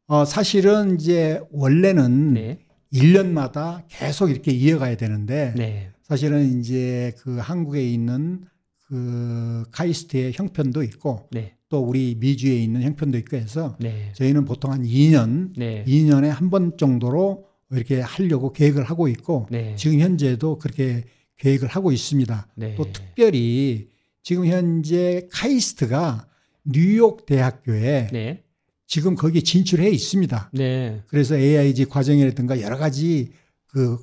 어, 0.08 0.26
사실은 0.26 0.96
이제 1.00 1.40
원래는 1.52 2.34
네. 2.34 2.60
1년마다 2.94 3.84
계속 3.88 4.32
이렇게 4.32 4.52
이어가야 4.52 4.98
되는데 4.98 5.54
네. 5.56 5.92
사실은 6.02 6.60
이제 6.60 7.14
그 7.20 7.38
한국에 7.38 7.88
있는 7.88 8.42
그 8.90 9.66
카이스트의 9.72 10.34
형편도 10.34 10.82
있고 10.84 11.28
네. 11.32 11.54
또 11.70 11.80
우리 11.82 12.16
미주에 12.20 12.56
있는 12.56 12.82
형편도 12.82 13.20
있고 13.20 13.38
해서 13.38 13.78
네. 13.80 14.12
저희는 14.16 14.46
보통 14.46 14.72
한 14.72 14.84
2년, 14.84 15.54
네. 15.56 15.86
2년에 15.88 16.28
한 16.28 16.50
번 16.50 16.76
정도로 16.76 17.46
이렇게 17.72 18.02
하려고 18.02 18.52
계획을 18.52 18.84
하고 18.84 19.08
있고 19.08 19.46
네. 19.52 19.76
지금 19.76 20.00
현재도 20.00 20.58
그렇게 20.58 21.04
계획을 21.38 21.68
하고 21.68 21.92
있습니다. 21.92 22.48
네. 22.56 22.74
또 22.76 22.92
특별히 22.92 23.90
지금 24.24 24.48
현재 24.48 25.28
카이스트가 25.32 26.28
뉴욕 26.66 27.28
대학교에 27.28 28.10
네. 28.12 28.44
지금 28.88 29.14
거기에 29.14 29.42
진출해 29.42 29.88
있습니다. 29.92 30.50
네. 30.54 31.04
그래서 31.06 31.38
AIG 31.38 31.86
과정이라든가 31.86 32.60
여러 32.62 32.76
가지 32.78 33.32
그 33.68 34.00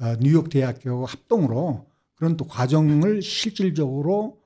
어, 0.00 0.14
뉴욕 0.20 0.48
대학교 0.48 1.04
합동으로 1.04 1.86
그런 2.18 2.36
또 2.36 2.44
과정을 2.46 3.22
실질적으로 3.22 4.38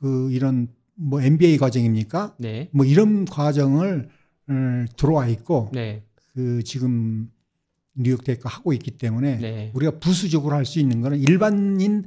그 0.00 0.32
이런 0.32 0.68
뭐 0.94 1.20
MBA 1.20 1.58
과정입니까? 1.58 2.34
네. 2.38 2.70
뭐 2.72 2.86
이런 2.86 3.26
과정을 3.26 4.08
음, 4.48 4.86
들어와 4.96 5.28
있고 5.28 5.70
네. 5.74 6.02
그 6.32 6.62
지금 6.64 7.30
뉴욕 7.94 8.24
대학교 8.24 8.48
하고 8.48 8.72
있기 8.72 8.92
때문에 8.92 9.36
네. 9.38 9.70
우리가 9.74 9.98
부수적으로 9.98 10.56
할 10.56 10.64
수 10.64 10.80
있는 10.80 11.02
거는 11.02 11.18
일반인 11.18 12.04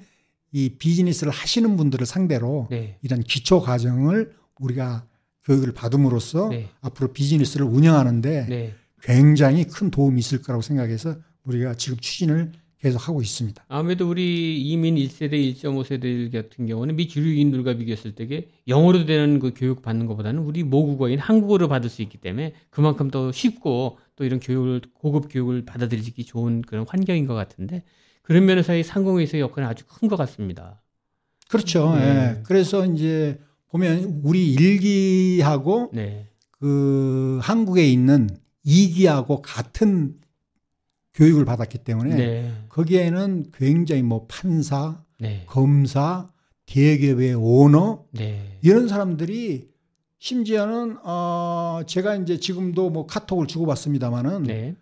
이 0.51 0.69
비즈니스를 0.77 1.31
하시는 1.31 1.77
분들을 1.77 2.05
상대로 2.05 2.67
네. 2.71 2.97
이런 3.03 3.21
기초 3.21 3.61
과정을 3.61 4.33
우리가 4.59 5.05
교육을 5.45 5.73
받음으로써 5.73 6.49
네. 6.49 6.69
앞으로 6.81 7.13
비즈니스를 7.13 7.65
운영하는데 7.65 8.45
네. 8.49 8.75
굉장히 9.03 9.65
큰 9.65 9.91
도움이 9.91 10.19
있을 10.19 10.41
거라고 10.41 10.61
생각해서 10.61 11.15
우리가 11.43 11.75
지금 11.75 11.97
추진을 11.99 12.51
계속 12.81 13.07
하고 13.07 13.21
있습니다. 13.21 13.63
아무래도 13.67 14.09
우리 14.09 14.59
이민 14.59 14.95
1세대, 14.95 15.33
1.5세대 15.33 16.31
같은 16.31 16.65
경우는 16.65 16.95
미 16.95 17.07
주류인들과 17.07 17.75
비교했을 17.75 18.15
때 18.15 18.23
이게 18.23 18.49
영어로 18.67 19.05
되는 19.05 19.39
그 19.39 19.53
교육 19.55 19.83
받는 19.83 20.07
것보다는 20.07 20.41
우리 20.41 20.63
모국어인 20.63 21.19
한국어로 21.19 21.67
받을 21.67 21.89
수 21.91 22.01
있기 22.01 22.17
때문에 22.17 22.53
그만큼 22.71 23.11
더 23.11 23.31
쉽고 23.31 23.99
또 24.15 24.25
이런 24.25 24.39
교육을 24.39 24.81
고급 24.95 25.27
교육을 25.31 25.63
받아들이기 25.65 26.25
좋은 26.25 26.63
그런 26.63 26.85
환경인 26.87 27.27
것 27.27 27.35
같은데 27.35 27.83
그런 28.23 28.45
면에서 28.45 28.75
이 28.75 28.81
상공회의소의 28.83 29.41
역할은 29.41 29.67
아주 29.67 29.85
큰 29.85 30.09
것 30.09 30.15
같습니다. 30.15 30.81
그렇죠. 31.49 31.93
네. 31.95 32.01
예. 32.37 32.43
그래서 32.43 32.85
이제 32.85 33.39
보면 33.69 34.21
우리 34.23 34.53
일기하고 34.53 35.91
네, 35.93 36.29
그 36.51 37.39
한국에 37.41 37.87
있는 37.87 38.29
이기하고 38.63 39.41
같은 39.41 40.15
교육을 41.13 41.45
받았기 41.45 41.79
때문에 41.79 42.15
네, 42.15 42.53
거기에는 42.69 43.51
굉장히 43.53 44.01
뭐 44.01 44.27
판사, 44.27 45.03
네, 45.19 45.43
검사, 45.47 46.29
대기업의 46.65 47.35
오너 47.35 48.05
네, 48.11 48.57
이런 48.61 48.87
사람들이 48.87 49.69
심지어는 50.19 50.97
어 51.03 51.81
제가 51.85 52.15
이제 52.15 52.39
지금도 52.39 52.89
뭐 52.91 53.07
카톡을 53.07 53.47
주고받습니다마는 53.47 54.43
네, 54.43 54.75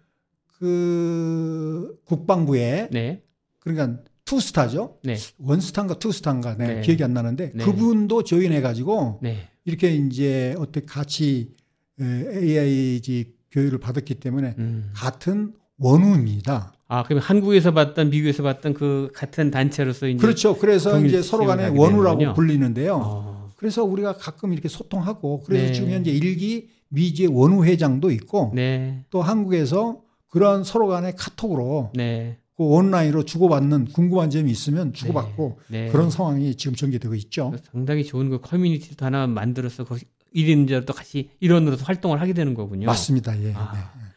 그 0.60 2.00
국방부에 2.06 2.90
네, 2.92 3.24
그러니까 3.60 4.04
투스타죠. 4.26 5.00
네, 5.04 5.16
원스타인가 5.40 5.98
투스타인가 5.98 6.58
네, 6.58 6.76
네. 6.76 6.82
기억이 6.82 7.04
안 7.04 7.14
나는데 7.14 7.54
네. 7.56 7.64
그분도 7.64 8.24
조인해 8.24 8.62
가지고 8.62 9.20
네, 9.24 9.48
이렇게 9.66 9.96
이제 9.96 10.54
어떻게 10.60 10.86
같이 10.86 11.56
AIG 12.00 13.34
교육을 13.50 13.80
받았기 13.80 14.16
때문에 14.16 14.56
음. 14.60 14.92
같은 14.94 15.54
원우입니다. 15.80 16.74
아, 16.88 17.04
그럼 17.04 17.20
한국에서 17.22 17.72
봤던 17.72 18.10
미국에서 18.10 18.44
봤던 18.44 18.74
그 18.74 19.12
같은 19.14 19.52
단체로서 19.52 20.08
이제 20.08 20.20
그렇죠. 20.20 20.58
그래서 20.58 21.00
이제 21.06 21.22
서로 21.22 21.46
간에 21.46 21.68
원우라고 21.68 22.18
되는군요. 22.20 22.34
불리는데요. 22.34 23.00
어, 23.02 23.52
그래서 23.58 23.84
우리가 23.84 24.14
가끔 24.14 24.54
이렇게 24.54 24.70
소통하고 24.70 25.44
그래서 25.46 25.68
네. 25.68 25.74
지금 25.74 25.92
현재 25.92 26.12
일기 26.12 26.70
미지의 26.90 27.30
원우 27.30 27.64
회장도 27.64 28.10
있고 28.12 28.52
네, 28.56 29.06
또 29.12 29.22
한국에서 29.22 30.02
그런 30.30 30.64
서로 30.64 30.88
간에 30.88 31.14
카톡으로 31.16 31.92
네, 31.94 32.38
그 32.58 32.64
온라인으로 32.64 33.24
주고받는 33.24 33.86
궁금한 33.94 34.32
점이 34.32 34.50
있으면 34.50 34.92
주고받고 34.94 35.60
네. 35.68 35.90
그런 35.90 36.10
상황이 36.10 36.56
지금 36.56 36.76
전개되고 36.76 37.14
있죠. 37.16 37.54
상당히 37.72 38.04
좋은 38.04 38.30
그 38.30 38.42
커뮤니티도 38.42 39.06
하나 39.06 39.28
만들어서 39.28 39.84
그 39.84 40.00
일인자도 40.32 40.92
같이 40.94 41.30
일원으로서 41.40 41.86
활동을 41.86 42.20
하게 42.20 42.34
되는 42.34 42.56
거군요. 42.56 42.88
맞습니다. 42.88 43.40
예. 43.44 43.54
아. 43.56 44.09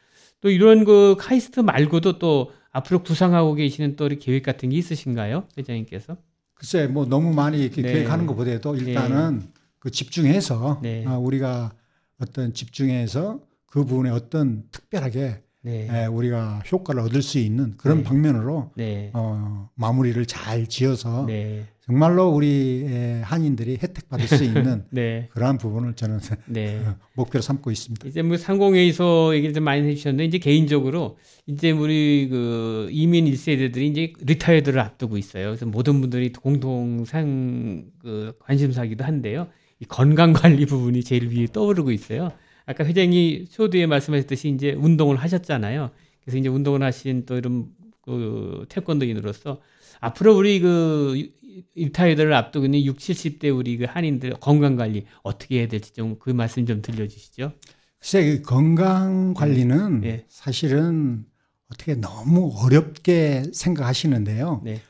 네. 0.42 0.48
또 0.48 0.50
이런 0.50 0.84
그 0.84 1.16
카이스트 1.18 1.60
말고도 1.60 2.18
또 2.18 2.52
앞으로 2.72 3.02
구상하고 3.02 3.54
계시는 3.54 3.96
또 3.96 4.06
우리 4.06 4.18
계획 4.18 4.42
같은 4.42 4.70
게 4.70 4.76
있으신가요, 4.76 5.46
회장님께서? 5.56 6.16
글쎄 6.54 6.86
뭐 6.86 7.06
너무 7.06 7.32
많이 7.32 7.60
이렇게 7.62 7.82
네. 7.82 7.92
계획하는 7.92 8.26
것보다도 8.26 8.76
일단은 8.76 9.42
그 9.78 9.90
집중해서 9.90 10.80
네. 10.82 11.04
아, 11.06 11.16
우리가 11.16 11.72
어떤 12.20 12.52
집중해서 12.52 13.40
그 13.66 13.84
부분에 13.84 14.10
어떤 14.10 14.64
특별하게 14.70 15.42
네, 15.64 15.86
에, 15.88 16.06
우리가 16.06 16.62
효과를 16.70 17.02
얻을 17.02 17.22
수 17.22 17.38
있는 17.38 17.74
그런 17.76 17.98
네. 17.98 18.02
방면으로 18.02 18.72
네, 18.74 19.10
어, 19.14 19.68
마무리를 19.76 20.26
잘 20.26 20.66
지어서 20.66 21.24
네, 21.26 21.66
정말로 21.86 22.30
우리 22.30 22.84
에, 22.84 23.20
한인들이 23.22 23.78
혜택 23.80 24.08
받을 24.08 24.26
수 24.26 24.42
있는 24.42 24.84
네, 24.90 25.28
그러한 25.30 25.58
부분을 25.58 25.94
저는 25.94 26.18
네. 26.46 26.82
목표로 27.14 27.42
삼고 27.42 27.70
있습니다. 27.70 28.08
이제 28.08 28.22
뭐 28.22 28.36
상공회의소 28.36 29.34
얘기를 29.34 29.54
좀 29.54 29.62
많이 29.62 29.86
해주셨는데 29.88 30.24
이제 30.24 30.38
개인적으로 30.38 31.16
이제 31.46 31.70
우리 31.70 32.26
그 32.28 32.88
이민 32.90 33.26
1세대들이 33.26 33.82
이제 33.82 34.12
retired를 34.20 34.80
앞두고 34.80 35.16
있어요. 35.16 35.46
그래서 35.46 35.66
모든 35.66 36.00
분들이 36.00 36.32
공동상 36.32 37.84
그 38.00 38.32
관심사기도 38.40 39.04
한데요. 39.04 39.46
이 39.78 39.84
건강 39.84 40.32
관리 40.32 40.66
부분이 40.66 41.04
제일 41.04 41.28
위에 41.28 41.46
떠오르고 41.52 41.92
있어요. 41.92 42.32
아까 42.66 42.84
회장이 42.84 43.46
초두에 43.50 43.86
말씀하셨듯이 43.86 44.48
이제 44.50 44.72
운동을 44.72 45.16
하셨잖아요. 45.16 45.90
그래서 46.22 46.38
이제 46.38 46.48
운동을 46.48 46.82
하신 46.82 47.26
또 47.26 47.36
이런 47.36 47.66
그 48.02 48.66
태권도인으로서 48.68 49.60
앞으로 50.00 50.36
우리 50.36 50.60
그 50.60 51.30
retired를 51.74 52.32
앞두고 52.32 52.64
있는 52.66 52.82
60, 52.82 53.16
70대 53.16 53.56
우리 53.56 53.76
그 53.76 53.84
한인들 53.84 54.34
건강 54.40 54.76
관리 54.76 55.04
어떻게 55.22 55.58
해야 55.60 55.68
될지 55.68 55.92
좀 55.92 56.16
그 56.18 56.30
말씀 56.30 56.66
좀 56.66 56.82
들려주시죠. 56.82 57.52
글쎄 57.98 58.24
그 58.24 58.42
건강 58.42 59.34
관리는 59.34 60.00
네. 60.00 60.24
사실은 60.28 61.24
어떻게 61.72 61.94
너무 61.94 62.52
어렵게 62.56 63.44
생각하시는데요. 63.52 64.62
네. 64.64 64.80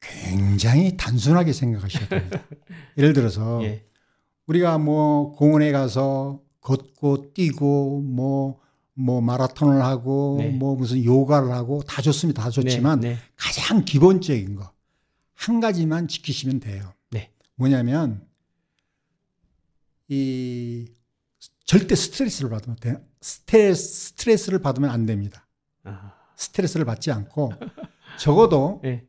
굉장히 0.00 0.96
단순하게 0.96 1.52
생각하셔야 1.52 2.08
됩니다. 2.08 2.42
예를 2.98 3.12
들어서 3.12 3.62
예. 3.64 3.84
우리가 4.46 4.78
뭐 4.78 5.32
공원에 5.36 5.72
가서 5.72 6.40
걷고 6.60 7.32
뛰고 7.32 8.00
뭐, 8.02 8.60
뭐 8.94 9.20
마라톤을 9.20 9.82
하고 9.82 10.36
네. 10.38 10.50
뭐 10.50 10.76
무슨 10.76 11.02
요가를 11.04 11.50
하고 11.52 11.82
다 11.82 12.00
좋습니다. 12.02 12.42
다 12.42 12.50
좋지만 12.50 13.00
네, 13.00 13.14
네. 13.14 13.18
가장 13.36 13.84
기본적인 13.84 14.54
거 14.56 14.74
한 15.34 15.60
가지만 15.60 16.08
지키시면 16.08 16.60
돼요. 16.60 16.94
네. 17.10 17.30
뭐냐면 17.56 18.26
이 20.08 20.86
절대 21.64 21.94
스트레스를 21.94 22.50
받으면 22.50 22.76
돼요. 22.76 23.00
스트레스, 23.20 24.08
스트레스를 24.10 24.58
받으면 24.60 24.90
안 24.90 25.06
됩니다. 25.06 25.46
아, 25.82 26.12
스트레스를 26.36 26.84
받지 26.86 27.10
않고 27.10 27.52
적어도 28.18 28.80
네. 28.84 29.04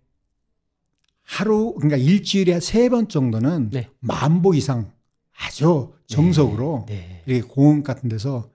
하루 1.24 1.74
그러니까 1.76 1.98
일주일에 1.98 2.60
세 2.60 2.90
번 2.90 3.08
정도는 3.08 3.70
네. 3.72 3.90
만보 4.00 4.54
이상 4.56 4.92
아주 5.38 5.94
정석으로 6.08 6.86
네. 6.88 7.22
이렇게 7.26 7.46
공원 7.48 7.84
같은 7.84 8.10
데서 8.10 8.50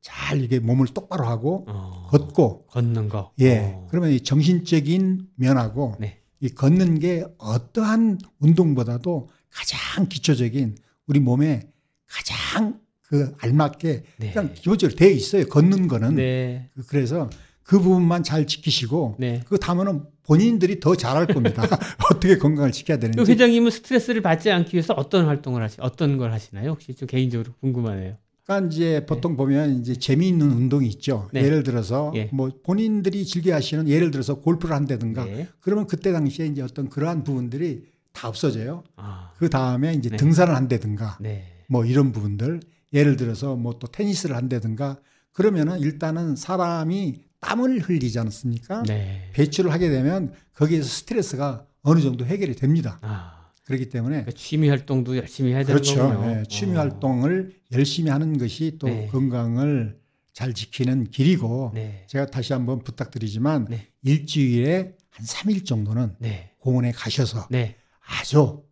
잘 0.00 0.42
이게 0.42 0.58
몸을 0.60 0.86
똑바로 0.88 1.24
하고 1.26 1.64
어, 1.68 2.06
걷고 2.10 2.66
걷는 2.66 3.08
거. 3.08 3.32
예 3.40 3.72
어. 3.74 3.86
그러면 3.90 4.10
이 4.10 4.20
정신적인 4.20 5.28
면하고 5.34 5.96
네. 5.98 6.20
이 6.40 6.48
걷는 6.50 6.98
게 7.00 7.24
어떠한 7.38 8.18
운동보다도 8.38 9.28
가장 9.50 10.08
기초적인 10.08 10.76
우리 11.06 11.18
몸에 11.20 11.68
가장 12.06 12.80
그 13.02 13.34
알맞게 13.40 14.02
네. 14.18 14.32
그냥 14.32 14.52
기본적으로 14.54 14.96
되어 14.96 15.10
있어요 15.10 15.46
걷는 15.46 15.88
거는 15.88 16.16
네. 16.16 16.70
그- 16.74 16.86
그래서 16.86 17.30
그 17.62 17.80
부분만 17.80 18.22
잘 18.22 18.46
지키시고 18.46 19.16
네. 19.18 19.42
그 19.46 19.58
다음에는 19.58 20.04
본인들이 20.26 20.80
더 20.80 20.94
잘할 20.94 21.26
겁니다 21.26 21.62
어떻게 22.10 22.38
건강을 22.38 22.72
지켜야 22.72 22.98
그 22.98 23.08
되는지 23.10 23.30
회장님은 23.30 23.70
스트레스를 23.70 24.22
받지 24.22 24.50
않기 24.50 24.74
위해서 24.74 24.94
어떤 24.94 25.26
활동을 25.26 25.62
하시, 25.62 25.76
어떤 25.80 26.16
걸 26.16 26.32
하시나요? 26.32 26.70
혹시 26.70 26.94
좀 26.94 27.06
개인적으로 27.06 27.52
궁금하네요. 27.60 28.16
그러니까 28.44 28.68
이제 28.72 29.04
보통 29.06 29.36
보면 29.36 29.80
이제 29.80 29.96
재미있는 29.96 30.50
운동이 30.50 30.86
있죠. 30.88 31.28
네. 31.32 31.42
예를 31.42 31.64
들어서 31.64 32.12
예. 32.14 32.28
뭐 32.32 32.50
본인들이 32.62 33.24
즐겨 33.24 33.54
하시는 33.54 33.88
예를 33.88 34.12
들어서 34.12 34.36
골프를 34.36 34.74
한다든가 34.76 35.24
네. 35.24 35.48
그러면 35.60 35.86
그때 35.88 36.12
당시에 36.12 36.46
이제 36.46 36.62
어떤 36.62 36.88
그러한 36.88 37.24
부분들이 37.24 37.86
다 38.12 38.28
없어져요. 38.28 38.84
아, 38.96 39.32
그 39.36 39.50
다음에 39.50 39.94
이제 39.94 40.10
네. 40.10 40.16
등산을 40.16 40.54
한다든가 40.54 41.18
네. 41.20 41.44
뭐 41.68 41.84
이런 41.84 42.12
부분들 42.12 42.60
예를 42.92 43.16
들어서 43.16 43.56
뭐 43.56 43.78
또 43.80 43.88
테니스를 43.88 44.36
한다든가 44.36 44.98
그러면은 45.32 45.80
일단은 45.80 46.36
사람이 46.36 47.25
땀을 47.40 47.80
흘리지 47.80 48.18
않습니까? 48.18 48.82
네. 48.84 49.30
배출을 49.32 49.72
하게 49.72 49.88
되면 49.90 50.32
거기에서 50.54 50.88
스트레스가 50.88 51.66
어느 51.82 52.00
정도 52.00 52.24
해결이 52.26 52.56
됩니다. 52.56 52.98
아, 53.02 53.50
그렇기 53.64 53.88
때문에 53.88 54.22
그러니까 54.22 54.32
취미 54.32 54.68
활동도 54.68 55.16
열심히 55.16 55.50
해야 55.52 55.62
되는 55.62 55.74
그렇죠. 55.74 55.96
거군요. 56.08 56.40
예, 56.40 56.42
취미 56.48 56.76
어. 56.76 56.80
활동을 56.80 57.54
열심히 57.72 58.10
하는 58.10 58.38
것이 58.38 58.76
또 58.78 58.88
네. 58.88 59.08
건강을 59.08 59.98
잘 60.32 60.52
지키는 60.52 61.10
길이고 61.10 61.72
네. 61.74 62.04
제가 62.08 62.26
다시 62.26 62.52
한번 62.52 62.80
부탁드리지만 62.82 63.66
네. 63.70 63.88
일주일에 64.02 64.94
한 65.10 65.26
3일 65.26 65.64
정도는 65.64 66.16
네. 66.18 66.50
공원에 66.58 66.92
가셔서 66.92 67.48
네. 67.50 67.76
아주 68.06 68.62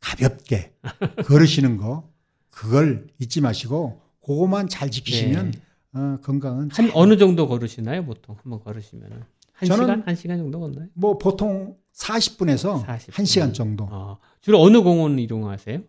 가볍게 0.00 0.74
걸으시는 1.24 1.76
거 1.78 2.10
그걸 2.50 3.08
잊지 3.18 3.40
마시고 3.40 4.02
그거만 4.24 4.68
잘 4.68 4.90
지키시면 4.90 5.52
네. 5.52 5.60
어, 5.94 6.18
건강은 6.22 6.62
한 6.62 6.68
잘- 6.70 6.90
어느 6.94 7.16
정도 7.16 7.46
걸으시나요? 7.48 8.04
보통 8.04 8.36
한번 8.42 8.60
걸으시면은 8.62 9.22
한 9.52 9.68
저는- 9.68 9.80
시간 9.82 10.02
한 10.06 10.14
시간 10.14 10.38
정도 10.38 10.60
걷나요? 10.60 10.88
뭐 10.94 11.16
보통 11.18 11.76
40분에서 11.94 12.84
40 12.84 13.18
1 13.18 13.24
시간 13.26 13.52
정도. 13.52 13.88
어, 13.90 14.18
주로 14.40 14.60
어느 14.60 14.82
공원 14.82 15.18
이용하세요? 15.18 15.80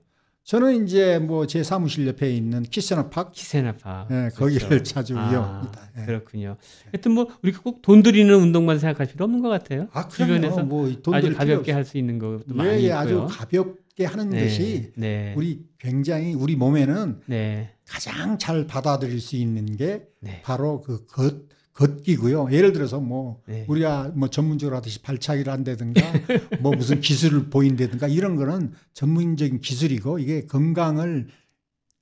저는 0.46 0.86
이제 0.86 1.20
뭐 1.20 1.46
제 1.46 1.62
사무실 1.62 2.08
옆에 2.08 2.32
있는 2.34 2.64
키세너 2.64 3.10
파크 3.10 3.32
키세나파. 3.34 4.08
예, 4.12 4.30
거기를 4.34 4.82
자주 4.86 5.12
이용합니다. 5.14 5.82
예. 5.98 6.06
그렇죠. 6.06 6.24
그렇군요. 6.24 6.56
하여튼 6.94 7.12
뭐 7.12 7.28
우리가 7.44 7.62
꼭 7.64 7.82
돈 7.82 8.02
들이는 8.02 8.34
운동만 8.34 8.80
생각할 8.80 9.08
필요 9.08 9.26
없는 9.26 9.42
것 9.42 9.50
같아요. 9.50 9.88
아, 9.92 10.08
주변에서 10.08 10.56
그럼요. 10.56 10.70
뭐돈 10.70 11.14
아주 11.14 11.34
가볍게. 11.36 11.74
할 11.74 11.84
수 11.84 11.98
있는 11.98 12.18
것도 12.18 12.44
예, 12.52 12.54
많이 12.54 12.70
예, 12.70 12.78
있고요. 12.86 12.96
아주 12.98 13.28
가볍 13.30 13.76
게 13.98 14.06
하는 14.06 14.30
네, 14.30 14.44
것이 14.44 14.92
네, 14.96 15.34
우리 15.36 15.66
굉장히 15.80 16.36
우리 16.36 16.56
몸에는 16.56 17.22
네, 17.26 17.72
가장 17.88 18.38
잘 18.38 18.68
받아들일 18.68 19.20
수 19.20 19.36
있는 19.36 19.76
게 19.76 20.04
네, 20.20 20.44
바로 20.44 20.82
그 20.82 21.08
걷, 21.08 21.48
걷기고요. 21.74 22.50
예를 22.52 22.74
들어서 22.74 23.00
뭐 23.00 23.42
네. 23.48 23.66
우리가 23.68 24.12
뭐 24.16 24.30
전문적으로 24.30 24.78
하듯이 24.78 25.02
발차기를 25.02 25.52
한다든가 25.52 26.02
뭐 26.62 26.76
무슨 26.76 27.02
기술을 27.02 27.50
보인다든가 27.50 28.08
이런 28.08 28.36
거는 28.36 28.72
전문적인 28.94 29.62
기술이고 29.62 30.20
이게 30.20 30.46
건강을 30.46 31.30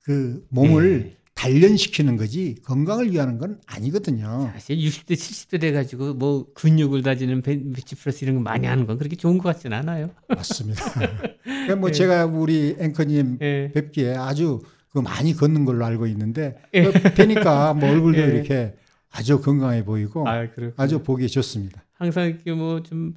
그 0.02 0.46
몸을 0.50 1.00
네. 1.00 1.16
단련시키는 1.36 2.16
거지 2.16 2.56
건강을 2.64 3.12
위하는 3.12 3.38
건 3.38 3.60
아니거든요. 3.66 4.50
사실 4.54 4.76
60대, 4.78 5.12
70대 5.12 5.60
돼가지고 5.60 6.14
뭐 6.14 6.46
근육을 6.54 7.02
다지는 7.02 7.42
벤치 7.42 7.94
프레스 7.94 8.24
이런 8.24 8.36
거 8.36 8.40
많이 8.40 8.66
하는 8.66 8.86
건 8.86 8.98
그렇게 8.98 9.14
좋은 9.16 9.38
것 9.38 9.44
같지는 9.54 9.76
않아요. 9.78 10.10
맞습니다. 10.28 10.82
그러니까 11.44 11.76
뭐 11.76 11.90
네. 11.90 11.92
제가 11.92 12.24
우리 12.26 12.74
앵커님 12.80 13.38
예, 13.42 13.70
뵙기에 13.72 14.16
아주 14.16 14.62
그 14.90 14.98
많이 14.98 15.34
걷는 15.34 15.66
걸로 15.66 15.84
알고 15.84 16.06
있는데 16.08 16.56
예. 16.74 16.90
그뭐 16.90 17.78
얼굴도 17.82 18.18
예. 18.22 18.26
이렇게 18.26 18.74
아주 19.10 19.40
건강해 19.40 19.84
보이고 19.84 20.26
아, 20.26 20.46
아주 20.76 21.02
보기 21.02 21.28
좋습니다. 21.28 21.84
항상 21.92 22.26
이렇게 22.26 22.52
뭐 22.52 22.80
좀 22.82 23.14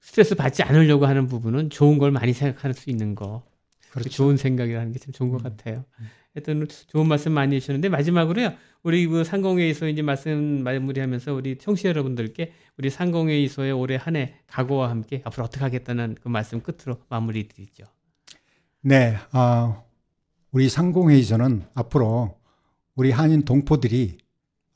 스트레스 0.00 0.34
받지 0.36 0.62
않으려고 0.62 1.06
하는 1.06 1.26
부분은 1.26 1.70
좋은 1.70 1.98
걸 1.98 2.12
많이 2.12 2.32
생각할 2.32 2.74
수 2.74 2.90
있는 2.90 3.14
거. 3.16 3.42
그렇죠. 3.90 4.10
좋은 4.10 4.36
생각이라는 4.36 4.92
게 4.92 4.98
참 5.00 5.12
좋은 5.12 5.30
것 5.30 5.42
같아요. 5.42 5.84
하 5.96 6.04
여튼 6.36 6.66
좋은 6.88 7.06
말씀 7.08 7.32
많이 7.32 7.56
해주셨는데 7.56 7.88
마지막으로요. 7.88 8.52
우리 8.82 9.06
그 9.06 9.24
상공회의소 9.24 9.88
이제 9.88 10.02
말씀 10.02 10.62
마무리하면서 10.62 11.34
우리 11.34 11.58
청취자 11.58 11.88
여러분들께 11.88 12.52
우리 12.78 12.90
상공회의소의 12.90 13.72
올해 13.72 13.96
한 13.96 14.16
해 14.16 14.34
각오와 14.46 14.90
함께 14.90 15.22
앞으로 15.24 15.44
어떻게 15.44 15.64
하겠다는 15.64 16.16
그 16.20 16.28
말씀 16.28 16.60
끝으로 16.60 16.98
마무리 17.08 17.48
드리죠. 17.48 17.84
네, 18.82 19.16
아, 19.32 19.82
우리 20.52 20.68
상공회의소는 20.68 21.64
앞으로 21.74 22.38
우리 22.94 23.10
한인 23.10 23.42
동포들이 23.44 24.18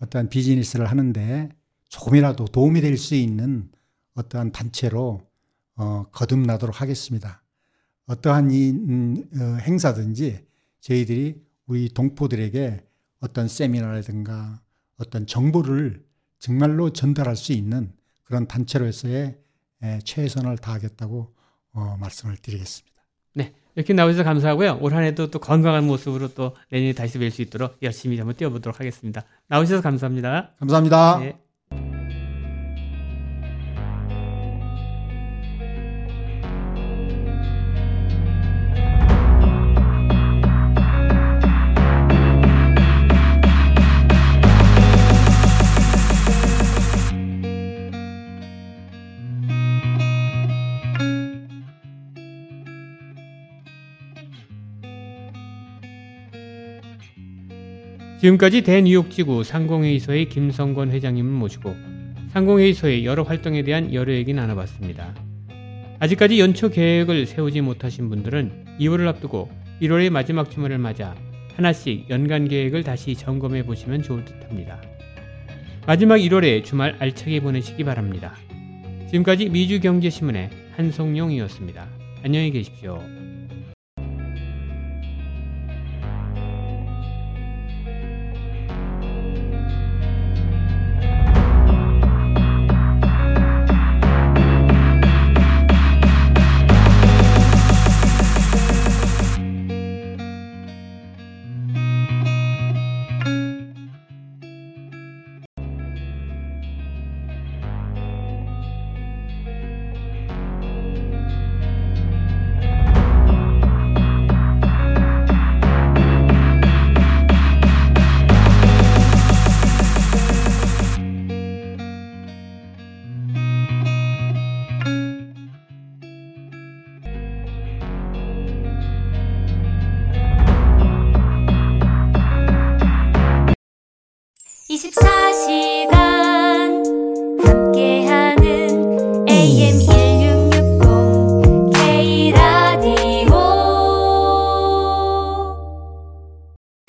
어떠한 0.00 0.28
비즈니스를 0.30 0.86
하는데 0.86 1.48
조금이라도 1.88 2.46
도움이 2.46 2.80
될 2.80 2.96
수 2.96 3.14
있는 3.14 3.70
어떠한 4.14 4.52
단체로 4.52 5.20
어, 5.76 6.06
거듭나도록 6.12 6.80
하겠습니다. 6.80 7.42
어떠한 8.06 8.50
이 8.50 8.70
음, 8.70 9.24
어, 9.38 9.58
행사든지 9.62 10.44
저희들이 10.80 11.40
우리 11.70 11.88
동포들에게 11.88 12.80
어떤 13.20 13.46
세미나라든가 13.46 14.60
어떤 14.98 15.24
정보를 15.24 16.04
정말로 16.40 16.90
전달할 16.92 17.36
수 17.36 17.52
있는 17.52 17.92
그런 18.24 18.48
단체로서의 18.48 19.38
에, 19.84 19.98
최선을 20.00 20.58
다하겠다고 20.58 21.32
어, 21.74 21.96
말씀을 22.00 22.36
드리겠습니다. 22.38 22.96
네. 23.34 23.54
이렇게 23.76 23.92
나오셔서 23.92 24.24
감사하고요. 24.24 24.78
올 24.80 24.94
한 24.94 25.04
해도 25.04 25.30
또 25.30 25.38
건강한 25.38 25.86
모습으로 25.86 26.34
또 26.34 26.56
내년에 26.70 26.92
다시 26.92 27.18
뵐 27.20 27.30
수 27.30 27.40
있도록 27.42 27.78
열심히 27.82 28.18
한번 28.18 28.34
뛰어보도록 28.34 28.80
하겠습니다. 28.80 29.24
나오셔서 29.46 29.80
감사합니다. 29.80 30.54
감사합니다. 30.58 31.18
네. 31.20 31.38
지금까지 58.20 58.60
대뉴욕지구 58.60 59.44
상공회의소의 59.44 60.28
김성권 60.28 60.90
회장님을 60.90 61.32
모시고 61.32 61.74
상공회의소의 62.32 63.06
여러 63.06 63.22
활동에 63.22 63.62
대한 63.62 63.94
여러 63.94 64.12
얘기 64.12 64.34
나눠봤습니다. 64.34 65.14
아직까지 66.00 66.38
연초 66.38 66.68
계획을 66.68 67.24
세우지 67.24 67.62
못하신 67.62 68.10
분들은 68.10 68.76
2월을 68.78 69.06
앞두고 69.08 69.50
1월의 69.80 70.10
마지막 70.10 70.50
주말을 70.50 70.76
맞아 70.76 71.14
하나씩 71.56 72.10
연간 72.10 72.46
계획을 72.46 72.84
다시 72.84 73.14
점검해 73.14 73.64
보시면 73.64 74.02
좋을 74.02 74.26
듯 74.26 74.34
합니다. 74.44 74.82
마지막 75.86 76.18
1월의 76.18 76.62
주말 76.62 76.96
알차게 76.98 77.40
보내시기 77.40 77.84
바랍니다. 77.84 78.34
지금까지 79.06 79.48
미주경제신문의 79.48 80.50
한성용이었습니다. 80.76 81.88
안녕히 82.22 82.50
계십시오. 82.50 83.02